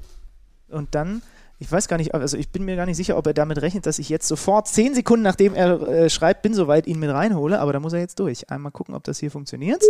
[0.70, 1.22] Und dann,
[1.58, 3.86] ich weiß gar nicht, also ich bin mir gar nicht sicher, ob er damit rechnet,
[3.86, 7.60] dass ich jetzt sofort zehn Sekunden nachdem er äh, schreibt, bin soweit, ihn mit reinhole,
[7.60, 8.50] aber da muss er jetzt durch.
[8.50, 9.82] Einmal gucken, ob das hier funktioniert.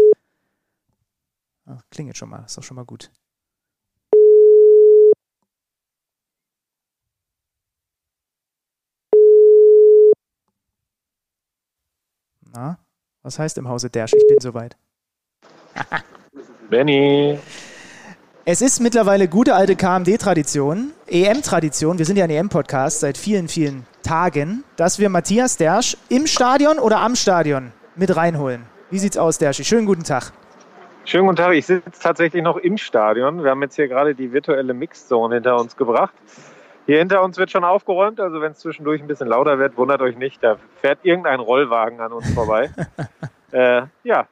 [1.67, 3.11] Ach, klingelt schon mal, ist doch schon mal gut.
[12.53, 12.79] Na,
[13.23, 14.15] was heißt im Hause Dersch?
[14.15, 14.77] Ich bin soweit.
[16.69, 17.39] Benny.
[18.53, 23.87] Es ist mittlerweile gute alte KMD-Tradition, EM-Tradition, wir sind ja ein EM-Podcast seit vielen, vielen
[24.03, 28.67] Tagen, dass wir Matthias Dersch im Stadion oder am Stadion mit reinholen.
[28.91, 29.63] Wie sieht's aus, Derschi?
[29.63, 30.33] Schönen guten Tag.
[31.05, 33.45] Schönen guten Tag, ich sitze tatsächlich noch im Stadion.
[33.45, 36.15] Wir haben jetzt hier gerade die virtuelle Mixzone hinter uns gebracht.
[36.87, 40.01] Hier hinter uns wird schon aufgeräumt, also wenn es zwischendurch ein bisschen lauter wird, wundert
[40.03, 42.69] euch nicht, da fährt irgendein Rollwagen an uns vorbei.
[43.53, 44.27] äh, ja,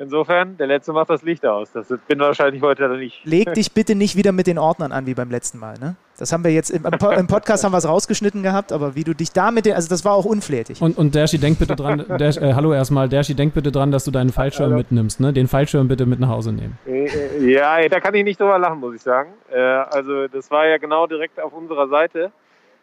[0.00, 1.72] insofern, der Letzte macht das Licht aus.
[1.72, 3.24] Das bin wahrscheinlich heute nicht.
[3.24, 5.96] Leg dich bitte nicht wieder mit den Ordnern an wie beim letzten Mal, ne?
[6.18, 9.14] Das haben wir jetzt im, im Podcast haben wir es rausgeschnitten gehabt, aber wie du
[9.14, 10.82] dich da mit den, also das war auch unflätig.
[10.82, 14.04] Und, und Dershi, denk bitte dran, Dersh, äh, hallo erstmal, Dershi, denk bitte dran, dass
[14.04, 14.76] du deinen Fallschirm hallo.
[14.76, 15.32] mitnimmst, ne?
[15.32, 16.78] Den Fallschirm bitte mit nach Hause nehmen.
[16.86, 19.30] Äh, äh, ja, da kann ich nicht drüber lachen, muss ich sagen.
[19.50, 22.32] Äh, also das war ja genau direkt auf unserer Seite.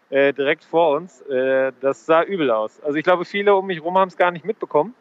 [0.10, 1.22] Äh, direkt vor uns.
[1.82, 2.82] Das sah übel aus.
[2.82, 4.96] Also ich glaube, viele um mich herum haben es gar nicht mitbekommen.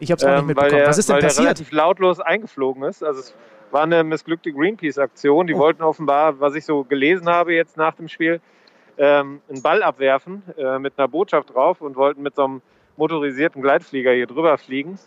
[0.00, 0.76] Ich habe es auch nicht ähm, mitbekommen.
[0.76, 1.38] Der, Was ist denn weil passiert?
[1.38, 3.02] Der relativ lautlos eingeflogen ist.
[3.02, 3.34] Also es
[3.70, 5.46] war eine missglückte Greenpeace-Aktion.
[5.46, 5.58] Die oh.
[5.58, 8.40] wollten offenbar, was ich so gelesen habe jetzt nach dem Spiel,
[8.96, 12.62] ähm, einen Ball abwerfen äh, mit einer Botschaft drauf und wollten mit so einem
[12.96, 14.98] motorisierten Gleitflieger hier drüber fliegen.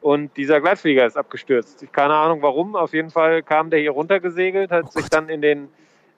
[0.00, 1.82] Und dieser Gleitflieger ist abgestürzt.
[1.82, 2.76] Ich keine Ahnung warum.
[2.76, 5.68] Auf jeden Fall kam der hier runtergesegelt, hat oh sich dann in den,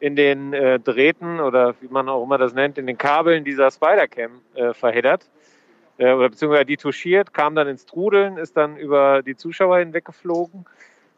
[0.00, 3.70] in den äh, Drähten oder wie man auch immer das nennt, in den Kabeln dieser
[3.70, 5.28] Spider-Cam äh, verheddert.
[5.98, 10.64] Äh, oder beziehungsweise die touchiert, kam dann ins Trudeln, ist dann über die Zuschauer hinweggeflogen,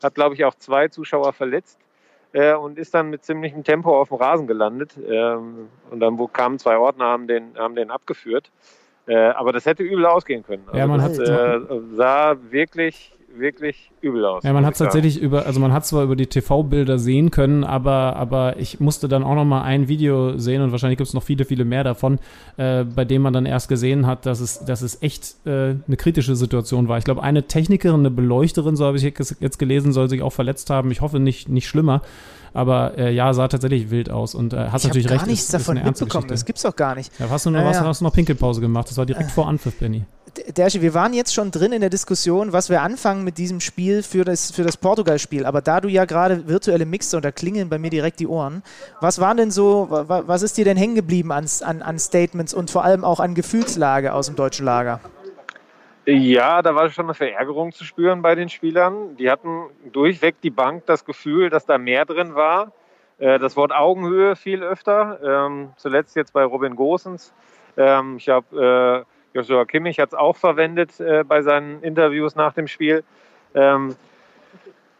[0.02, 1.78] hat, glaube ich, auch zwei Zuschauer verletzt
[2.32, 4.98] äh, und ist dann mit ziemlichem Tempo auf dem Rasen gelandet.
[5.06, 8.50] Ähm, und dann kamen zwei Ordner, haben den, haben den abgeführt.
[9.06, 10.64] Äh, aber das hätte übel ausgehen können.
[10.66, 14.42] Also ja, man das, hat, äh, sah wirklich wirklich übel aus.
[14.44, 18.16] Ja, man hat tatsächlich über, also man hat zwar über die TV-Bilder sehen können, aber,
[18.16, 21.22] aber ich musste dann auch noch mal ein Video sehen und wahrscheinlich gibt es noch
[21.22, 22.18] viele, viele mehr davon,
[22.56, 25.96] äh, bei dem man dann erst gesehen hat, dass es, dass es echt äh, eine
[25.96, 26.98] kritische Situation war.
[26.98, 30.70] Ich glaube, eine Technikerin, eine Beleuchterin, so habe ich jetzt gelesen, soll sich auch verletzt
[30.70, 30.90] haben.
[30.90, 32.02] Ich hoffe nicht, nicht schlimmer.
[32.52, 35.26] Aber äh, ja, sah tatsächlich wild aus und äh, hast ich natürlich gar recht.
[35.26, 36.28] nichts ist, ist davon ernste mitbekommen.
[36.28, 37.12] Das gibt's doch gar nicht.
[37.18, 37.84] Ja, hast, du noch, Ja, was, ja.
[37.84, 38.88] hast du noch Pinkelpause gemacht?
[38.90, 40.04] Das war direkt vor Anpfiff, Benny.
[40.56, 44.04] Dersche, wir waren jetzt schon drin in der Diskussion, was wir anfangen mit diesem Spiel
[44.04, 45.44] für das, für das Portugal-Spiel.
[45.44, 48.62] Aber da du ja gerade virtuelle Mixer und da klingeln bei mir direkt die Ohren,
[49.00, 51.98] was waren denn so, wa- wa- was ist dir denn hängen geblieben an, an, an
[51.98, 55.00] Statements und vor allem auch an Gefühlslage aus dem deutschen Lager?
[56.12, 59.16] Ja, da war schon eine Verärgerung zu spüren bei den Spielern.
[59.16, 62.72] Die hatten durchweg die Bank das Gefühl, dass da mehr drin war.
[63.18, 65.20] Äh, Das Wort Augenhöhe viel öfter.
[65.22, 67.32] Ähm, zuletzt jetzt bei Robin Gosens.
[67.76, 72.54] Ähm, Ich habe äh, Joshua Kimmich hat es auch verwendet äh, bei seinen Interviews nach
[72.54, 73.04] dem Spiel.
[73.54, 73.94] Ähm,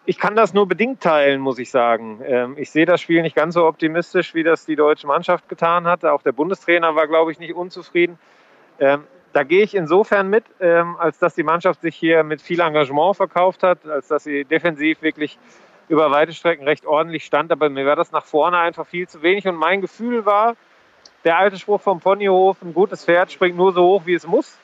[0.07, 2.55] Ich kann das nur bedingt teilen, muss ich sagen.
[2.57, 6.05] Ich sehe das Spiel nicht ganz so optimistisch, wie das die deutsche Mannschaft getan hat.
[6.05, 8.19] Auch der Bundestrainer war, glaube ich, nicht unzufrieden.
[9.33, 13.17] Da gehe ich insofern mit, ähm, als dass die Mannschaft sich hier mit viel Engagement
[13.17, 15.39] verkauft hat, als dass sie defensiv wirklich
[15.89, 17.53] über weite Strecken recht ordentlich stand.
[17.53, 19.47] Aber mir war das nach vorne einfach viel zu wenig.
[19.47, 20.57] Und mein Gefühl war,
[21.25, 24.59] der alte Spruch vom Ponyhof, ein gutes Pferd springt nur so hoch, wie es muss.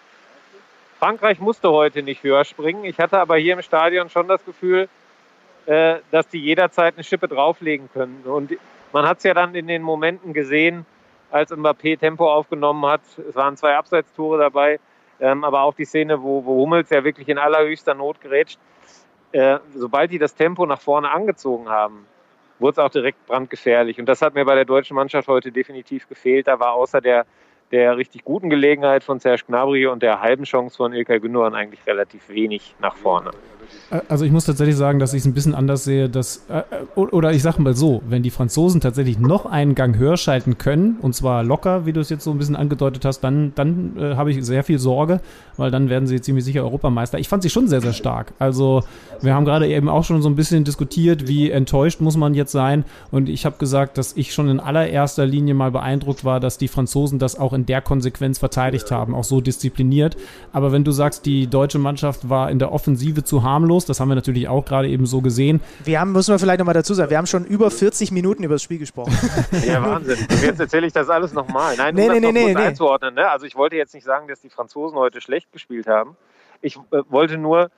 [0.99, 2.85] Frankreich musste heute nicht höher springen.
[2.85, 4.89] Ich hatte aber hier im Stadion schon das Gefühl,
[5.67, 8.23] äh, dass die jederzeit eine Schippe drauflegen können.
[8.25, 8.57] Und
[8.93, 10.87] man hat es ja dann in den Momenten gesehen,
[11.31, 13.03] als Mbappé Tempo aufgenommen hat.
[13.29, 14.81] Es waren zwei Abseitstore dabei,
[15.21, 18.59] ähm, aber auch die Szene, wo, wo Hummels ja wirklich in allerhöchster Not gerätscht.
[19.33, 22.07] Äh, sobald die das Tempo nach vorne angezogen haben,
[22.59, 23.99] wurde es auch direkt brandgefährlich.
[23.99, 26.47] Und das hat mir bei der deutschen Mannschaft heute definitiv gefehlt.
[26.47, 27.27] Da war außer der,
[27.71, 31.87] der richtig guten Gelegenheit von Serge Gnabry und der halben Chance von Ilkay Gündogan eigentlich
[31.87, 33.31] relativ wenig nach vorne.
[34.09, 36.63] Also ich muss tatsächlich sagen, dass ich es ein bisschen anders sehe, dass, äh,
[36.97, 40.97] oder ich sage mal so, wenn die Franzosen tatsächlich noch einen Gang höher schalten können,
[41.03, 44.17] und zwar locker, wie du es jetzt so ein bisschen angedeutet hast, dann, dann äh,
[44.17, 45.21] habe ich sehr viel Sorge,
[45.57, 47.19] weil dann werden sie ziemlich sicher Europameister.
[47.19, 48.33] Ich fand sie schon sehr, sehr stark.
[48.39, 48.83] Also
[49.21, 52.53] wir haben gerade eben auch schon so ein bisschen diskutiert, wie enttäuscht muss man jetzt
[52.53, 52.85] sein.
[53.11, 56.69] Und ich habe gesagt, dass ich schon in allererster Linie mal beeindruckt war, dass die
[56.69, 60.17] Franzosen das auch in der Konsequenz verteidigt haben, auch so diszipliniert.
[60.53, 64.09] Aber wenn du sagst, die deutsche Mannschaft war in der Offensive zu harmlos, das haben
[64.09, 65.61] wir natürlich auch gerade eben so gesehen.
[65.85, 68.55] Wir haben, müssen wir vielleicht nochmal dazu sagen, wir haben schon über 40 Minuten über
[68.55, 69.17] das Spiel gesprochen.
[69.67, 70.19] Ja, Wahnsinn.
[70.31, 71.77] Und jetzt erzähle ich das alles nochmal.
[71.77, 72.67] Nein, Nee, um nee, das noch nee, kurz nee.
[72.67, 73.15] einzuordnen.
[73.15, 73.29] Ne?
[73.29, 76.17] Also ich wollte jetzt nicht sagen, dass die Franzosen heute schlecht gespielt haben.
[76.61, 77.71] Ich äh, wollte nur,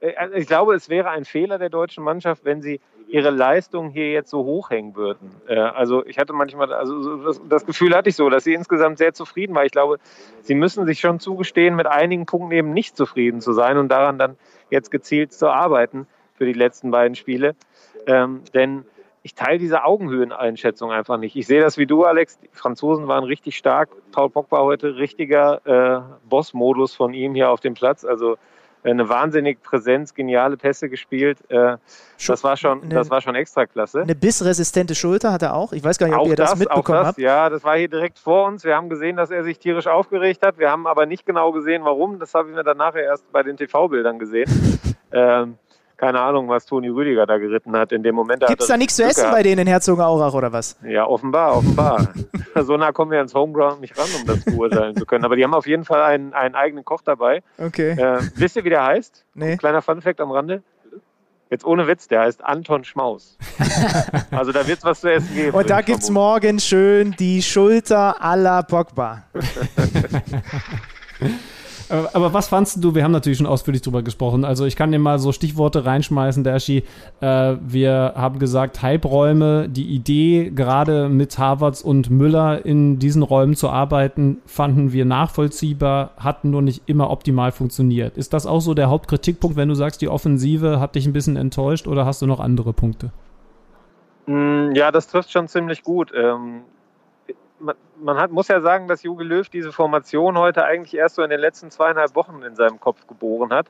[0.00, 3.90] äh, also ich glaube, es wäre ein Fehler der deutschen Mannschaft, wenn sie ihre Leistung
[3.90, 5.30] hier jetzt so hochhängen würden.
[5.46, 8.54] Äh, also ich hatte manchmal, also so das, das Gefühl hatte ich so, dass sie
[8.54, 9.64] insgesamt sehr zufrieden war.
[9.64, 9.98] Ich glaube,
[10.42, 14.18] sie müssen sich schon zugestehen, mit einigen Punkten eben nicht zufrieden zu sein und daran
[14.18, 14.36] dann
[14.72, 17.54] jetzt gezielt zu arbeiten für die letzten beiden Spiele.
[18.06, 18.84] Ähm, denn
[19.22, 21.36] ich teile diese Augenhöheneinschätzung einfach nicht.
[21.36, 22.38] Ich sehe das wie du, Alex.
[22.40, 23.90] Die Franzosen waren richtig stark.
[24.10, 28.04] Paul Pogba heute richtiger äh, Boss-Modus von ihm hier auf dem Platz.
[28.04, 28.36] Also
[28.84, 31.38] eine wahnsinnig Präsenz, geniale Pässe gespielt.
[31.50, 31.76] Äh,
[32.26, 34.02] das war schon, Eine- das war schon extra klasse.
[34.02, 35.72] Eine bissresistente Schulter hat er auch.
[35.72, 37.18] Ich weiß gar nicht, ob Auch ihr das, auch mitbekommen das, habt.
[37.18, 38.64] ja, das war hier direkt vor uns.
[38.64, 40.58] Wir haben gesehen, dass er sich tierisch aufgeregt hat.
[40.58, 42.18] Wir haben aber nicht genau gesehen, warum.
[42.18, 44.50] Das habe ich mir dann nachher erst bei den TV-Bildern gesehen.
[45.12, 45.58] ähm,
[46.02, 48.44] keine Ahnung, was Toni Rüdiger da geritten hat in dem Moment.
[48.48, 50.76] Gibt es da nichts zu essen bei denen in Herzogenaurach oder was?
[50.84, 52.08] Ja, offenbar, offenbar.
[52.60, 55.24] so nah kommen wir ans Homeground nicht ran, um das beurteilen zu können.
[55.24, 57.44] Aber die haben auf jeden Fall einen, einen eigenen Koch dabei.
[57.56, 57.92] Okay.
[57.92, 59.24] Äh, wisst ihr, wie der heißt?
[59.34, 59.56] Nee.
[59.58, 60.64] Kleiner Funfact am Rande.
[61.50, 63.38] Jetzt ohne Witz, der heißt Anton Schmaus.
[64.32, 65.56] also da wird es was zu essen geben.
[65.56, 69.22] Und da gibt es morgen schön die Schulter à la Pogba.
[71.92, 72.94] Aber, was fandst du?
[72.94, 74.46] Wir haben natürlich schon ausführlich drüber gesprochen.
[74.46, 76.84] Also ich kann dir mal so Stichworte reinschmeißen, Dashi.
[77.20, 83.56] Äh, wir haben gesagt, Halbräume, die Idee, gerade mit Harvards und Müller in diesen Räumen
[83.56, 88.16] zu arbeiten, fanden wir nachvollziehbar, hat nur nicht immer optimal funktioniert.
[88.16, 91.36] Ist das auch so der Hauptkritikpunkt, wenn du sagst, die Offensive hat dich ein bisschen
[91.36, 93.12] enttäuscht oder hast du noch andere Punkte?
[94.26, 96.10] Mm, Ja, das trifft schon ziemlich gut.
[97.62, 101.22] Man man hat, muss ja sagen, dass Jogi Löw diese Formation heute eigentlich erst so
[101.22, 103.66] in den letzten zweieinhalb Wochen in seinem Kopf geboren hat.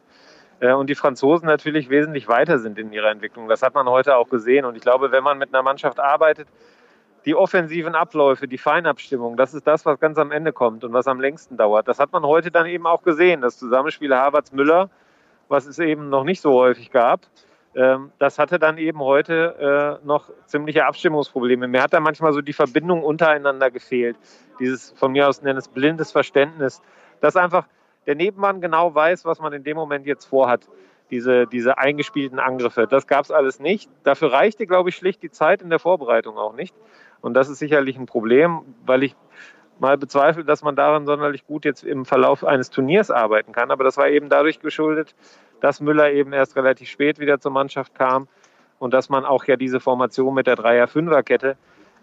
[0.60, 3.48] Äh, Und die Franzosen natürlich wesentlich weiter sind in ihrer Entwicklung.
[3.48, 4.64] Das hat man heute auch gesehen.
[4.64, 6.48] Und ich glaube, wenn man mit einer Mannschaft arbeitet,
[7.24, 11.06] die offensiven Abläufe, die Feinabstimmung, das ist das, was ganz am Ende kommt und was
[11.06, 11.86] am längsten dauert.
[11.86, 13.42] Das hat man heute dann eben auch gesehen.
[13.42, 14.90] Das Zusammenspiel Havertz-Müller,
[15.48, 17.20] was es eben noch nicht so häufig gab,
[17.74, 21.68] das hatte dann eben heute äh, noch ziemliche Abstimmungsprobleme.
[21.68, 24.16] Mir hat da manchmal so die Verbindung untereinander gefehlt.
[24.60, 26.82] Dieses von mir aus nenne es blindes Verständnis,
[27.20, 27.66] dass einfach
[28.06, 30.68] der Nebenmann genau weiß, was man in dem Moment jetzt vorhat.
[31.10, 32.86] Diese, diese eingespielten Angriffe.
[32.86, 33.90] Das gab es alles nicht.
[34.02, 36.74] Dafür reichte, glaube ich, schlicht die Zeit in der Vorbereitung auch nicht.
[37.20, 39.14] Und das ist sicherlich ein Problem, weil ich
[39.78, 43.70] mal bezweifle, dass man daran sonderlich gut jetzt im Verlauf eines Turniers arbeiten kann.
[43.70, 45.14] Aber das war eben dadurch geschuldet,
[45.62, 48.28] dass Müller eben erst relativ spät wieder zur Mannschaft kam
[48.78, 51.56] und dass man auch ja diese Formation mit der Dreier-Fünfer-Kette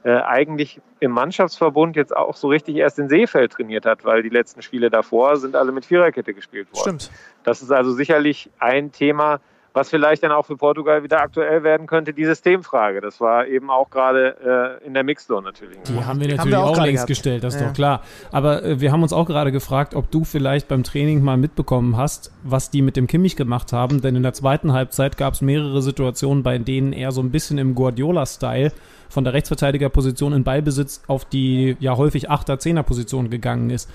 [0.04, 4.30] äh, eigentlich im Mannschaftsverbund jetzt auch so richtig erst in Seefeld trainiert hat, weil die
[4.30, 7.00] letzten Spiele davor sind alle mit Viererkette gespielt worden.
[7.02, 7.12] Stimmt.
[7.44, 9.42] Das ist also sicherlich ein Thema,
[9.80, 13.00] was vielleicht dann auch für Portugal wieder aktuell werden könnte, die Systemfrage.
[13.00, 15.78] Das war eben auch gerade äh, in der Mixzone natürlich.
[15.84, 17.08] Die haben wir natürlich haben wir auch, auch längst gehabt.
[17.08, 17.68] gestellt, das ist ja.
[17.68, 18.02] doch klar.
[18.32, 21.96] Aber äh, wir haben uns auch gerade gefragt, ob du vielleicht beim Training mal mitbekommen
[21.96, 24.02] hast, was die mit dem Kimmich gemacht haben.
[24.02, 27.58] Denn in der zweiten Halbzeit gab es mehrere Situationen, bei denen er so ein bisschen
[27.58, 28.74] im Guardiola-Style
[29.08, 33.90] von der Rechtsverteidigerposition in Ballbesitz auf die ja häufig 8er-10er-Position gegangen ist.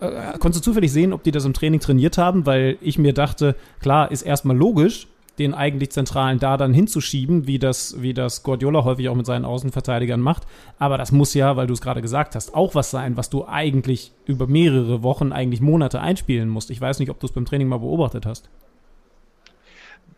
[0.00, 2.46] Äh, konntest du zufällig sehen, ob die das im Training trainiert haben?
[2.46, 5.06] Weil ich mir dachte, klar, ist erstmal logisch,
[5.38, 9.44] den eigentlich Zentralen da dann hinzuschieben, wie das, wie das Guardiola häufig auch mit seinen
[9.44, 10.42] Außenverteidigern macht.
[10.78, 13.46] Aber das muss ja, weil du es gerade gesagt hast, auch was sein, was du
[13.46, 16.70] eigentlich über mehrere Wochen, eigentlich Monate einspielen musst.
[16.70, 18.50] Ich weiß nicht, ob du es beim Training mal beobachtet hast.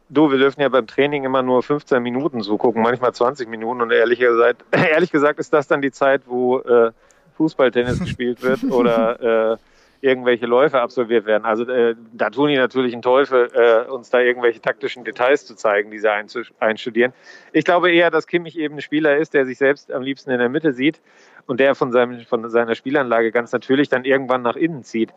[0.09, 3.81] Du, wir dürfen ja beim Training immer nur 15 Minuten zugucken, manchmal 20 Minuten.
[3.81, 6.91] Und ehrlich gesagt, ehrlich gesagt ist das dann die Zeit, wo äh,
[7.37, 9.57] Fußballtennis gespielt wird oder äh,
[10.03, 11.45] irgendwelche Läufe absolviert werden.
[11.45, 15.55] Also äh, da tun die natürlich einen Teufel, äh, uns da irgendwelche taktischen Details zu
[15.55, 16.11] zeigen, die sie
[16.59, 17.13] einstudieren.
[17.53, 20.41] Ich glaube eher, dass Kimmich eben ein Spieler ist, der sich selbst am liebsten in
[20.41, 21.01] der Mitte sieht
[21.47, 25.15] und der von, seinem, von seiner Spielanlage ganz natürlich dann irgendwann nach innen zieht.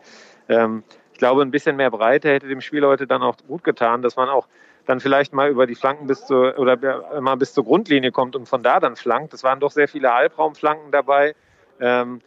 [0.48, 4.02] Ähm, ich glaube, ein bisschen mehr Breite hätte dem Spiel heute dann auch gut getan,
[4.02, 4.46] dass man auch
[4.84, 8.48] dann vielleicht mal über die Flanken bis zur oder mal bis zur Grundlinie kommt und
[8.48, 9.34] von da dann flankt.
[9.34, 11.34] Es waren doch sehr viele Halbraumflanken dabei
[11.80, 12.20] ähm,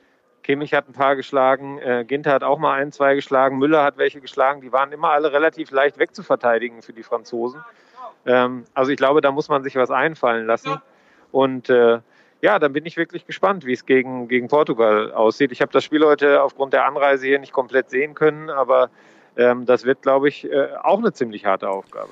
[0.44, 3.98] Kimmich hat ein paar geschlagen, äh, Ginter hat auch mal ein, zwei geschlagen, Müller hat
[3.98, 4.62] welche geschlagen.
[4.62, 7.64] Die waren immer alle relativ leicht wegzuverteidigen für die Franzosen.
[8.26, 10.82] Ähm, also ich glaube, da muss man sich was einfallen lassen.
[11.32, 12.00] Und äh,
[12.42, 15.52] ja, dann bin ich wirklich gespannt, wie es gegen, gegen Portugal aussieht.
[15.52, 18.90] Ich habe das Spiel heute aufgrund der Anreise hier nicht komplett sehen können, aber
[19.36, 22.12] ähm, das wird, glaube ich, äh, auch eine ziemlich harte Aufgabe.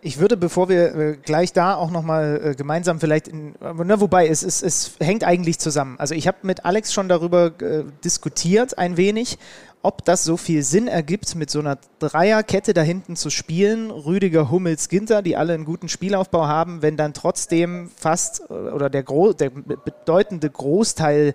[0.00, 4.28] Ich würde, bevor wir äh, gleich da auch nochmal äh, gemeinsam vielleicht, in, ne, wobei
[4.28, 5.96] es, es, es hängt eigentlich zusammen.
[5.98, 9.38] Also ich habe mit Alex schon darüber äh, diskutiert ein wenig,
[9.82, 13.90] ob das so viel Sinn ergibt, mit so einer Dreierkette da hinten zu spielen.
[13.90, 18.90] Rüdiger, Hummels, Ginter, die alle einen guten Spielaufbau haben, wenn dann trotzdem fast äh, oder
[18.90, 21.34] der, Gro der bedeutende Großteil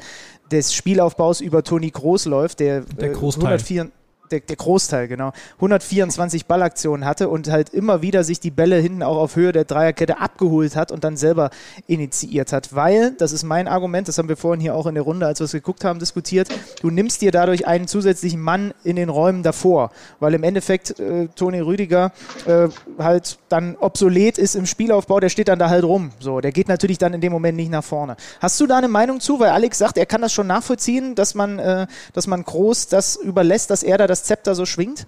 [0.51, 3.45] des Spielaufbaus über Toni Groß läuft, der, der Großteil.
[3.45, 3.91] 104,
[4.33, 9.03] der, der, Großteil, genau, 124 Ballaktionen hatte und halt immer wieder sich die Bälle hinten
[9.03, 11.51] auch auf Höhe der Dreierkette abgeholt hat und dann selber
[11.87, 12.75] initiiert hat.
[12.75, 15.39] Weil, das ist mein Argument, das haben wir vorhin hier auch in der Runde, als
[15.39, 16.49] wir es geguckt haben, diskutiert,
[16.81, 21.27] du nimmst dir dadurch einen zusätzlichen Mann in den Räumen davor, weil im Endeffekt äh,
[21.35, 22.11] Toni Rüdiger
[22.45, 26.11] äh, halt dann obsolet ist im Spielaufbau, der steht dann da halt rum.
[26.19, 28.15] So, der geht natürlich dann in dem Moment nicht nach vorne.
[28.39, 29.39] Hast du da eine Meinung zu?
[29.39, 33.15] Weil Alex sagt, er kann das schon nachvollziehen, dass man, äh, dass man groß das
[33.15, 35.07] überlässt, dass er da das Zepter so schwingt?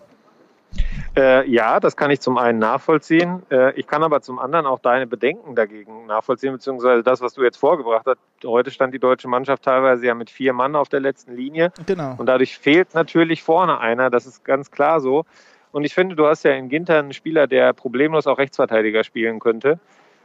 [1.16, 3.43] Äh, ja, das kann ich zum einen nachvollziehen.
[3.49, 7.43] Äh, ich kann aber zum anderen auch deine Bedenken dagegen nachvollziehen, beziehungsweise das, was du
[7.43, 8.18] jetzt vorgebracht hast.
[8.43, 11.72] Heute stand die deutsche Mannschaft teilweise ja mit vier Mann auf der letzten Linie.
[11.86, 12.16] Genau.
[12.18, 14.09] Und dadurch fehlt natürlich vorne einer.
[14.09, 15.24] Das ist ganz klar so.
[15.72, 19.39] Und ich finde, du hast ja in Ginter einen Spieler, der problemlos auch Rechtsverteidiger spielen
[19.39, 19.80] könnte.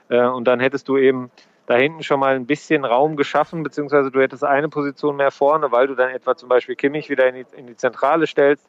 [0.09, 1.30] Äh, und dann hättest du eben
[1.70, 5.70] da hinten schon mal ein bisschen Raum geschaffen, beziehungsweise du hättest eine Position mehr vorne,
[5.70, 8.66] weil du dann etwa zum Beispiel Kimmich wieder in die, in die Zentrale stellst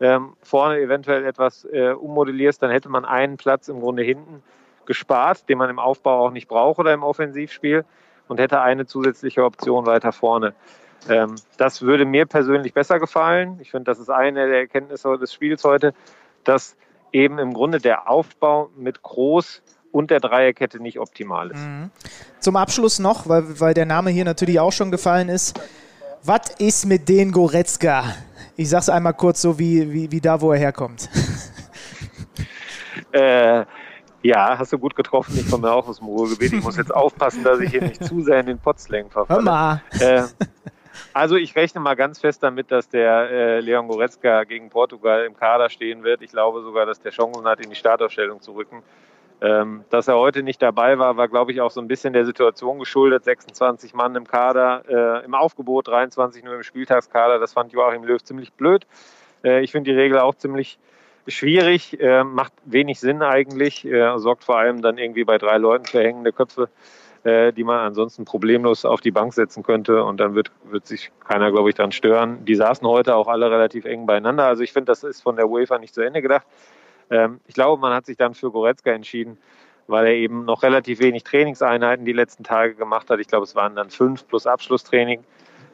[0.00, 4.42] ähm, vorne eventuell etwas äh, ummodellierst, dann hätte man einen Platz im Grunde hinten
[4.84, 7.84] gespart, den man im Aufbau auch nicht braucht oder im Offensivspiel
[8.26, 10.52] und hätte eine zusätzliche Option weiter vorne.
[11.08, 13.58] Ähm, das würde mir persönlich besser gefallen.
[13.60, 15.94] Ich finde, das ist eine der Erkenntnisse des Spiels heute,
[16.42, 16.76] dass
[17.12, 19.62] eben im Grunde der Aufbau mit Groß
[19.92, 21.60] und der Dreierkette nicht optimal ist.
[21.60, 21.90] Mhm.
[22.40, 25.60] Zum Abschluss noch, weil, weil der Name hier natürlich auch schon gefallen ist.
[26.22, 28.04] Was ist mit den Goretzka?
[28.56, 31.08] Ich sag's einmal kurz so, wie, wie, wie da, wo er herkommt.
[33.12, 33.64] äh,
[34.22, 35.38] ja, hast du gut getroffen.
[35.38, 36.52] Ich komme auch aus dem Ruhrgebiet.
[36.52, 39.38] Ich muss jetzt aufpassen, dass ich hier nicht zu sehr in den Potslang verfalle.
[39.38, 39.82] Hör mal.
[39.98, 40.24] Äh,
[41.14, 45.36] also ich rechne mal ganz fest damit, dass der äh, Leon Goretzka gegen Portugal im
[45.36, 46.20] Kader stehen wird.
[46.20, 48.82] Ich glaube sogar, dass der Chancen hat, in die Startaufstellung zu rücken.
[49.42, 52.26] Ähm, dass er heute nicht dabei war, war, glaube ich, auch so ein bisschen der
[52.26, 53.24] Situation geschuldet.
[53.24, 57.38] 26 Mann im Kader, äh, im Aufgebot, 23 nur im Spieltagskader.
[57.38, 58.86] Das fand Joachim Löw ziemlich blöd.
[59.42, 60.78] Äh, ich finde die Regel auch ziemlich
[61.26, 65.84] schwierig, äh, macht wenig Sinn eigentlich, äh, sorgt vor allem dann irgendwie bei drei Leuten
[65.86, 66.68] für hängende Köpfe,
[67.24, 71.10] äh, die man ansonsten problemlos auf die Bank setzen könnte und dann wird, wird sich
[71.26, 72.44] keiner, glaube ich, dran stören.
[72.44, 74.44] Die saßen heute auch alle relativ eng beieinander.
[74.44, 76.46] Also ich finde, das ist von der UEFA nicht zu Ende gedacht.
[77.10, 79.38] Ähm, ich glaube, man hat sich dann für Goretzka entschieden,
[79.86, 83.20] weil er eben noch relativ wenig Trainingseinheiten die letzten Tage gemacht hat.
[83.20, 85.24] Ich glaube, es waren dann fünf plus Abschlusstraining.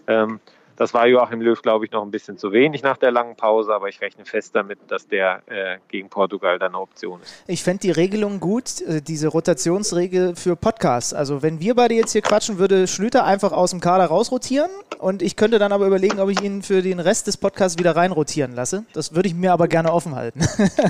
[0.07, 0.41] Ähm,
[0.77, 3.75] Das war Joachim Löw, glaube ich, noch ein bisschen zu wenig nach der langen Pause,
[3.75, 7.43] aber ich rechne fest damit, dass der äh, gegen Portugal dann eine Option ist.
[7.47, 11.15] Ich fände die Regelung gut, äh, diese Rotationsregel für Podcasts.
[11.15, 15.23] Also wenn wir beide jetzt hier quatschen, würde Schlüter einfach aus dem Kader rausrotieren und
[15.23, 18.55] ich könnte dann aber überlegen, ob ich ihn für den Rest des Podcasts wieder reinrotieren
[18.55, 18.85] lasse.
[18.93, 20.41] Das würde ich mir aber gerne offen halten.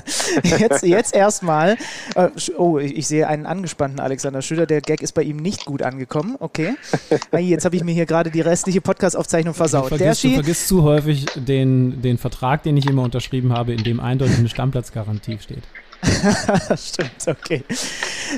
[0.43, 1.77] jetzt jetzt erstmal.
[2.17, 4.67] Äh, oh, ich, sehe einen angespannten Alexander Schlüter.
[4.67, 6.37] Der Gag ist bei ihm nicht gut angekommen.
[6.41, 6.75] Okay.
[7.39, 9.93] Jetzt habe ich mir hier gerade die restliche Podcast-Aufzeichnung versaut versaut.
[9.93, 13.85] Du vergisst, du vergisst zu häufig den, den Vertrag, den ich immer unterschrieben habe, in
[13.85, 15.63] dem eindeutig eine Stammplatzgarantie steht.
[16.77, 17.65] Stimmt, okay.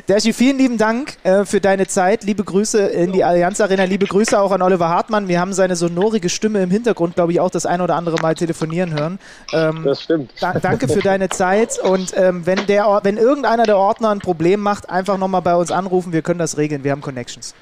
[0.07, 2.25] Dershi, vielen lieben Dank äh, für deine Zeit.
[2.25, 3.85] Liebe Grüße in die Allianz Arena.
[3.85, 5.29] Liebe Grüße auch an Oliver Hartmann.
[5.29, 8.35] Wir haben seine sonorige Stimme im Hintergrund, glaube ich, auch das ein oder andere Mal
[8.35, 9.19] telefonieren hören.
[9.53, 10.33] Ähm, das stimmt.
[10.41, 11.79] Da, danke für deine Zeit.
[11.79, 15.71] Und ähm, wenn, der, wenn irgendeiner der Ordner ein Problem macht, einfach nochmal bei uns
[15.71, 16.13] anrufen.
[16.13, 16.85] Wir können das regeln.
[16.85, 17.55] Wir haben Connections.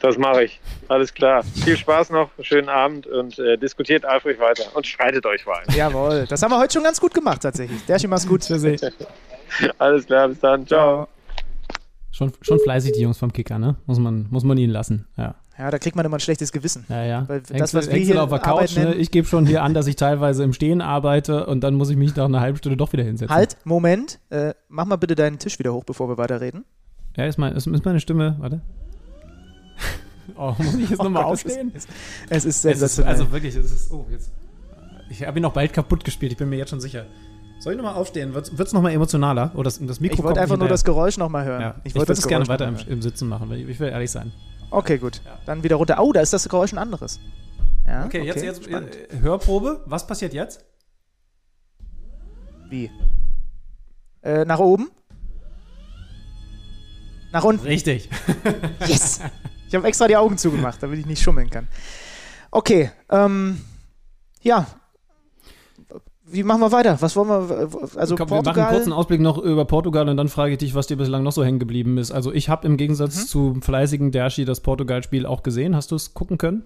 [0.00, 0.60] Das mache ich.
[0.88, 1.42] Alles klar.
[1.42, 5.66] Viel Spaß noch, schönen Abend und äh, diskutiert eifrig weiter und streitet euch vor allem.
[5.74, 7.84] Jawohl, das haben wir heute schon ganz gut gemacht tatsächlich.
[7.86, 8.48] Der schon mach's gut.
[9.78, 10.66] Alles klar, bis dann.
[10.66, 11.08] Ciao.
[12.12, 13.76] Schon, schon fleißig die Jungs vom Kicker, ne?
[13.86, 15.34] Muss man, muss man ihnen lassen, ja.
[15.58, 16.84] Ja, da kriegt man immer ein schlechtes Gewissen.
[16.88, 17.24] Ja, ja.
[17.28, 18.94] Weil das, was wir hier auf der Couch, ne?
[18.94, 21.96] Ich gebe schon hier an, dass ich teilweise im Stehen arbeite und dann muss ich
[21.96, 23.34] mich nach einer halben Stunde doch wieder hinsetzen.
[23.34, 24.20] Halt, Moment.
[24.30, 26.64] Äh, mach mal bitte deinen Tisch wieder hoch, bevor wir weiterreden.
[27.16, 28.60] Ja, ist, mein, ist, ist meine Stimme, warte.
[30.36, 31.72] Oh, muss ich jetzt oh nochmal aufstehen?
[31.74, 31.88] Es ist,
[32.28, 33.12] es ist sensationell.
[33.12, 33.90] also wirklich, es ist.
[33.90, 34.30] Oh, jetzt.
[35.10, 37.06] Ich habe ihn noch bald kaputt gespielt, ich bin mir jetzt schon sicher.
[37.60, 38.34] Soll ich nochmal aufstehen?
[38.34, 39.50] Wird es nochmal emotionaler?
[39.54, 41.60] Oder das, das Mikro ich wollte einfach nur das Geräusch nochmal hören.
[41.60, 41.74] Ja.
[41.82, 44.32] Ich, ich würde es gerne weiter im, im, Sitzen machen, ich will ehrlich sein.
[44.70, 45.20] Okay, gut.
[45.24, 45.38] Ja.
[45.46, 45.98] Dann wieder runter.
[46.00, 47.18] Oh, da ist das Geräusch ein anderes.
[47.86, 48.96] Ja, okay, okay, jetzt, jetzt Spannend.
[49.20, 49.80] Hörprobe.
[49.86, 50.64] Was passiert jetzt?
[52.68, 52.90] Wie?
[54.22, 54.90] Äh, nach oben?
[57.32, 57.66] Nach unten?
[57.66, 58.08] Richtig.
[58.86, 59.20] yes!
[59.68, 61.68] Ich habe extra die Augen zugemacht, damit ich nicht schummeln kann.
[62.50, 63.60] Okay, ähm,
[64.42, 64.66] ja.
[66.24, 67.00] Wie machen wir weiter?
[67.00, 67.68] Was wollen wir?
[67.96, 68.44] Also Komm, Portugal.
[68.44, 70.96] Wir machen einen kurzen Ausblick noch über Portugal und dann frage ich dich, was dir
[70.96, 72.10] bislang noch so hängen geblieben ist.
[72.10, 73.26] Also ich habe im Gegensatz mhm.
[73.26, 75.76] zu fleißigen Dershi das Portugal-Spiel auch gesehen.
[75.76, 76.64] Hast du es gucken können?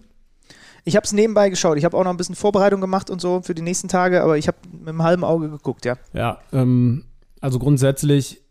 [0.84, 1.78] Ich habe es nebenbei geschaut.
[1.78, 4.36] Ich habe auch noch ein bisschen Vorbereitung gemacht und so für die nächsten Tage, aber
[4.36, 5.96] ich habe mit einem halben Auge geguckt, ja.
[6.12, 7.04] Ja, ähm,
[7.40, 8.42] also grundsätzlich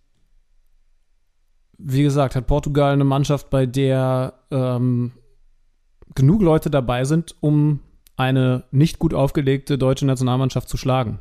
[1.83, 5.11] wie gesagt, hat Portugal eine Mannschaft, bei der ähm,
[6.15, 7.79] genug Leute dabei sind, um
[8.17, 11.19] eine nicht gut aufgelegte deutsche Nationalmannschaft zu schlagen.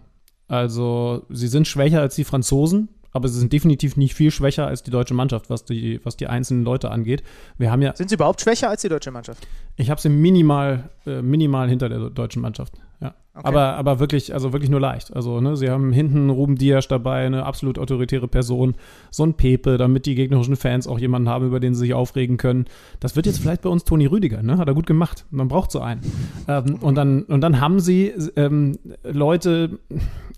[0.49, 4.83] Also sie sind schwächer als die Franzosen, aber sie sind definitiv nicht viel schwächer als
[4.83, 7.22] die deutsche Mannschaft, was die, was die einzelnen Leute angeht.
[7.57, 9.47] Wir haben ja, sind sie überhaupt schwächer als die deutsche Mannschaft?
[9.76, 12.74] Ich habe sie minimal, äh, minimal hinter der deutschen Mannschaft.
[13.01, 13.14] Ja.
[13.32, 13.46] Okay.
[13.46, 15.14] Aber, aber wirklich, also wirklich nur leicht.
[15.14, 18.74] Also, ne, sie haben hinten Ruben Dias dabei, eine absolut autoritäre Person,
[19.11, 22.36] so ein Pepe, damit die gegnerischen Fans auch jemanden haben, über den sie sich aufregen
[22.36, 22.66] können.
[22.98, 24.59] Das wird jetzt vielleicht bei uns Toni Rüdiger, ne?
[24.59, 25.26] Hat er gut gemacht.
[25.30, 26.01] Man braucht so einen.
[26.48, 29.78] Ähm, und, dann, und dann haben sie ähm, Leute,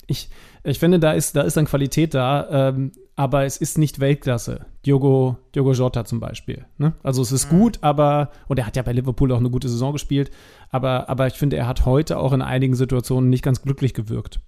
[0.07, 0.29] ich,
[0.63, 2.69] ich finde, da ist, da ist dann Qualität da.
[2.69, 4.67] Ähm, aber es ist nicht Weltklasse.
[4.87, 6.65] Diogo, Diogo Jota zum Beispiel.
[6.79, 6.95] Ne?
[7.03, 7.59] Also es ist mhm.
[7.59, 10.31] gut, aber, und er hat ja bei Liverpool auch eine gute Saison gespielt,
[10.71, 14.41] aber, aber ich finde, er hat heute auch in einigen Situationen nicht ganz glücklich gewirkt.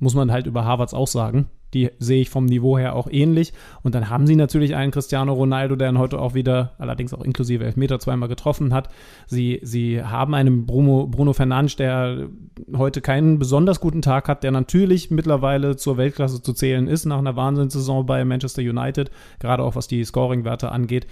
[0.00, 1.48] Muss man halt über Harvards auch sagen.
[1.72, 3.52] Die sehe ich vom Niveau her auch ähnlich.
[3.82, 7.22] Und dann haben sie natürlich einen Cristiano Ronaldo, der ihn heute auch wieder, allerdings auch
[7.22, 8.88] inklusive Elfmeter, zweimal getroffen hat.
[9.26, 12.28] Sie, sie haben einen Bruno, Bruno Fernandes, der
[12.76, 17.18] heute keinen besonders guten Tag hat, der natürlich mittlerweile zur Weltklasse zu zählen ist, nach
[17.18, 21.06] einer Wahnsinnssaison bei Manchester United, gerade auch was die Scoring-Werte angeht.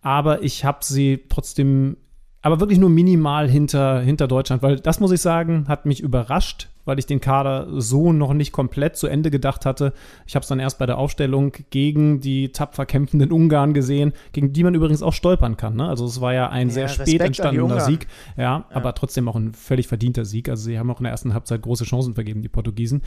[0.00, 1.96] Aber ich habe sie trotzdem
[2.44, 6.68] aber wirklich nur minimal hinter, hinter Deutschland, weil das muss ich sagen, hat mich überrascht,
[6.84, 9.92] weil ich den Kader so noch nicht komplett zu Ende gedacht hatte.
[10.26, 14.52] Ich habe es dann erst bei der Aufstellung gegen die tapfer kämpfenden Ungarn gesehen, gegen
[14.52, 15.76] die man übrigens auch stolpern kann.
[15.76, 15.88] Ne?
[15.88, 18.06] Also es war ja ein ja, sehr Respekt spät entstandener Sieg,
[18.36, 20.48] ja, ja, aber trotzdem auch ein völlig verdienter Sieg.
[20.48, 23.02] Also sie haben auch in der ersten Halbzeit große Chancen vergeben, die Portugiesen.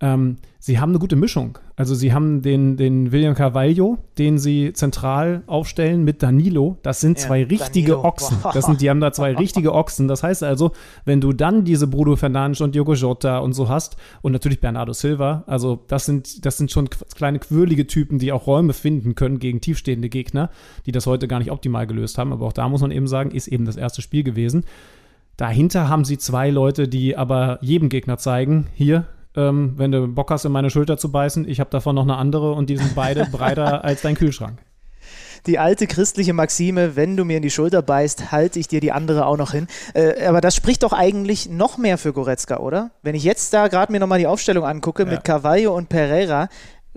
[0.00, 1.58] Ähm, sie haben eine gute Mischung.
[1.74, 6.76] Also sie haben den, den William Carvalho, den sie zentral aufstellen mit Danilo.
[6.82, 8.08] Das sind ja, zwei richtige Danilo.
[8.08, 8.38] Ochsen.
[8.52, 10.06] Das sind, die haben da zwei richtige Ochsen.
[10.06, 10.70] Das heißt also,
[11.04, 14.92] wenn du dann diese Bruno Fernandes und Diogo Jota und so hast und natürlich Bernardo
[14.92, 19.40] Silva, also das sind, das sind schon kleine quirlige Typen, die auch Räume finden können
[19.40, 20.50] gegen tiefstehende Gegner,
[20.86, 22.32] die das heute gar nicht optimal gelöst haben.
[22.32, 24.64] Aber auch da muss man eben sagen, ist eben das erste Spiel gewesen.
[25.36, 29.06] Dahinter haben sie zwei Leute, die aber jedem Gegner zeigen, hier,
[29.38, 32.16] ähm, wenn du Bock hast, in meine Schulter zu beißen, ich habe davon noch eine
[32.16, 34.58] andere und die sind beide breiter als dein Kühlschrank.
[35.46, 38.90] Die alte christliche Maxime, wenn du mir in die Schulter beißt, halte ich dir die
[38.90, 39.68] andere auch noch hin.
[39.94, 42.90] Äh, aber das spricht doch eigentlich noch mehr für Goretzka, oder?
[43.02, 45.08] Wenn ich jetzt da gerade mir nochmal die Aufstellung angucke ja.
[45.08, 46.48] mit Carvalho und Pereira,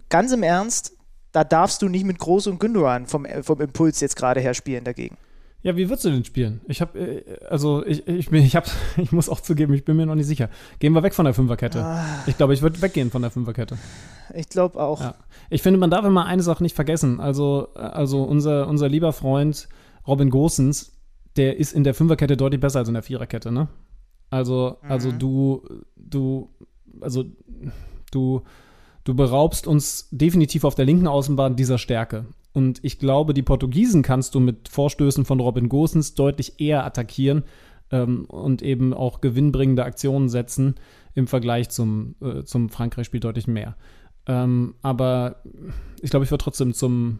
[0.09, 0.93] ganz im Ernst,
[1.31, 4.83] da darfst du nicht mit Groß und Gündogan vom, vom Impuls jetzt gerade her spielen
[4.83, 5.17] dagegen.
[5.63, 6.61] Ja, wie würdest du denn spielen?
[6.67, 8.65] Ich habe, äh, also ich, ich, bin, ich, hab,
[8.97, 10.49] ich muss auch zugeben, ich bin mir noch nicht sicher.
[10.79, 11.83] Gehen wir weg von der Fünferkette.
[11.83, 12.23] Ah.
[12.25, 13.77] Ich glaube, ich würde weggehen von der Fünferkette.
[14.33, 15.01] Ich glaube auch.
[15.01, 15.15] Ja.
[15.49, 17.19] Ich finde, man darf immer eine Sache nicht vergessen.
[17.19, 19.67] Also, also unser, unser lieber Freund
[20.07, 20.93] Robin Gosens,
[21.35, 23.67] der ist in der Fünferkette deutlich besser als in der Viererkette, ne?
[24.29, 25.61] Also, also du,
[25.97, 26.49] du,
[27.01, 27.25] also
[28.11, 28.41] du,
[29.03, 32.25] du beraubst uns definitiv auf der linken Außenbahn dieser Stärke.
[32.53, 37.43] Und ich glaube, die Portugiesen kannst du mit Vorstößen von Robin Gosens deutlich eher attackieren
[37.91, 40.75] ähm, und eben auch gewinnbringende Aktionen setzen
[41.13, 43.75] im Vergleich zum, äh, zum Frankreich-Spiel deutlich mehr.
[44.27, 45.41] Ähm, aber
[46.01, 47.19] ich glaube, ich würde trotzdem zum,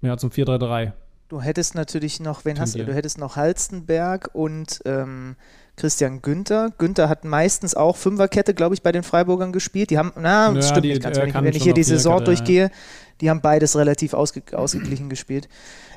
[0.00, 0.92] ja, zum 4-3-3.
[1.28, 2.84] Du hättest natürlich noch, wen hast du?
[2.84, 5.36] Du hättest noch Halstenberg und ähm,
[5.76, 6.70] Christian Günther.
[6.78, 9.90] Günther hat meistens auch Fünferkette, glaube ich, bei den Freiburgern gespielt.
[9.90, 11.18] Die haben, na, das Ja, stimmt die- nicht ganz.
[11.18, 12.24] Wenn ich, wenn ich hier die Saison ja.
[12.24, 12.70] durchgehe,
[13.20, 15.48] die haben beides relativ ausge ausgeglichen gespielt.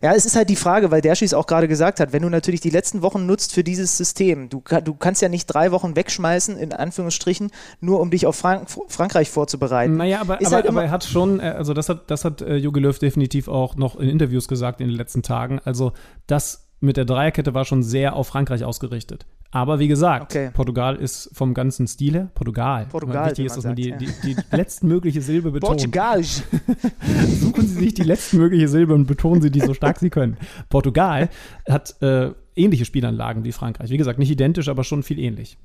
[0.02, 2.62] Ja, es ist halt die Frage, weil Derschis auch gerade gesagt hat, wenn du natürlich
[2.62, 6.56] die letzten Wochen nutzt für dieses System, du, du kannst ja nicht drei Wochen wegschmeißen,
[6.58, 9.98] in Anführungsstrichen, nur um dich auf Frank Frankreich vorzubereiten.
[9.98, 12.58] Naja, aber, aber, halt aber er hat schon, äh, also das hat, das hat äh,
[12.58, 15.60] Jogi Löw definitiv auch noch in Interviews gesagt in den letzten Tagen.
[15.64, 15.94] Also
[16.28, 19.26] das mit der Dreierkette war schon sehr auf Frankreich ausgerichtet.
[19.52, 20.52] Aber wie gesagt, Okay.
[20.54, 22.88] Portugal ist vom ganzen Stil her, Portugal.
[22.88, 25.78] Portugal, Wichtig ist, dass man die, sagt, die, die letztmögliche Silbe betont.
[25.78, 26.22] Portugal.
[27.28, 30.36] Suchen Sie sich die letztmögliche Silbe und betonen Sie die so stark Sie können.
[30.70, 31.30] Portugal
[31.70, 33.90] hat äh, ähnliche Spielanlagen wie Frankreich.
[33.90, 35.58] Wie gesagt, nicht identisch, aber schon viel ähnlich.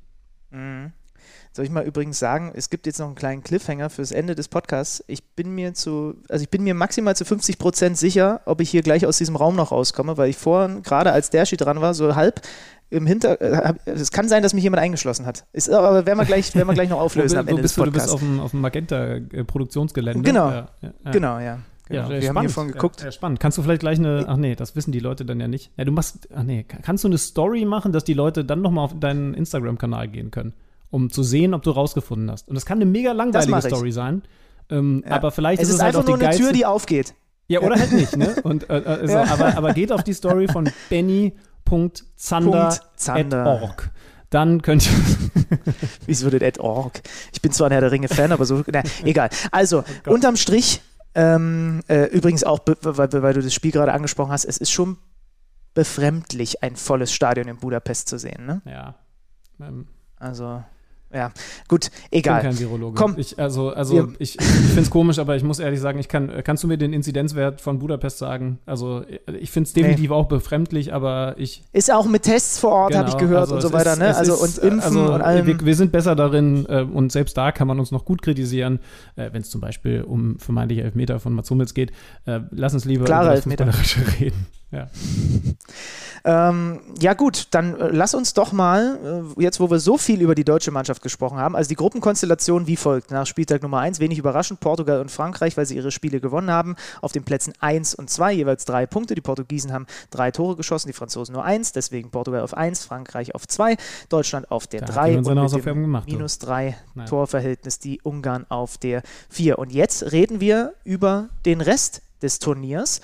[0.51, 0.93] Mhm.
[1.53, 4.47] Soll ich mal übrigens sagen, es gibt jetzt noch einen kleinen Cliffhanger fürs Ende des
[4.47, 5.03] Podcasts.
[5.07, 8.69] Ich bin mir zu, also ich bin mir maximal zu 50 Prozent sicher, ob ich
[8.69, 11.81] hier gleich aus diesem Raum noch rauskomme, weil ich vorhin, gerade als der Schi dran
[11.81, 12.41] war, so halb
[12.89, 15.45] im Hinter, äh, es kann sein, dass mich jemand eingeschlossen hat.
[15.53, 17.83] Ist, aber werden wir gleich, werden wir gleich noch auflösen am Ende des du?
[17.83, 18.13] Du bist Podcasts.
[18.13, 20.23] auf dem, auf dem Magenta-Produktionsgelände.
[20.23, 20.49] Genau.
[20.49, 21.11] Ja, ja, ja.
[21.11, 21.59] Genau, ja.
[21.87, 22.03] Genau.
[22.03, 22.39] Ja, wir haben spannend.
[22.41, 23.03] hiervon geguckt.
[23.03, 23.39] Ja, spannend.
[23.39, 25.71] Kannst du vielleicht gleich eine, ach nee, das wissen die Leute dann ja nicht.
[25.77, 28.85] Ja, du machst, ach nee, kannst du eine Story machen, dass die Leute dann nochmal
[28.85, 30.53] auf deinen Instagram-Kanal gehen können,
[30.91, 32.47] um zu sehen, ob du rausgefunden hast.
[32.47, 33.61] Und das kann eine mega langweilige.
[33.61, 34.21] Story sein.
[34.69, 35.13] Ähm, Ja.
[35.15, 36.37] Aber vielleicht Es ist ist es halt einfach auch die nur eine.
[36.37, 37.15] Tür, die aufgeht.
[37.47, 38.35] ja, oder halt nicht, ne?
[38.43, 39.23] Und, äh, äh, so, Ja.
[39.25, 40.69] aber, aber geht auf die Story von
[42.21, 43.91] benny.zander.org.
[44.29, 44.91] Dann könnt ihr.
[46.05, 47.01] Wieso wird Ed Org?
[47.33, 49.29] Ich bin zwar ein Herr der Ringe-Fan, aber so, na, egal.
[49.51, 50.81] Also, unterm Strich,
[51.15, 54.97] ähm, äh, übrigens auch, weil, weil du das Spiel gerade angesprochen hast, es ist schon
[55.73, 58.45] befremdlich, ein volles Stadion in Budapest zu sehen.
[58.45, 58.61] Ne?
[58.65, 58.95] Ja.
[59.59, 59.87] Ähm,
[60.17, 60.63] Also,
[61.13, 61.31] ja,
[61.67, 62.41] gut, Ich bin egal.
[62.41, 62.95] kein Virologe.
[62.97, 63.15] Komm.
[63.17, 66.07] Ich, also, also Wir- ich, ich finde es komisch, aber ich muss ehrlich sagen, ich
[66.07, 68.59] kann, kannst du mir den Inzidenzwert von Budapest sagen?
[68.65, 69.03] Also,
[69.39, 71.63] ich finde es definitiv auch befremdlich, aber ich.
[71.73, 73.99] Ist auch mit Tests vor Ort, habe ich Genau, gehört also und so weiter, ist-
[73.99, 74.15] ne?
[74.15, 75.45] Also, ist, und Impfen also, und allem.
[75.45, 78.79] Wir, wir sind besser darin äh, und selbst da kann man uns noch gut kritisieren,
[79.15, 81.91] äh, wenn es zum Beispiel um vermeintliche Elfmeter von Mats Hummels geht.
[82.25, 83.71] Äh, lass uns lieber Klare über das Elfmeter.
[84.19, 84.47] Reden.
[84.71, 84.89] Ja.
[86.23, 88.99] Ähm, ja gut, dann äh, lass uns doch mal,
[89.37, 92.67] äh, jetzt wo wir so viel über die deutsche Mannschaft gesprochen haben, also die Gruppenkonstellation
[92.67, 93.11] wie folgt.
[93.11, 96.75] Nach Spieltag Nummer 1, wenig überraschend, Portugal und Frankreich, weil sie ihre Spiele gewonnen haben.
[97.01, 99.15] Auf den Plätzen 1 und 2 jeweils drei Punkte.
[99.15, 103.33] Die Portugiesen haben drei Tore geschossen, die Franzosen nur eins, deswegen Portugal auf 1, Frankreich
[103.33, 103.77] auf 2,
[104.09, 107.09] Deutschland auf der Da hat 3 jemand und mit dem gemacht, minus 3 Naja.
[107.09, 109.57] Torverhältnis die Ungarn auf der 4.
[109.57, 113.01] Und jetzt reden wir über den Rest des Turniers.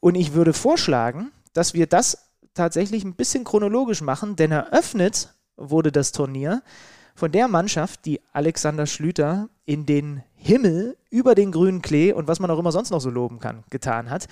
[0.00, 5.92] Und ich würde vorschlagen, dass wir das tatsächlich ein bisschen chronologisch machen, denn eröffnet wurde
[5.92, 6.62] das Turnier
[7.14, 12.38] von der Mannschaft, die Alexander Schlüter in den Himmel über den grünen Klee und was
[12.38, 14.28] man auch immer sonst noch so loben kann, getan hat.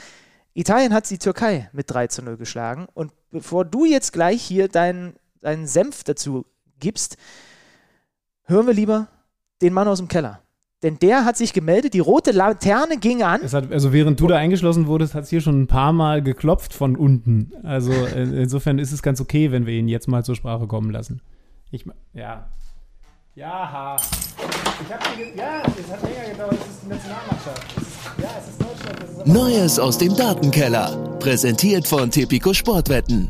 [0.54, 2.86] Italien hat die Türkei mit 3 zu 0 geschlagen.
[2.94, 6.46] Und bevor du jetzt gleich hier deinen, deinen Senf dazu
[6.78, 7.16] gibst,
[8.44, 9.08] hören wir lieber
[9.60, 10.40] den Mann aus dem Keller.
[10.82, 13.40] Denn der hat sich gemeldet, die rote Laterne ging an.
[13.42, 16.22] Es hat, also während du da eingeschlossen wurdest, hat es hier schon ein paar Mal
[16.22, 17.52] geklopft von unten.
[17.62, 20.90] Also äh, insofern ist es ganz okay, wenn wir ihn jetzt mal zur Sprache kommen
[20.90, 21.22] lassen.
[21.70, 22.46] Ich, ja.
[23.34, 23.96] Ja, ha.
[24.86, 27.66] Ich hab dir ge- ja, es hat länger gedauert, es ist die Nationalmannschaft.
[27.76, 29.18] Es ist, ja, es ist Deutschland.
[29.18, 31.16] Ist Neues aus dem Datenkeller.
[31.20, 33.28] Präsentiert von Tipico Sportwetten.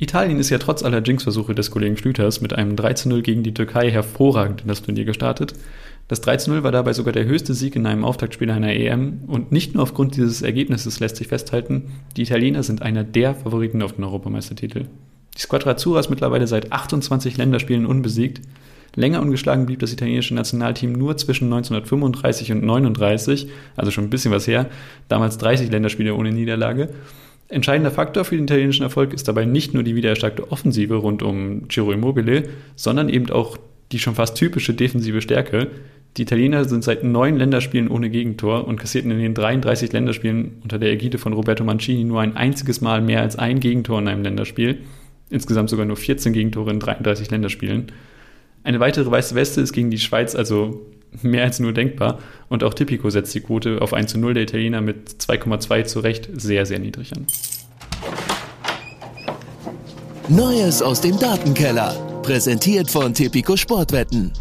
[0.00, 3.90] Italien ist ja trotz aller Jinx-Versuche des Kollegen Schlüters mit einem 3-0 gegen die Türkei
[3.90, 5.52] hervorragend in das Turnier gestartet.
[6.08, 9.74] Das 3-0 war dabei sogar der höchste Sieg in einem Auftaktspiel einer EM und nicht
[9.74, 14.04] nur aufgrund dieses Ergebnisses lässt sich festhalten, die Italiener sind einer der Favoriten auf den
[14.04, 14.86] Europameistertitel.
[15.36, 18.40] Die Squadra Azzurra ist mittlerweile seit 28 Länderspielen unbesiegt.
[18.96, 24.32] Länger ungeschlagen blieb das italienische Nationalteam nur zwischen 1935 und 39, also schon ein bisschen
[24.32, 24.70] was her,
[25.08, 26.88] damals 30 Länderspiele ohne Niederlage.
[27.50, 31.68] Entscheidender Faktor für den italienischen Erfolg ist dabei nicht nur die wiedererstarkte Offensive rund um
[31.68, 32.44] Ciro Immobile,
[32.76, 33.58] sondern eben auch
[33.90, 35.66] die schon fast typische defensive Stärke.
[36.16, 40.78] Die Italiener sind seit neun Länderspielen ohne Gegentor und kassierten in den 33 Länderspielen unter
[40.78, 44.22] der Ägide von Roberto Mancini nur ein einziges Mal mehr als ein Gegentor in einem
[44.22, 44.78] Länderspiel.
[45.28, 47.86] Insgesamt sogar nur 14 Gegentore in 33 Länderspielen.
[48.62, 50.86] Eine weitere weiße Weste ist gegen die Schweiz also
[51.22, 52.18] mehr als nur denkbar.
[52.48, 56.00] Und auch Tipico setzt die Quote auf 1 zu 0 der Italiener mit 2,2 zu
[56.00, 57.26] Recht sehr, sehr niedrig an.
[60.28, 61.94] Neues aus dem Datenkeller.
[62.22, 64.32] Präsentiert von Tipico Sportwetten.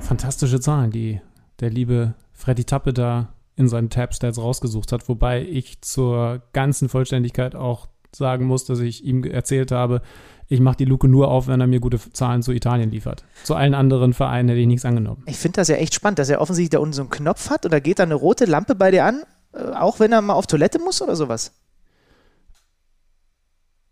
[0.00, 1.20] Fantastische Zahlen, die
[1.60, 7.54] der liebe Freddy Tappe da in seinen Tab-Stats rausgesucht hat, wobei ich zur ganzen Vollständigkeit
[7.54, 10.02] auch sagen muss, dass ich ihm erzählt habe,
[10.52, 13.24] ich mache die Luke nur auf, wenn er mir gute Zahlen zu Italien liefert.
[13.42, 15.22] Zu allen anderen Vereinen hätte ich nichts angenommen.
[15.26, 17.64] Ich finde das ja echt spannend, dass er offensichtlich da unten so einen Knopf hat
[17.64, 19.22] und da geht da eine rote Lampe bei dir an,
[19.54, 21.52] äh, auch wenn er mal auf Toilette muss oder sowas.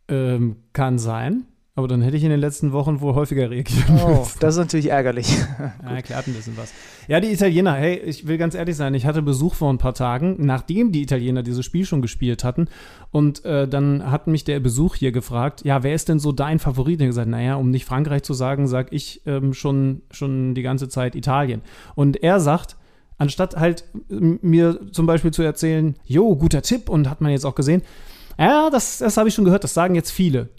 [0.09, 1.47] Ähm, kann sein.
[1.81, 3.86] Aber dann hätte ich in den letzten Wochen wohl häufiger reagiert.
[4.05, 5.35] Oh, das ist natürlich ärgerlich.
[5.82, 6.74] ja, erklärt ein bisschen was.
[7.09, 9.94] Ja, die Italiener, hey, ich will ganz ehrlich sein, ich hatte Besuch vor ein paar
[9.94, 12.69] Tagen, nachdem die Italiener dieses Spiel schon gespielt hatten.
[13.11, 16.59] Und äh, dann hat mich der Besuch hier gefragt, ja, wer ist denn so dein
[16.59, 17.01] Favorit?
[17.01, 20.62] Und ich gesagt, naja, um nicht Frankreich zu sagen, sag ich ähm, schon, schon die
[20.62, 21.62] ganze Zeit Italien.
[21.94, 22.77] Und er sagt,
[23.16, 27.55] anstatt halt mir zum Beispiel zu erzählen, jo, guter Tipp und hat man jetzt auch
[27.55, 27.81] gesehen,
[28.39, 30.51] ja, das, das habe ich schon gehört, das sagen jetzt viele.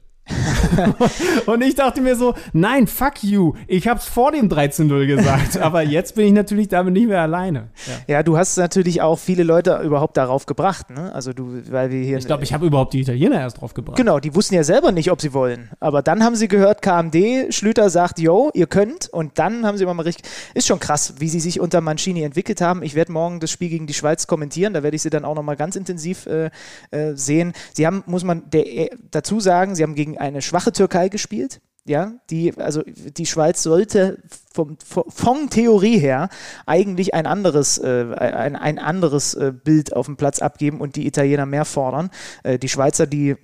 [1.45, 3.53] und ich dachte mir so, nein, fuck you.
[3.67, 7.21] Ich habe es vor dem 13-0 gesagt, aber jetzt bin ich natürlich damit nicht mehr
[7.21, 7.69] alleine.
[7.87, 8.15] Ja.
[8.15, 11.13] ja, du hast natürlich auch viele Leute überhaupt darauf gebracht, ne?
[11.13, 12.17] Also du, weil wir hier.
[12.17, 13.97] Ich glaube, ich habe überhaupt die Italiener erst drauf gebracht.
[13.97, 15.69] Genau, die wussten ja selber nicht, ob sie wollen.
[15.79, 19.09] Aber dann haben sie gehört, KMD, Schlüter sagt, yo, ihr könnt.
[19.09, 20.29] Und dann haben sie immer mal richtig.
[20.53, 22.83] Ist schon krass, wie sie sich unter Mancini entwickelt haben.
[22.83, 24.73] Ich werde morgen das Spiel gegen die Schweiz kommentieren.
[24.73, 26.49] Da werde ich sie dann auch nochmal ganz intensiv äh,
[26.91, 27.53] äh, sehen.
[27.73, 31.61] Sie haben, muss man der, äh, dazu sagen, sie haben gegen eine schwache Türkei gespielt.
[31.83, 34.21] Ja, die, also die Schweiz sollte
[34.53, 36.29] vom, von Theorie her
[36.67, 41.07] eigentlich ein anderes, äh, ein, ein anderes äh, Bild auf dem Platz abgeben und die
[41.07, 42.11] Italiener mehr fordern.
[42.43, 43.35] Äh, die Schweizer, die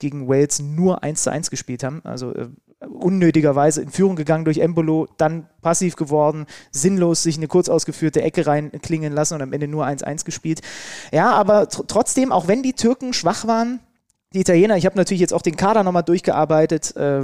[0.00, 2.48] gegen Wales nur 1 zu 1 gespielt haben, also äh,
[2.86, 8.48] unnötigerweise in Führung gegangen durch Embolo, dann passiv geworden, sinnlos sich eine kurz ausgeführte Ecke
[8.48, 10.60] reinklingen lassen und am Ende nur 1-1 gespielt.
[11.12, 13.80] Ja, aber tr trotzdem, auch wenn die Türken schwach waren,
[14.32, 17.22] die Italiener, ich habe natürlich jetzt auch den Kader nochmal durchgearbeitet, äh,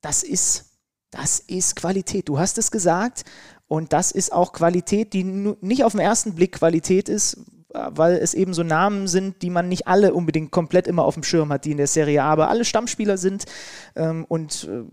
[0.00, 0.66] das ist,
[1.10, 2.28] das ist Qualität.
[2.28, 3.24] Du hast es gesagt
[3.68, 7.38] und das ist auch Qualität, die nicht auf den ersten Blick Qualität ist,
[7.72, 11.22] weil es eben so Namen sind, die man nicht alle unbedingt komplett immer auf dem
[11.22, 13.44] Schirm hat, die in der Serie A, aber alle Stammspieler sind
[13.94, 14.84] ähm, und äh,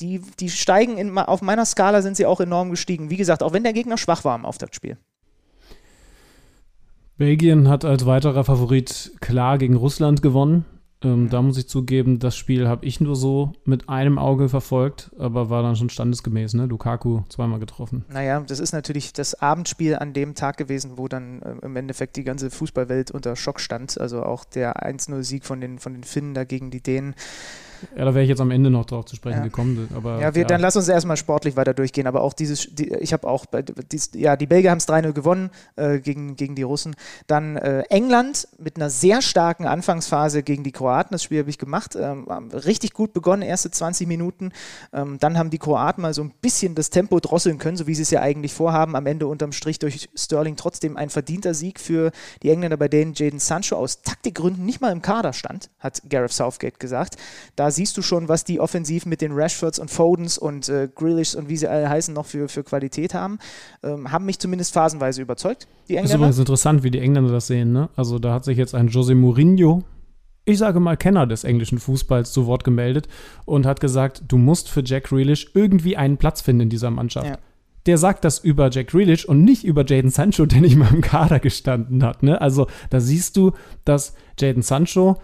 [0.00, 3.10] die, die steigen in, auf meiner Skala sind sie auch enorm gestiegen.
[3.10, 4.96] Wie gesagt, auch wenn der Gegner schwach war im Auftaktspiel.
[7.18, 10.64] Belgien hat als weiterer Favorit klar gegen Russland gewonnen.
[11.02, 15.10] Ähm, da muss ich zugeben, das Spiel habe ich nur so mit einem Auge verfolgt,
[15.18, 16.66] aber war dann schon standesgemäß, ne?
[16.66, 18.04] Lukaku zweimal getroffen.
[18.08, 22.16] Naja, das ist natürlich das Abendspiel an dem Tag gewesen, wo dann äh, im Endeffekt
[22.16, 24.00] die ganze Fußballwelt unter Schock stand.
[24.00, 27.14] Also auch der 1-0-Sieg von den, von den Finnen da gegen die Dänen.
[27.96, 29.44] Ja, da wäre ich jetzt am Ende noch drauf zu sprechen ja.
[29.44, 29.88] gekommen.
[29.94, 32.06] Aber, ja, wir, ja, dann lass uns erstmal sportlich weiter durchgehen.
[32.06, 33.46] Aber auch dieses, die, ich habe auch,
[33.92, 36.96] dies, ja, die Belgier haben es 3-0 gewonnen äh, gegen, gegen die Russen.
[37.26, 41.12] Dann äh, England mit einer sehr starken Anfangsphase gegen die Kroaten.
[41.12, 41.96] Das Spiel habe ich gemacht.
[41.96, 44.52] Ähm, richtig gut begonnen, erste 20 Minuten.
[44.92, 47.94] Ähm, dann haben die Kroaten mal so ein bisschen das Tempo drosseln können, so wie
[47.94, 48.96] sie es ja eigentlich vorhaben.
[48.96, 52.10] Am Ende unterm Strich durch Sterling trotzdem ein verdienter Sieg für
[52.42, 56.32] die Engländer, bei denen Jaden Sancho aus Taktikgründen nicht mal im Kader stand, hat Gareth
[56.32, 57.16] Southgate gesagt.
[57.56, 61.34] Da siehst du schon, was die offensiv mit den Rashfords und Fodens und äh, Grealish
[61.34, 63.38] und wie sie alle heißen noch für, für Qualität haben.
[63.82, 66.14] Ähm, haben mich zumindest phasenweise überzeugt, die Engländer.
[66.14, 67.72] Ist übrigens interessant, wie die Engländer das sehen.
[67.72, 67.88] Ne?
[67.96, 69.84] Also da hat sich jetzt ein Jose Mourinho
[70.48, 73.06] ich sage mal Kenner des englischen Fußballs zu Wort gemeldet
[73.44, 77.26] und hat gesagt, du musst für Jack Grealish irgendwie einen Platz finden in dieser Mannschaft.
[77.26, 77.38] Ja.
[77.84, 81.02] Der sagt das über Jack Grealish und nicht über Jaden Sancho, der nicht mal im
[81.02, 82.22] Kader gestanden hat.
[82.22, 82.40] Ne?
[82.40, 83.52] Also da siehst du,
[83.84, 85.18] dass Jaden Sancho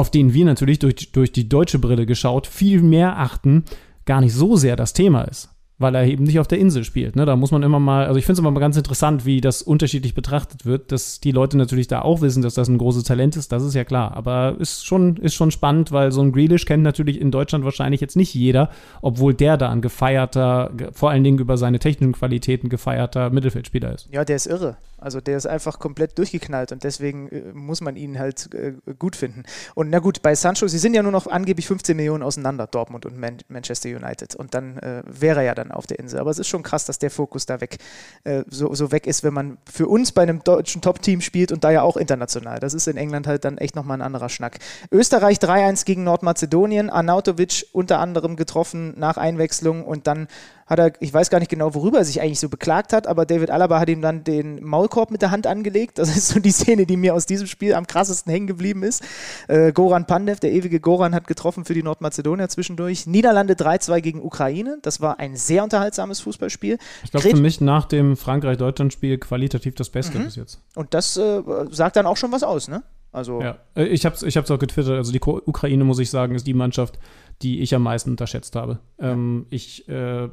[0.00, 3.64] auf den wir natürlich durch, durch die deutsche Brille geschaut viel mehr achten,
[4.06, 5.50] gar nicht so sehr das Thema ist.
[5.78, 7.16] Weil er eben nicht auf der Insel spielt.
[7.16, 7.24] Ne?
[7.24, 9.62] Da muss man immer mal, also ich finde es immer mal ganz interessant, wie das
[9.62, 13.36] unterschiedlich betrachtet wird, dass die Leute natürlich da auch wissen, dass das ein großes Talent
[13.36, 14.14] ist, das ist ja klar.
[14.14, 18.02] Aber ist schon, ist schon spannend, weil so ein Grealish kennt natürlich in Deutschland wahrscheinlich
[18.02, 18.68] jetzt nicht jeder,
[19.00, 24.08] obwohl der da ein gefeierter, vor allen Dingen über seine technischen Qualitäten gefeierter Mittelfeldspieler ist.
[24.12, 24.76] Ja, der ist irre.
[25.00, 29.16] Also der ist einfach komplett durchgeknallt und deswegen äh, muss man ihn halt äh, gut
[29.16, 29.44] finden.
[29.74, 33.06] Und na gut, bei Sancho, sie sind ja nur noch angeblich 15 Millionen auseinander, Dortmund
[33.06, 34.34] und Man Manchester United.
[34.34, 36.20] Und dann äh, wäre er ja dann auf der Insel.
[36.20, 37.78] Aber es ist schon krass, dass der Fokus da weg
[38.24, 41.64] äh, so, so weg ist, wenn man für uns bei einem deutschen Top-Team spielt und
[41.64, 42.60] da ja auch international.
[42.60, 44.58] Das ist in England halt dann echt nochmal ein anderer Schnack.
[44.90, 50.28] Österreich 3-1 gegen Nordmazedonien, Arnautovic unter anderem getroffen nach Einwechslung und dann
[50.70, 53.26] hat er, ich weiß gar nicht genau, worüber er sich eigentlich so beklagt hat, aber
[53.26, 55.98] David Alaba hat ihm dann den Maulkorb mit der Hand angelegt.
[55.98, 59.02] Das ist so die Szene, die mir aus diesem Spiel am krassesten hängen geblieben ist.
[59.48, 63.08] Äh, Goran Pandev, der ewige Goran, hat getroffen für die Nordmazedonier zwischendurch.
[63.08, 64.78] Niederlande 3-2 gegen Ukraine.
[64.82, 66.78] Das war ein sehr unterhaltsames Fußballspiel.
[67.02, 70.24] Ich glaube, für mich nach dem Frankreich-Deutschland-Spiel qualitativ das Beste mhm.
[70.24, 70.60] bis jetzt.
[70.76, 72.84] Und das äh, sagt dann auch schon was aus, ne?
[73.12, 74.96] Also ja, äh, ich habe es ich auch getwittert.
[74.96, 76.98] Also die Ukraine, muss ich sagen, ist die Mannschaft,
[77.42, 78.80] die ich am meisten unterschätzt habe.
[78.98, 80.28] Ähm, ich, äh,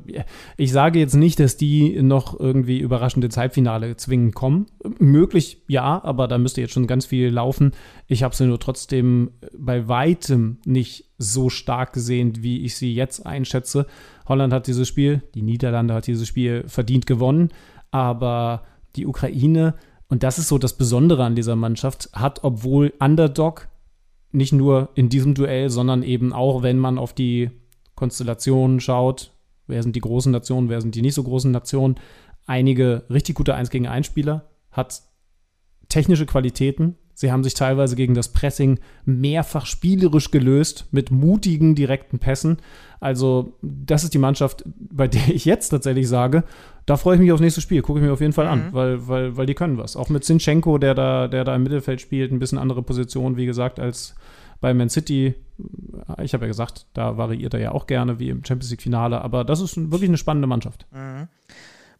[0.57, 4.65] ich sage jetzt nicht, dass die noch irgendwie überraschend ins Halbfinale zwingend kommen.
[4.99, 7.71] Möglich ja, aber da müsste jetzt schon ganz viel laufen.
[8.07, 13.25] Ich habe sie nur trotzdem bei weitem nicht so stark gesehen, wie ich sie jetzt
[13.25, 13.87] einschätze.
[14.27, 17.49] Holland hat dieses Spiel, die Niederlande hat dieses Spiel verdient gewonnen,
[17.91, 18.63] aber
[18.95, 19.75] die Ukraine
[20.09, 23.67] und das ist so das Besondere an dieser Mannschaft, hat, obwohl Underdog
[24.37, 27.49] nicht nur in diesem Duell, sondern eben auch, wenn man auf die
[27.95, 29.33] Konstellationen schaut,
[29.65, 31.95] wer sind die großen Nationen, wer sind die nicht so großen Nationen,
[32.45, 35.01] einige richtig gute 1 gegen 1 Spieler, hat
[35.89, 36.95] technische Qualitäten.
[37.19, 42.57] Sie haben sich teilweise gegen das Pressing mehrfach spielerisch gelöst mit mutigen direkten Pässen.
[42.99, 46.43] Also, das ist die Mannschaft, bei der ich jetzt tatsächlich sage,
[46.85, 48.73] da freue ich mich aufs nächste Spiel, gucke ich mir auf jeden Fall an, mhm.
[48.73, 49.95] weil, weil, weil die können was.
[49.95, 53.47] Auch mit Zinchenko, der da, der da im Mittelfeld spielt, ein bisschen andere Position, wie
[53.47, 54.13] gesagt, als
[54.61, 55.33] bei Man City.
[56.21, 59.43] Ich habe ja gesagt, da variiert er ja auch gerne, wie im Champions League-Finale, aber
[59.43, 60.85] das ist wirklich eine spannende Mannschaft.
[60.91, 61.29] Mhm.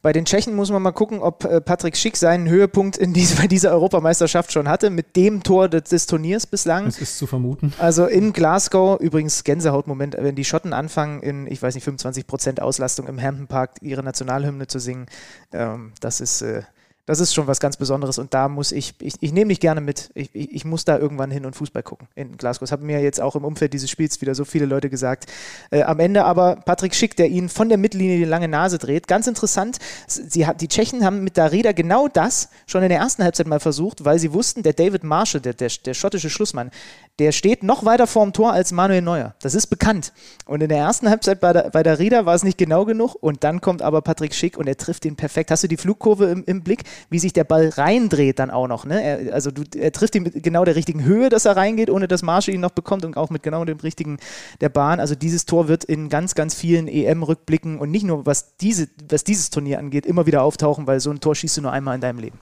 [0.01, 3.35] Bei den Tschechen muss man mal gucken, ob äh, Patrick Schick seinen Höhepunkt in diese,
[3.37, 6.87] bei dieser Europameisterschaft schon hatte, mit dem Tor des, des Turniers bislang.
[6.87, 7.73] Es ist zu vermuten.
[7.79, 12.61] Also in Glasgow, übrigens Gänsehautmoment, wenn die Schotten anfangen, in, ich weiß nicht, 25 Prozent
[12.61, 15.07] Auslastung im Hampton Park ihre Nationalhymne zu singen,
[15.51, 16.41] ähm, das ist.
[16.41, 16.63] Äh,
[17.07, 19.79] das ist schon was ganz Besonderes und da muss ich, ich, ich nehme dich gerne
[19.81, 20.11] mit.
[20.13, 22.65] Ich, ich, ich, muss da irgendwann hin und Fußball gucken in Glasgow.
[22.67, 25.25] Das haben mir jetzt auch im Umfeld dieses Spiels wieder so viele Leute gesagt.
[25.71, 29.07] Äh, am Ende aber Patrick Schick, der ihn von der Mittellinie die lange Nase dreht.
[29.07, 33.47] Ganz interessant, sie, die Tschechen haben mit Darida genau das schon in der ersten Halbzeit
[33.47, 36.71] mal versucht, weil sie wussten, der David Marshall, der, der, der schottische Schlussmann,
[37.19, 39.33] der steht noch weiter vorm Tor als Manuel Neuer.
[39.41, 40.11] Das ist bekannt.
[40.45, 43.43] Und in der ersten Halbzeit bei der, bei Rieder war es nicht genau genug und
[43.43, 45.51] dann kommt aber Patrick Schick und er trifft ihn perfekt.
[45.51, 48.85] Hast du die Flugkurve im, im Blick, wie sich der Ball reindreht dann auch noch?
[48.85, 49.01] Ne?
[49.01, 52.07] Er, also du, er trifft ihn mit genau der richtigen Höhe, dass er reingeht, ohne
[52.07, 54.17] dass Marshall ihn noch bekommt und auch mit genau dem richtigen
[54.61, 54.99] der Bahn.
[54.99, 59.23] Also dieses Tor wird in ganz, ganz vielen EM-Rückblicken und nicht nur was, diese, was
[59.23, 62.01] dieses Turnier angeht, immer wieder auftauchen, weil so ein Tor schießt du nur einmal in
[62.01, 62.39] deinem Leben.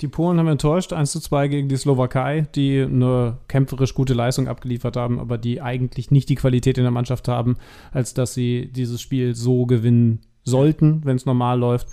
[0.00, 4.48] Die Polen haben enttäuscht, 1 zu 2 gegen die Slowakei, die eine kämpferisch gute Leistung
[4.48, 7.56] abgeliefert haben, aber die eigentlich nicht die Qualität in der Mannschaft haben,
[7.90, 11.88] als dass sie dieses Spiel so gewinnen sollten, wenn es normal läuft.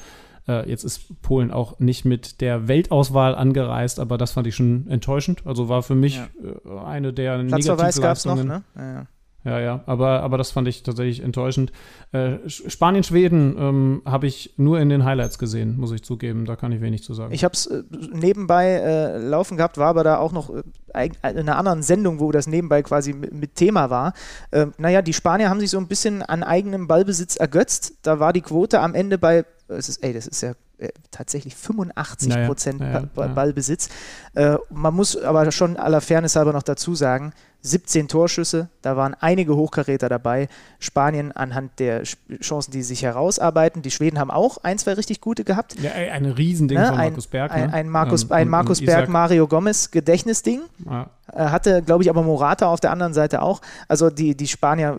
[0.50, 4.88] Äh, jetzt ist Polen auch nicht mit der Weltauswahl angereist, aber das fand ich schon
[4.90, 5.46] enttäuschend.
[5.46, 6.28] Also war für mich ja.
[6.66, 8.64] Äh, eine der Platzverweis gab es noch, ne?
[8.76, 9.08] Ja, ja.
[9.46, 11.72] Ja, ja, aber, aber das fand ich tatsächlich enttäuschend.
[12.12, 16.44] Äh, Spanien, Schweden ähm, habe ich nur in den Highlights gesehen, muss ich zugeben.
[16.44, 17.34] Da kann ich wenig zu sagen.
[17.34, 20.64] Ich habe es äh, nebenbei äh, laufen gehabt, war aber da auch noch äh,
[21.06, 24.14] in einer anderen Sendung, wo das nebenbei quasi mit, mit Thema war.
[24.52, 27.94] Äh, naja, die Spanier haben sich so ein bisschen an eigenem Ballbesitz ergötzt.
[28.02, 31.56] Da war die Quote am Ende bei, es ist, ey, das ist ja äh, tatsächlich
[31.56, 33.90] 85 Prozent naja, naja, Ballbesitz.
[34.34, 39.16] Äh, man muss aber schon aller Fairness halber noch dazu sagen, 17 Torschüsse, da waren
[39.20, 40.48] einige Hochkaräter dabei.
[40.80, 42.04] Spanien anhand der
[42.42, 43.82] Chancen, die sich herausarbeiten.
[43.82, 45.76] Die Schweden haben auch ein, zwei richtig gute gehabt.
[45.82, 46.88] Ja, ein Riesending ne?
[46.88, 47.52] von Markus Berg.
[47.52, 47.64] Ne?
[47.64, 50.62] Ein, ein, Markus, ähm, ein Markus Berg, Mario Gomez Gedächtnisding.
[50.90, 51.10] Ja.
[51.28, 53.62] Hatte, glaube ich, aber Morata auf der anderen Seite auch.
[53.90, 54.98] Also die, die Spanier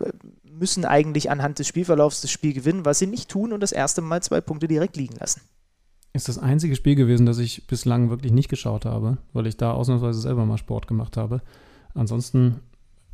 [0.61, 4.01] müssen eigentlich anhand des Spielverlaufs das Spiel gewinnen, was sie nicht tun und das erste
[4.01, 5.41] Mal zwei Punkte direkt liegen lassen
[6.13, 9.71] ist das einzige Spiel gewesen, das ich bislang wirklich nicht geschaut habe, weil ich da
[9.71, 11.41] ausnahmsweise selber mal Sport gemacht habe.
[11.93, 12.59] Ansonsten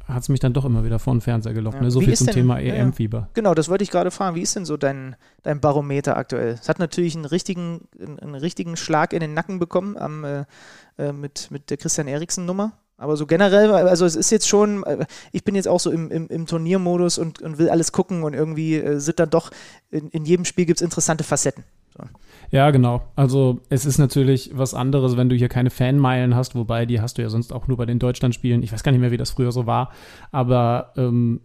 [0.05, 1.75] hat es mich dann doch immer wieder vor den Fernseher gelockt.
[1.75, 1.81] Ja.
[1.81, 1.91] Ne?
[1.91, 3.17] So Wie viel zum denn, Thema EM-Fieber.
[3.17, 4.35] Ja, genau, das wollte ich gerade fragen.
[4.35, 6.53] Wie ist denn so dein, dein Barometer aktuell?
[6.59, 10.45] Es hat natürlich einen richtigen, einen, richtigen Schlag in den Nacken bekommen am, äh,
[10.97, 12.73] äh, mit, mit der Christian Eriksen-Nummer.
[12.97, 16.09] Aber so generell, also es ist jetzt schon, äh, ich bin jetzt auch so im,
[16.09, 19.51] im, im Turniermodus und, und will alles gucken und irgendwie äh, sind dann doch,
[19.91, 21.63] in, in jedem Spiel gibt es interessante Facetten.
[21.95, 22.03] So.
[22.49, 23.03] Ja, genau.
[23.15, 27.17] Also es ist natürlich was anderes, wenn du hier keine Fanmeilen hast, wobei die hast
[27.17, 28.63] du ja sonst auch nur bei den Deutschlandspielen.
[28.63, 29.91] Ich weiß gar nicht mehr, wie das früher so war,
[30.31, 31.41] aber ähm,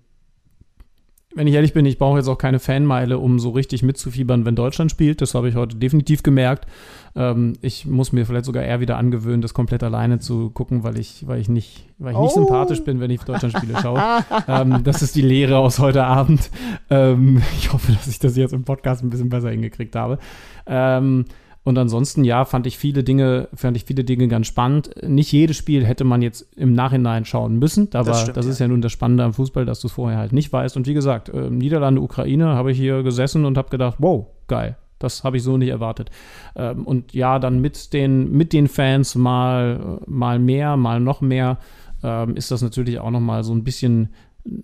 [1.35, 4.55] wenn ich ehrlich bin, ich brauche jetzt auch keine Fanmeile, um so richtig mitzufiebern, wenn
[4.57, 5.21] Deutschland spielt.
[5.21, 6.67] Das habe ich heute definitiv gemerkt.
[7.15, 10.99] Ähm, ich muss mir vielleicht sogar eher wieder angewöhnen, das komplett alleine zu gucken, weil
[10.99, 12.41] ich, weil ich nicht, weil ich nicht Oh.
[12.41, 14.01] sympathisch bin, wenn ich Deutschlandspiele schaue.
[14.49, 16.51] ähm, das ist die Lehre aus heute Abend.
[16.91, 20.19] Ähm, ich hoffe, dass ich das jetzt im Podcast ein bisschen besser hingekriegt habe.
[20.67, 21.25] Ähm,
[21.65, 24.91] und ansonsten, ja, fand ich viele Dinge, fand ich viele Dinge ganz spannend.
[25.07, 27.89] Nicht jedes Spiel hätte man jetzt im Nachhinein schauen müssen.
[27.93, 30.19] Aber Das das, stimmt, ist ja nun das Spannende am Fußball, dass du es vorher
[30.19, 30.77] halt nicht weißt.
[30.77, 34.77] Und wie gesagt, äh, Niederlande, Ukraine habe ich hier gesessen und habe gedacht, wow, geil.
[34.99, 36.11] Das habe ich so nicht erwartet.
[36.57, 41.59] Ähm, und ja, dann mit den, mit den Fans mal, mal mehr, mal noch mehr,
[42.03, 44.11] ähm, ist das natürlich auch noch mal so ein bisschen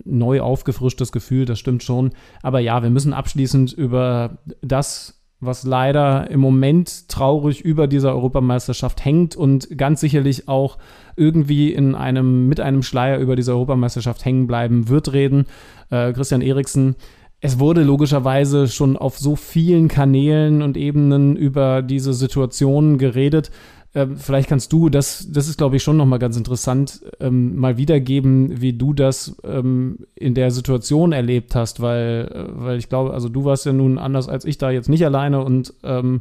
[0.04, 2.10] neu aufgefrischtes Gefühl, das stimmt schon.
[2.42, 9.05] Aber ja, wir müssen abschließend über das, was leider im Moment traurig über dieser Europameisterschaft
[9.05, 10.78] hängt und ganz sicherlich auch
[11.16, 15.47] irgendwie in einem, mit einem Schleier über diese Europameisterschaft hängen bleiben wird, reden.
[15.90, 16.97] Äh, Christian Eriksen,
[17.40, 23.52] es wurde logischerweise schon auf so vielen Kanälen und Ebenen über diese Situation geredet.
[23.94, 27.78] Ähm, vielleicht kannst du, das, das ist, glaube ich, schon nochmal ganz interessant, ähm, mal
[27.78, 33.15] wiedergeben, wie du das ähm, in der Situation erlebt hast, weil, äh, weil ich glaube,
[33.15, 36.20] also du warst ja nun anders als ich da jetzt nicht alleine und ähm,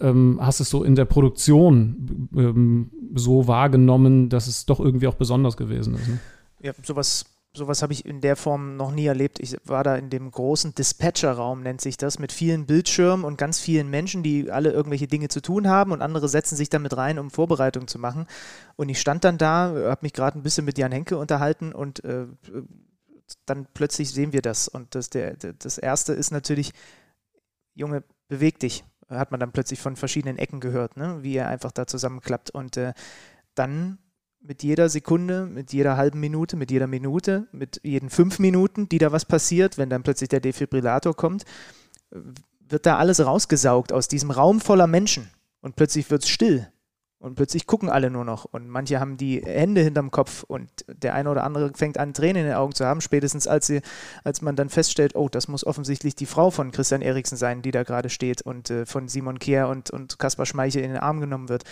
[0.00, 5.14] ähm, hast es so in der Produktion ähm, so wahrgenommen, dass es doch irgendwie auch
[5.14, 6.08] besonders gewesen ist.
[6.08, 6.18] Ne?
[6.62, 9.40] Ja, sowas, sowas habe ich in der Form noch nie erlebt.
[9.40, 13.58] Ich war da in dem großen Dispatcher-Raum, nennt sich das, mit vielen Bildschirmen und ganz
[13.58, 17.18] vielen Menschen, die alle irgendwelche Dinge zu tun haben und andere setzen sich damit rein,
[17.18, 18.26] um Vorbereitung zu machen.
[18.76, 22.04] Und ich stand dann da, habe mich gerade ein bisschen mit Jan Henke unterhalten und
[22.04, 22.26] äh,
[23.46, 24.68] dann plötzlich sehen wir das.
[24.68, 26.72] Und das, der, das Erste ist natürlich,
[27.74, 28.84] Junge, beweg dich.
[29.08, 31.18] Hat man dann plötzlich von verschiedenen Ecken gehört, ne?
[31.22, 32.50] wie er einfach da zusammenklappt.
[32.50, 32.92] Und äh,
[33.56, 33.98] dann
[34.40, 38.98] mit jeder Sekunde, mit jeder halben Minute, mit jeder Minute, mit jeden fünf Minuten, die
[38.98, 41.44] da was passiert, wenn dann plötzlich der Defibrillator kommt,
[42.68, 45.30] wird da alles rausgesaugt aus diesem Raum voller Menschen.
[45.60, 46.68] Und plötzlich wird es still.
[47.18, 48.46] Und plötzlich gucken alle nur noch.
[48.46, 52.36] Und manche haben die Hände hinterm Kopf und der eine oder andere fängt an, Tränen
[52.36, 53.82] in den Augen zu haben, spätestens als, sie,
[54.24, 57.72] als man dann feststellt, oh, das muss offensichtlich die Frau von Christian Eriksen sein, die
[57.72, 61.20] da gerade steht und äh, von Simon Kehr und, und Kaspar Schmeichel in den Arm
[61.20, 61.64] genommen wird.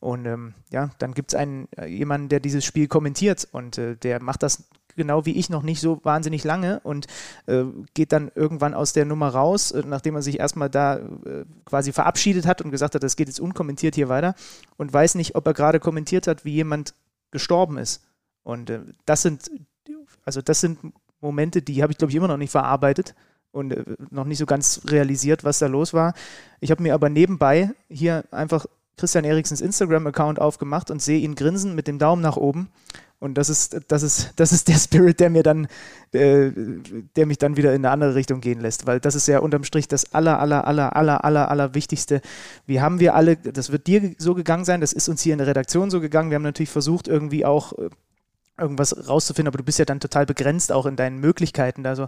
[0.00, 3.96] Und ähm, ja, dann gibt es einen äh, jemanden, der dieses Spiel kommentiert und äh,
[3.96, 4.68] der macht das
[4.98, 7.06] genau wie ich noch nicht so wahnsinnig lange und
[7.46, 7.64] äh,
[7.94, 11.92] geht dann irgendwann aus der Nummer raus, äh, nachdem er sich erstmal da äh, quasi
[11.92, 14.34] verabschiedet hat und gesagt hat, das geht jetzt unkommentiert hier weiter
[14.76, 16.94] und weiß nicht, ob er gerade kommentiert hat, wie jemand
[17.30, 18.04] gestorben ist.
[18.42, 19.50] Und äh, das sind,
[20.24, 20.78] also das sind
[21.20, 23.14] Momente, die habe ich glaube ich immer noch nicht verarbeitet
[23.50, 23.74] und
[24.12, 26.12] noch nicht so ganz realisiert, was da los war.
[26.60, 28.66] Ich habe mir aber nebenbei hier einfach
[28.98, 32.68] Christian Eriksens Instagram-Account aufgemacht und sehe ihn grinsen mit dem Daumen nach oben.
[33.20, 35.66] Und das ist, das ist, das ist der Spirit, der mir dann,
[36.12, 36.52] äh,
[37.16, 39.64] der mich dann wieder in eine andere Richtung gehen lässt, weil das ist ja unterm
[39.64, 42.20] Strich das aller, aller, aller, aller, aller, aller Wichtigste.
[42.66, 45.38] Wie haben wir alle, das wird dir so gegangen sein, das ist uns hier in
[45.38, 46.30] der Redaktion so gegangen.
[46.30, 47.90] Wir haben natürlich versucht, irgendwie auch äh,
[48.56, 51.86] irgendwas rauszufinden, aber du bist ja dann total begrenzt auch in deinen Möglichkeiten.
[51.86, 52.06] Also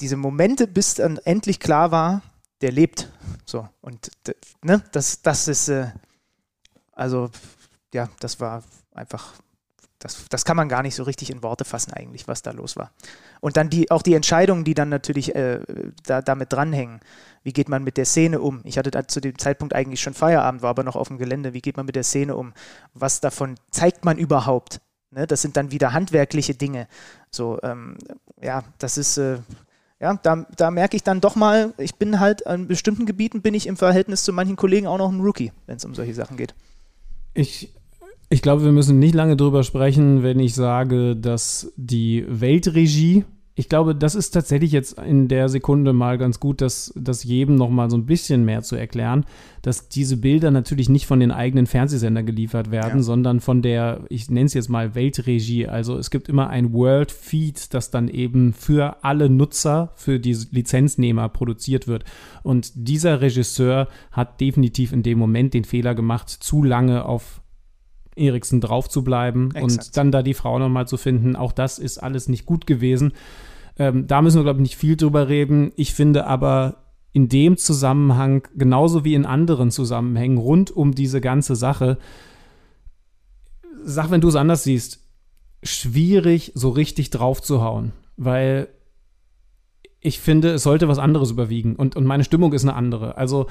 [0.00, 2.22] diese Momente, bis dann endlich klar war,
[2.62, 3.10] der lebt.
[3.44, 4.10] So, und
[4.62, 5.90] ne, das, das ist, äh,
[6.92, 7.30] also,
[7.92, 8.62] ja, das war
[8.94, 9.34] einfach,
[9.98, 12.76] das, das kann man gar nicht so richtig in Worte fassen, eigentlich, was da los
[12.76, 12.92] war.
[13.40, 15.60] Und dann die, auch die Entscheidungen, die dann natürlich äh,
[16.04, 17.00] da, damit dranhängen.
[17.42, 18.60] Wie geht man mit der Szene um?
[18.64, 21.52] Ich hatte da zu dem Zeitpunkt eigentlich schon Feierabend, war aber noch auf dem Gelände.
[21.52, 22.52] Wie geht man mit der Szene um?
[22.94, 24.80] Was davon zeigt man überhaupt?
[25.10, 26.88] Ne, das sind dann wieder handwerkliche Dinge.
[27.30, 27.98] So, ähm,
[28.40, 29.38] ja, das ist, äh,
[30.02, 33.54] ja, da, da merke ich dann doch mal, ich bin halt an bestimmten Gebieten bin
[33.54, 36.36] ich im Verhältnis zu manchen Kollegen auch noch ein Rookie, wenn es um solche Sachen
[36.36, 36.54] geht.
[37.34, 37.72] Ich,
[38.28, 43.24] ich glaube, wir müssen nicht lange drüber sprechen, wenn ich sage, dass die Weltregie,
[43.54, 47.56] ich glaube, das ist tatsächlich jetzt in der Sekunde mal ganz gut, das, das jedem
[47.56, 49.26] noch mal so ein bisschen mehr zu erklären,
[49.60, 53.02] dass diese Bilder natürlich nicht von den eigenen Fernsehsendern geliefert werden, Ja.
[53.02, 55.66] sondern von der, ich nenne es jetzt mal Weltregie.
[55.68, 60.36] Also es gibt immer ein World Feed, das dann eben für alle Nutzer, für die
[60.50, 62.04] Lizenznehmer produziert wird.
[62.42, 67.41] Und dieser Regisseur hat definitiv in dem Moment den Fehler gemacht, zu lange auf
[68.16, 69.86] Eriksen drauf zu bleiben Exakt.
[69.86, 71.36] und dann da die Frau nochmal zu finden.
[71.36, 73.12] Auch das ist alles nicht gut gewesen.
[73.78, 75.72] Ähm, da müssen wir, glaube ich, nicht viel drüber reden.
[75.76, 76.76] Ich finde aber
[77.12, 81.98] in dem Zusammenhang, genauso wie in anderen Zusammenhängen rund um diese ganze Sache,
[83.84, 85.00] sag, wenn du es anders siehst,
[85.62, 88.68] schwierig, so richtig drauf zu hauen, weil
[90.00, 93.16] ich finde, es sollte was anderes überwiegen und, und meine Stimmung ist eine andere.
[93.16, 93.46] Also,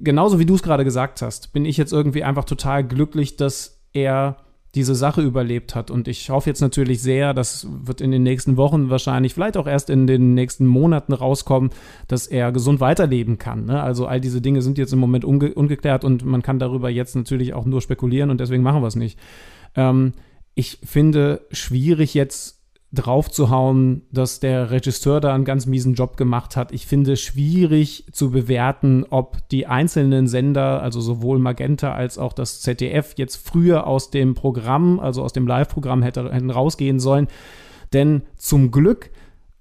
[0.00, 3.81] genauso wie du es gerade gesagt hast, bin ich jetzt irgendwie einfach total glücklich, dass
[3.92, 4.36] er
[4.74, 5.90] diese Sache überlebt hat.
[5.90, 9.66] Und ich hoffe jetzt natürlich sehr, das wird in den nächsten Wochen wahrscheinlich, vielleicht auch
[9.66, 11.70] erst in den nächsten Monaten rauskommen,
[12.08, 13.66] dass er gesund weiterleben kann.
[13.66, 13.82] Ne?
[13.82, 17.14] Also all diese Dinge sind jetzt im Moment unge ungeklärt und man kann darüber jetzt
[17.14, 19.18] natürlich auch nur spekulieren und deswegen machen wir es nicht.
[19.76, 20.14] Ähm,
[20.54, 22.61] ich finde schwierig jetzt
[22.92, 26.72] draufzuhauen, dass der Regisseur da einen ganz miesen Job gemacht hat.
[26.72, 32.60] Ich finde schwierig zu bewerten, ob die einzelnen Sender, also sowohl Magenta als auch das
[32.60, 37.28] ZDF, jetzt früher aus dem Programm, also aus dem Live-Programm hätten rausgehen sollen.
[37.94, 39.10] Denn zum Glück,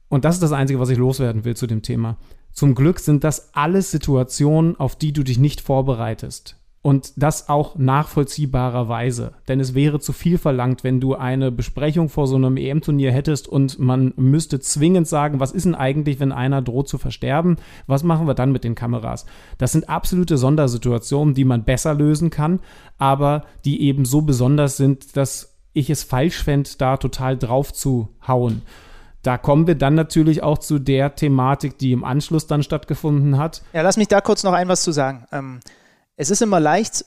[0.10, 2.18] und das ist das Einzige, was ich loswerden will zu dem Thema,
[2.52, 6.61] zum Glück sind das alles Situationen, auf die du dich nicht vorbereitest.
[6.84, 9.34] Und das auch nachvollziehbarerweise.
[9.48, 13.48] Denn es wäre zu viel verlangt, wenn du eine Besprechung vor so einem EM-Turnier hättest
[13.48, 17.58] und man müsste zwingend sagen, was ist denn eigentlich, wenn einer droht zu versterben?
[17.86, 19.28] Was machen wir dann mit den Kameras?
[19.60, 22.60] Das sind absolute Sondersituationen, die man besser lösen kann,
[22.98, 28.10] aber die eben so besonders sind, dass ich es falsch fände, da total drauf zu
[28.28, 28.64] hauen.
[29.22, 33.62] Da kommen wir dann natürlich auch zu der Thematik, die im Anschluss dann stattgefunden hat.
[33.72, 35.28] Ja, lass mich da kurz noch ein was zu sagen.
[35.32, 35.60] Ähm
[36.22, 37.04] es ist immer leicht,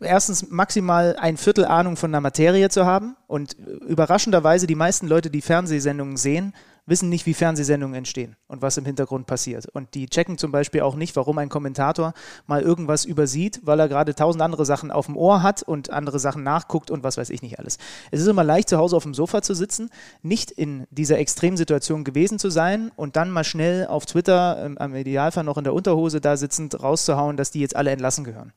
[0.00, 3.16] erstens maximal ein Viertel Ahnung von der Materie zu haben.
[3.28, 6.52] Und überraschenderweise die meisten Leute, die Fernsehsendungen sehen,
[6.88, 9.66] wissen nicht, wie Fernsehsendungen entstehen und was im Hintergrund passiert.
[9.66, 12.14] Und die checken zum Beispiel auch nicht, warum ein Kommentator
[12.46, 16.18] mal irgendwas übersieht, weil er gerade tausend andere Sachen auf dem Ohr hat und andere
[16.18, 17.78] Sachen nachguckt und was weiß ich nicht alles.
[18.10, 19.90] Es ist immer leicht, zu Hause auf dem Sofa zu sitzen,
[20.22, 24.94] nicht in dieser Extremsituation gewesen zu sein und dann mal schnell auf Twitter, ähm, am
[24.94, 28.52] Idealfall noch in der Unterhose da sitzend, rauszuhauen, dass die jetzt alle entlassen gehören.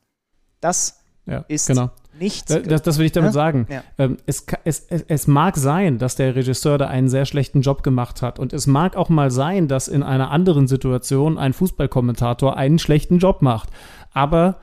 [0.60, 1.90] Das ja, ist genau.
[2.18, 2.46] nichts.
[2.46, 3.32] Das, das, will ich damit ja?
[3.32, 3.66] sagen.
[3.70, 3.84] Ja.
[3.98, 7.82] Ähm, es, es, es, es, mag sein, dass der Regisseur da einen sehr schlechten Job
[7.82, 8.38] gemacht hat.
[8.38, 13.18] Und es mag auch mal sein, dass in einer anderen Situation ein Fußballkommentator einen schlechten
[13.18, 13.70] Job macht.
[14.12, 14.58] Aber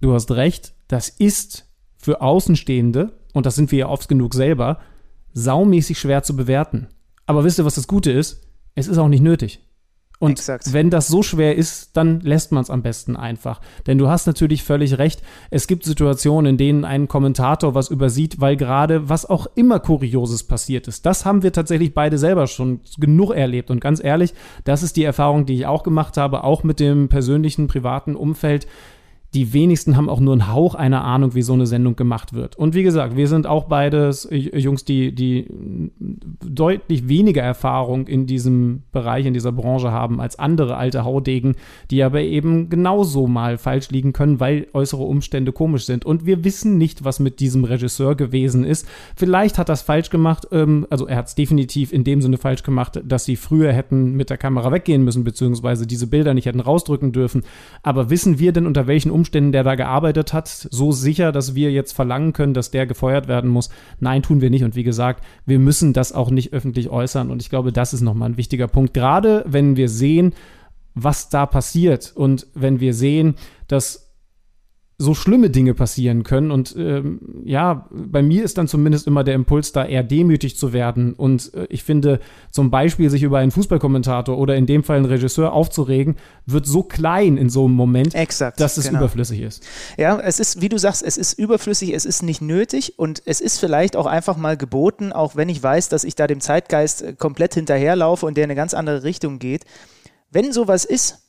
[0.00, 1.66] du hast recht, das ist
[1.96, 4.78] für Außenstehende, und das sind wir ja oft genug selber,
[5.34, 6.88] saumäßig schwer zu bewerten.
[7.26, 8.48] Aber wisst ihr, was das Gute ist?
[8.74, 9.60] Es ist auch nicht nötig.
[10.20, 10.72] Und Exakt.
[10.72, 13.60] wenn das so schwer ist, dann lässt man es am besten einfach.
[13.86, 15.22] Denn du hast natürlich völlig recht.
[15.50, 20.42] Es gibt Situationen, in denen ein Kommentator was übersieht, weil gerade was auch immer Kurioses
[20.42, 21.06] passiert ist.
[21.06, 23.70] Das haben wir tatsächlich beide selber schon genug erlebt.
[23.70, 24.34] Und ganz ehrlich,
[24.64, 28.66] das ist die Erfahrung, die ich auch gemacht habe, auch mit dem persönlichen, privaten Umfeld
[29.34, 32.56] die wenigsten haben auch nur einen Hauch einer Ahnung, wie so eine Sendung gemacht wird.
[32.56, 35.46] Und wie gesagt, wir sind auch beides Jungs, die, die
[35.98, 41.56] deutlich weniger Erfahrung in diesem Bereich, in dieser Branche haben als andere alte Haudegen,
[41.90, 46.06] die aber eben genauso mal falsch liegen können, weil äußere Umstände komisch sind.
[46.06, 48.88] Und wir wissen nicht, was mit diesem Regisseur gewesen ist.
[49.14, 52.62] Vielleicht hat es falsch gemacht, ähm, also er hat es definitiv in dem Sinne falsch
[52.62, 56.60] gemacht, dass sie früher hätten mit der Kamera weggehen müssen, beziehungsweise diese Bilder nicht hätten
[56.60, 57.42] rausdrücken dürfen.
[57.82, 59.17] Aber wissen wir denn, unter welchen Umständen
[59.52, 63.50] der da gearbeitet hat, so sicher, dass wir jetzt verlangen können, dass der gefeuert werden
[63.50, 63.68] muss.
[64.00, 64.64] Nein, tun wir nicht.
[64.64, 67.30] Und wie gesagt, wir müssen das auch nicht öffentlich äußern.
[67.30, 68.94] Und ich glaube, das ist nochmal ein wichtiger Punkt.
[68.94, 70.34] Gerade wenn wir sehen,
[70.94, 73.36] was da passiert und wenn wir sehen,
[73.68, 74.07] dass
[75.00, 76.50] so schlimme Dinge passieren können.
[76.50, 80.72] Und ähm, ja, bei mir ist dann zumindest immer der Impuls da, eher demütig zu
[80.72, 81.14] werden.
[81.14, 82.18] Und äh, ich finde,
[82.50, 86.16] zum Beispiel sich über einen Fußballkommentator oder in dem Fall einen Regisseur aufzuregen,
[86.46, 88.98] wird so klein in so einem Moment, Exakt, dass es genau.
[88.98, 89.64] überflüssig ist.
[89.96, 93.40] Ja, es ist, wie du sagst, es ist überflüssig, es ist nicht nötig und es
[93.40, 97.02] ist vielleicht auch einfach mal geboten, auch wenn ich weiß, dass ich da dem Zeitgeist
[97.02, 99.64] äh, komplett hinterherlaufe und der in eine ganz andere Richtung geht.
[100.32, 101.27] Wenn sowas ist,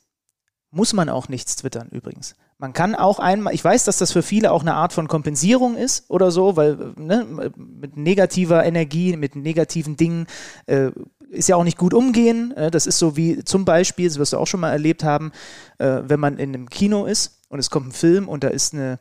[0.70, 2.34] muss man auch nichts twittern übrigens.
[2.58, 5.76] Man kann auch einmal, ich weiß, dass das für viele auch eine Art von Kompensierung
[5.76, 7.26] ist oder so, weil ne,
[7.56, 10.26] mit negativer Energie, mit negativen Dingen
[10.66, 10.90] äh,
[11.30, 12.54] ist ja auch nicht gut umgehen.
[12.56, 15.32] Äh, das ist so wie zum Beispiel, das wirst du auch schon mal erlebt haben,
[15.78, 18.74] äh, wenn man in einem Kino ist und es kommt ein Film und da ist
[18.74, 18.98] eine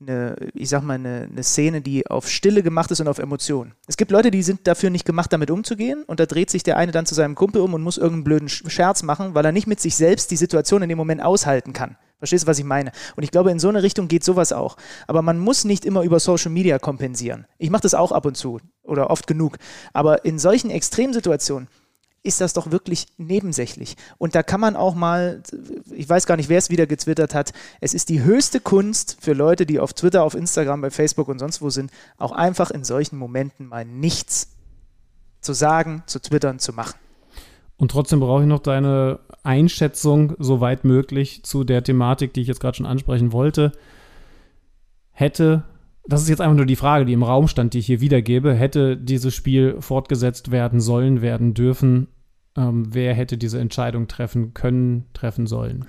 [0.00, 3.72] eine, ich sag mal, eine, eine Szene, die auf Stille gemacht ist und auf Emotionen.
[3.86, 6.76] Es gibt Leute, die sind dafür nicht gemacht, damit umzugehen und da dreht sich der
[6.76, 9.66] eine dann zu seinem Kumpel um und muss irgendeinen blöden Scherz machen, weil er nicht
[9.66, 11.96] mit sich selbst die Situation in dem Moment aushalten kann.
[12.20, 12.92] Verstehst du, was ich meine?
[13.16, 14.76] Und ich glaube, in so eine Richtung geht sowas auch.
[15.06, 17.46] Aber man muss nicht immer über Social Media kompensieren.
[17.56, 19.56] Ich mache das auch ab und zu oder oft genug.
[19.94, 21.68] Aber in solchen Extremsituationen
[22.22, 23.96] ist das doch wirklich nebensächlich.
[24.18, 25.42] Und da kann man auch mal,
[25.92, 29.32] ich weiß gar nicht, wer es wieder getwittert hat, es ist die höchste Kunst für
[29.32, 32.84] Leute, die auf Twitter, auf Instagram, bei Facebook und sonst wo sind, auch einfach in
[32.84, 34.50] solchen Momenten mal nichts
[35.40, 36.98] zu sagen, zu twittern, zu machen.
[37.78, 42.60] Und trotzdem brauche ich noch deine Einschätzung, soweit möglich, zu der Thematik, die ich jetzt
[42.60, 43.72] gerade schon ansprechen wollte.
[45.12, 45.62] Hätte
[46.10, 48.52] das ist jetzt einfach nur die Frage, die im Raum stand, die ich hier wiedergebe.
[48.52, 52.08] Hätte dieses Spiel fortgesetzt werden sollen, werden dürfen?
[52.56, 55.86] Ähm, wer hätte diese Entscheidung treffen können, treffen sollen?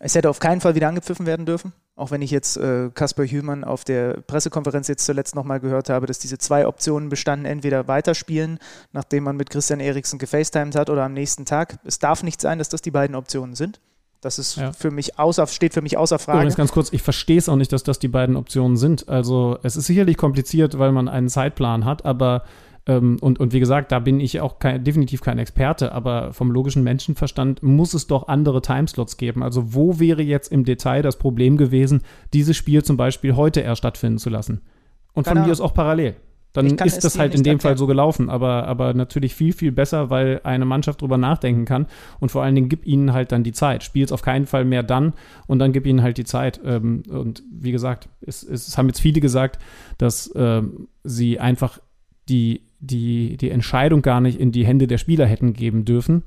[0.00, 1.72] Es hätte auf keinen Fall wieder angepfiffen werden dürfen.
[1.96, 6.06] Auch wenn ich jetzt äh, Kasper Hühlmann auf der Pressekonferenz jetzt zuletzt nochmal gehört habe,
[6.06, 8.58] dass diese zwei Optionen bestanden, entweder weiterspielen,
[8.92, 11.78] nachdem man mit Christian Eriksen gefacetimed hat, oder am nächsten Tag.
[11.84, 13.80] Es darf nicht sein, dass das die beiden Optionen sind.
[14.24, 14.72] Das ist ja.
[14.72, 16.38] für mich außer, steht für mich außer Frage.
[16.38, 19.08] Übrigens ganz kurz, ich verstehe es auch nicht, dass das die beiden Optionen sind.
[19.08, 22.44] Also es ist sicherlich kompliziert, weil man einen Zeitplan hat, aber
[22.86, 26.50] ähm, und, und wie gesagt, da bin ich auch kein, definitiv kein Experte, aber vom
[26.50, 29.42] logischen Menschenverstand muss es doch andere Timeslots geben.
[29.42, 32.02] Also wo wäre jetzt im Detail das Problem gewesen,
[32.32, 34.62] dieses Spiel zum Beispiel heute erst stattfinden zu lassen?
[35.12, 36.16] Und von mir aus auch parallel
[36.54, 37.60] dann ist das halt in dem erklären.
[37.72, 38.30] Fall so gelaufen.
[38.30, 41.86] Aber, aber natürlich viel, viel besser, weil eine Mannschaft drüber nachdenken kann.
[42.20, 43.82] Und vor allen Dingen gib ihnen halt dann die Zeit.
[43.82, 45.14] Spiel es auf keinen Fall mehr dann
[45.48, 46.60] und dann gib ihnen halt die Zeit.
[46.64, 49.60] Ähm, und wie gesagt, es, es haben jetzt viele gesagt,
[49.98, 51.80] dass ähm, sie einfach
[52.28, 56.22] die, die, die Entscheidung gar nicht in die Hände der Spieler hätten geben dürfen.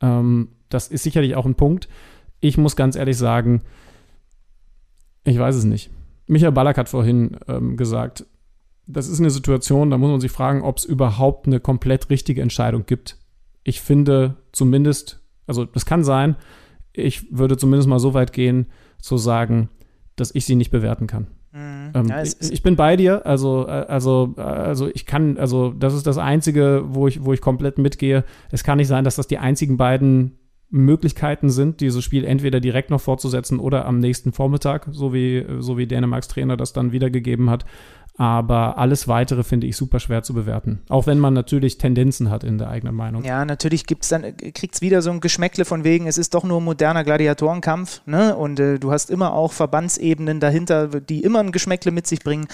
[0.00, 1.90] Ähm, das ist sicherlich auch ein Punkt.
[2.40, 3.60] Ich muss ganz ehrlich sagen,
[5.24, 5.90] ich weiß es nicht.
[6.26, 7.36] Michael Ballack hat vorhin
[7.76, 8.26] gesagt,
[8.88, 12.40] das ist eine Situation, da muss man sich fragen, ob es überhaupt eine komplett richtige
[12.40, 13.18] Entscheidung gibt.
[13.62, 16.36] Ich finde zumindest, also das kann sein,
[16.94, 18.66] ich würde zumindest mal so weit gehen,
[18.98, 19.68] zu sagen,
[20.16, 21.28] dass ich sie nicht bewerten kann.
[21.52, 21.92] Mhm.
[21.94, 25.94] Ähm, ja, ich, ich, bin bei dir, also, äh, also, also ich kann, also das
[25.94, 28.24] ist das Einzige, wo ich, wo ich komplett mitgehe.
[28.50, 30.38] Es kann nicht sein, dass das die einzigen beiden
[30.70, 35.78] Möglichkeiten sind, dieses Spiel entweder direkt noch fortzusetzen oder am nächsten Vormittag, so wie, so
[35.78, 37.64] wie Dänemarks Trainer das dann wiedergegeben hat.
[38.18, 40.80] Aber alles weitere finde ich super schwer zu bewerten.
[40.88, 43.22] Auch wenn man natürlich Tendenzen hat in der eigenen Meinung.
[43.22, 46.60] Ja, natürlich dann, kriegt es wieder so ein Geschmäckle von wegen, es ist doch nur
[46.60, 48.34] ein moderner Gladiatorenkampf, ne?
[48.36, 52.48] Und äh, du hast immer auch Verbandsebenen dahinter, die immer ein Geschmäckle mit sich bringen.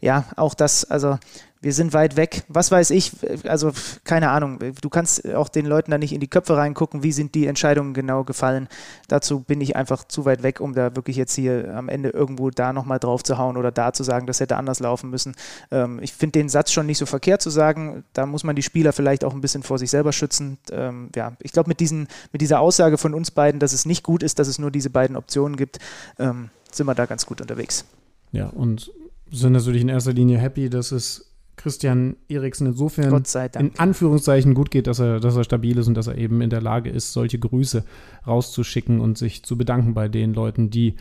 [0.00, 1.18] Ja, auch das, also
[1.62, 2.44] wir sind weit weg.
[2.48, 3.12] Was weiß ich,
[3.46, 3.72] also
[4.04, 4.58] keine Ahnung.
[4.80, 7.92] Du kannst auch den Leuten da nicht in die Köpfe reingucken, wie sind die Entscheidungen
[7.92, 8.68] genau gefallen.
[9.08, 12.50] Dazu bin ich einfach zu weit weg, um da wirklich jetzt hier am Ende irgendwo
[12.50, 15.34] da nochmal drauf zu hauen oder da zu sagen, das hätte anders laufen müssen.
[15.70, 18.04] Ähm, ich finde den Satz schon nicht so verkehrt zu sagen.
[18.14, 20.58] Da muss man die Spieler vielleicht auch ein bisschen vor sich selber schützen.
[20.72, 24.22] Ähm, ja, ich glaube, mit, mit dieser Aussage von uns beiden, dass es nicht gut
[24.22, 25.78] ist, dass es nur diese beiden Optionen gibt,
[26.18, 27.84] ähm, sind wir da ganz gut unterwegs.
[28.32, 28.92] Ja, und
[29.30, 31.29] sind natürlich in erster Linie happy, dass es
[31.60, 33.22] Christian Eriksen insofern
[33.58, 36.48] in Anführungszeichen gut geht, dass er, dass er stabil ist und dass er eben in
[36.48, 37.84] der Lage ist, solche Grüße
[38.26, 40.94] rauszuschicken und sich zu bedanken bei den Leuten, die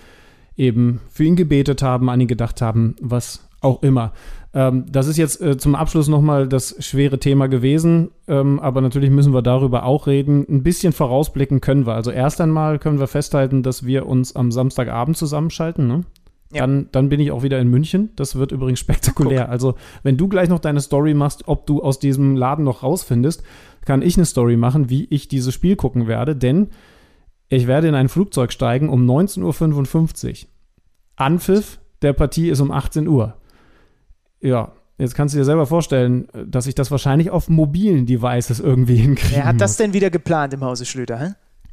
[0.57, 4.11] eben für ihn gebetet haben, an ihn gedacht haben, was auch immer.
[4.53, 9.11] Ähm, das ist jetzt äh, zum Abschluss nochmal das schwere Thema gewesen, ähm, aber natürlich
[9.11, 10.45] müssen wir darüber auch reden.
[10.49, 11.93] Ein bisschen vorausblicken können wir.
[11.93, 15.87] Also erst einmal können wir festhalten, dass wir uns am Samstagabend zusammenschalten.
[15.87, 16.01] Ne?
[16.51, 16.61] Ja.
[16.61, 18.09] Dann, dann bin ich auch wieder in München.
[18.15, 19.43] Das wird übrigens spektakulär.
[19.43, 19.51] Guck.
[19.51, 23.43] Also, wenn du gleich noch deine Story machst, ob du aus diesem Laden noch rausfindest,
[23.85, 26.35] kann ich eine Story machen, wie ich dieses Spiel gucken werde.
[26.35, 26.69] Denn
[27.49, 30.49] ich werde in ein Flugzeug steigen um 19.55 Uhr.
[31.15, 33.35] Anpfiff der Partie ist um 18 Uhr.
[34.41, 38.95] Ja, Jetzt kannst du dir selber vorstellen, dass ich das wahrscheinlich auf mobilen Devices irgendwie
[38.97, 39.37] hinkriege.
[39.37, 41.17] Wer hat das denn wieder geplant im Hause Schlüter?
[41.17, 41.29] Hä?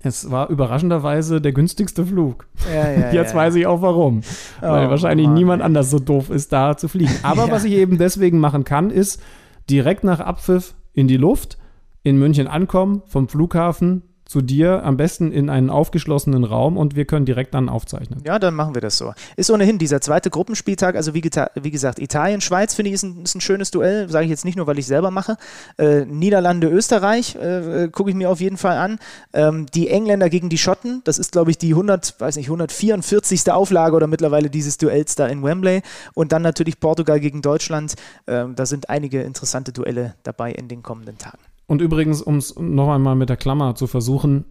[0.06, 2.46] Es war überraschenderweise der günstigste Flug.
[2.72, 4.22] Ja, ja, Jetzt ja, weiß ich auch warum.
[4.62, 7.14] Oh, weil wahrscheinlich Mann, niemand anders so doof ist, da zu fliegen.
[7.22, 9.22] Aber was ich eben deswegen machen kann, ist
[9.68, 11.58] direkt nach Abpfiff in die Luft,
[12.02, 17.04] in München ankommen, vom Flughafen zu dir, am besten in einen aufgeschlossenen Raum und wir
[17.04, 18.22] können direkt dann aufzeichnen.
[18.26, 19.14] Ja, dann machen wir das so.
[19.36, 23.22] Ist ohnehin dieser zweite Gruppenspieltag, also wie, wie gesagt, Italien, Schweiz finde ich ist ein,
[23.22, 25.36] ist ein, schönes Duell, sage ich jetzt nicht nur, weil ich selber mache.
[25.78, 28.98] Äh, Niederlande, Österreich äh, äh gucke ich mir auf jeden Fall an.
[29.32, 33.52] Ähm, die Engländer gegen die Schotten, das ist glaube ich die 100, weiß nicht, 144.
[33.52, 35.82] Auflage oder mittlerweile dieses Duells da in Wembley
[36.14, 37.94] und dann natürlich Portugal gegen Deutschland.
[38.26, 41.38] Ähm, da sind einige interessante Duelle dabei in den kommenden Tagen.
[41.66, 44.44] Und übrigens, um es noch einmal mit der Klammer zu versuchen,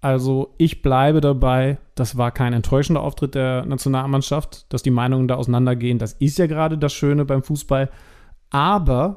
[0.00, 5.34] also ich bleibe dabei, das war kein enttäuschender Auftritt der Nationalmannschaft, dass die Meinungen da
[5.34, 5.98] auseinandergehen.
[5.98, 7.90] Das ist ja gerade das Schöne beim Fußball.
[8.48, 9.16] Aber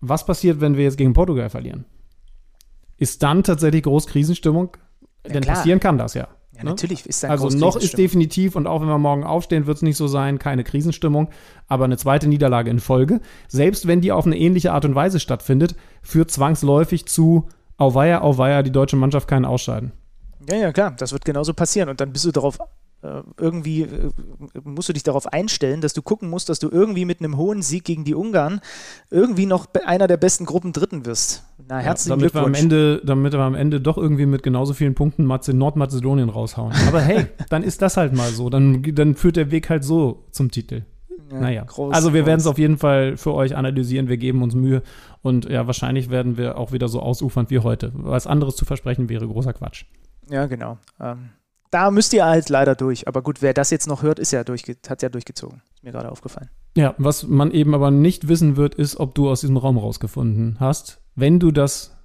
[0.00, 1.84] was passiert, wenn wir jetzt gegen Portugal verlieren?
[2.96, 4.76] Ist dann tatsächlich groß Krisenstimmung?
[5.26, 5.56] Ja, Denn klar.
[5.56, 6.28] passieren kann das ja.
[6.54, 6.70] Ja, ne?
[6.70, 9.96] natürlich ist Also noch ist definitiv, und auch wenn wir morgen aufstehen, wird es nicht
[9.96, 11.28] so sein, keine Krisenstimmung,
[11.66, 15.18] aber eine zweite Niederlage in Folge, selbst wenn die auf eine ähnliche Art und Weise
[15.18, 17.48] stattfindet, führt zwangsläufig zu
[17.78, 19.92] Auweia, Auweia, die deutsche Mannschaft kann ausscheiden.
[20.48, 22.58] Ja, ja, klar, das wird genauso passieren und dann bist du darauf
[23.38, 24.10] irgendwie äh,
[24.64, 27.62] musst du dich darauf einstellen, dass du gucken musst, dass du irgendwie mit einem hohen
[27.62, 28.60] Sieg gegen die Ungarn
[29.10, 31.44] irgendwie noch einer der besten Gruppen Dritten wirst.
[31.68, 32.58] Na, herzlichen ja, damit Glückwunsch.
[32.58, 36.72] Wir am Ende, damit wir am Ende doch irgendwie mit genauso vielen Punkten Nordmazedonien raushauen.
[36.86, 38.50] Aber hey, dann ist das halt mal so.
[38.50, 40.82] Dann, dann führt der Weg halt so zum Titel.
[41.32, 44.42] Ja, naja, groß, also wir werden es auf jeden Fall für euch analysieren, wir geben
[44.42, 44.82] uns Mühe
[45.22, 47.90] und ja, wahrscheinlich werden wir auch wieder so ausufernd wie heute.
[47.94, 49.86] Was anderes zu versprechen wäre großer Quatsch.
[50.28, 50.76] Ja, genau.
[51.00, 51.30] Ähm,
[51.72, 53.08] da müsst ihr halt leider durch.
[53.08, 55.62] Aber gut, wer das jetzt noch hört, ist ja durchge hat ja durchgezogen.
[55.74, 56.50] Ist mir gerade aufgefallen.
[56.76, 60.58] Ja, was man eben aber nicht wissen wird, ist, ob du aus diesem Raum rausgefunden
[60.60, 61.00] hast.
[61.14, 61.96] Wenn du das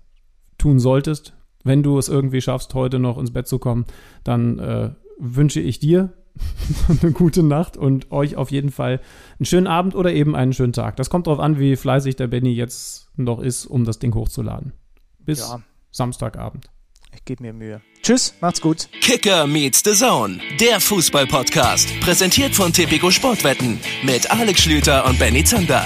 [0.57, 1.33] tun solltest,
[1.63, 3.85] wenn du es irgendwie schaffst, heute noch ins Bett zu kommen,
[4.23, 6.13] dann äh, wünsche ich dir
[7.01, 9.01] eine gute Nacht und euch auf jeden Fall
[9.37, 10.95] einen schönen Abend oder eben einen schönen Tag.
[10.95, 14.71] Das kommt darauf an, wie fleißig der Benny jetzt noch ist, um das Ding hochzuladen.
[15.19, 15.61] Bis Ja.
[15.91, 16.69] Samstagabend.
[17.17, 17.81] Ich gebe mir Mühe.
[18.03, 18.87] Tschüss, macht's gut.
[19.01, 21.99] Kicker meets the Zone, der Fußball-Podcast.
[21.99, 25.83] Präsentiert von Tipico Sportwetten mit Alex Schlüter und Benny Zander.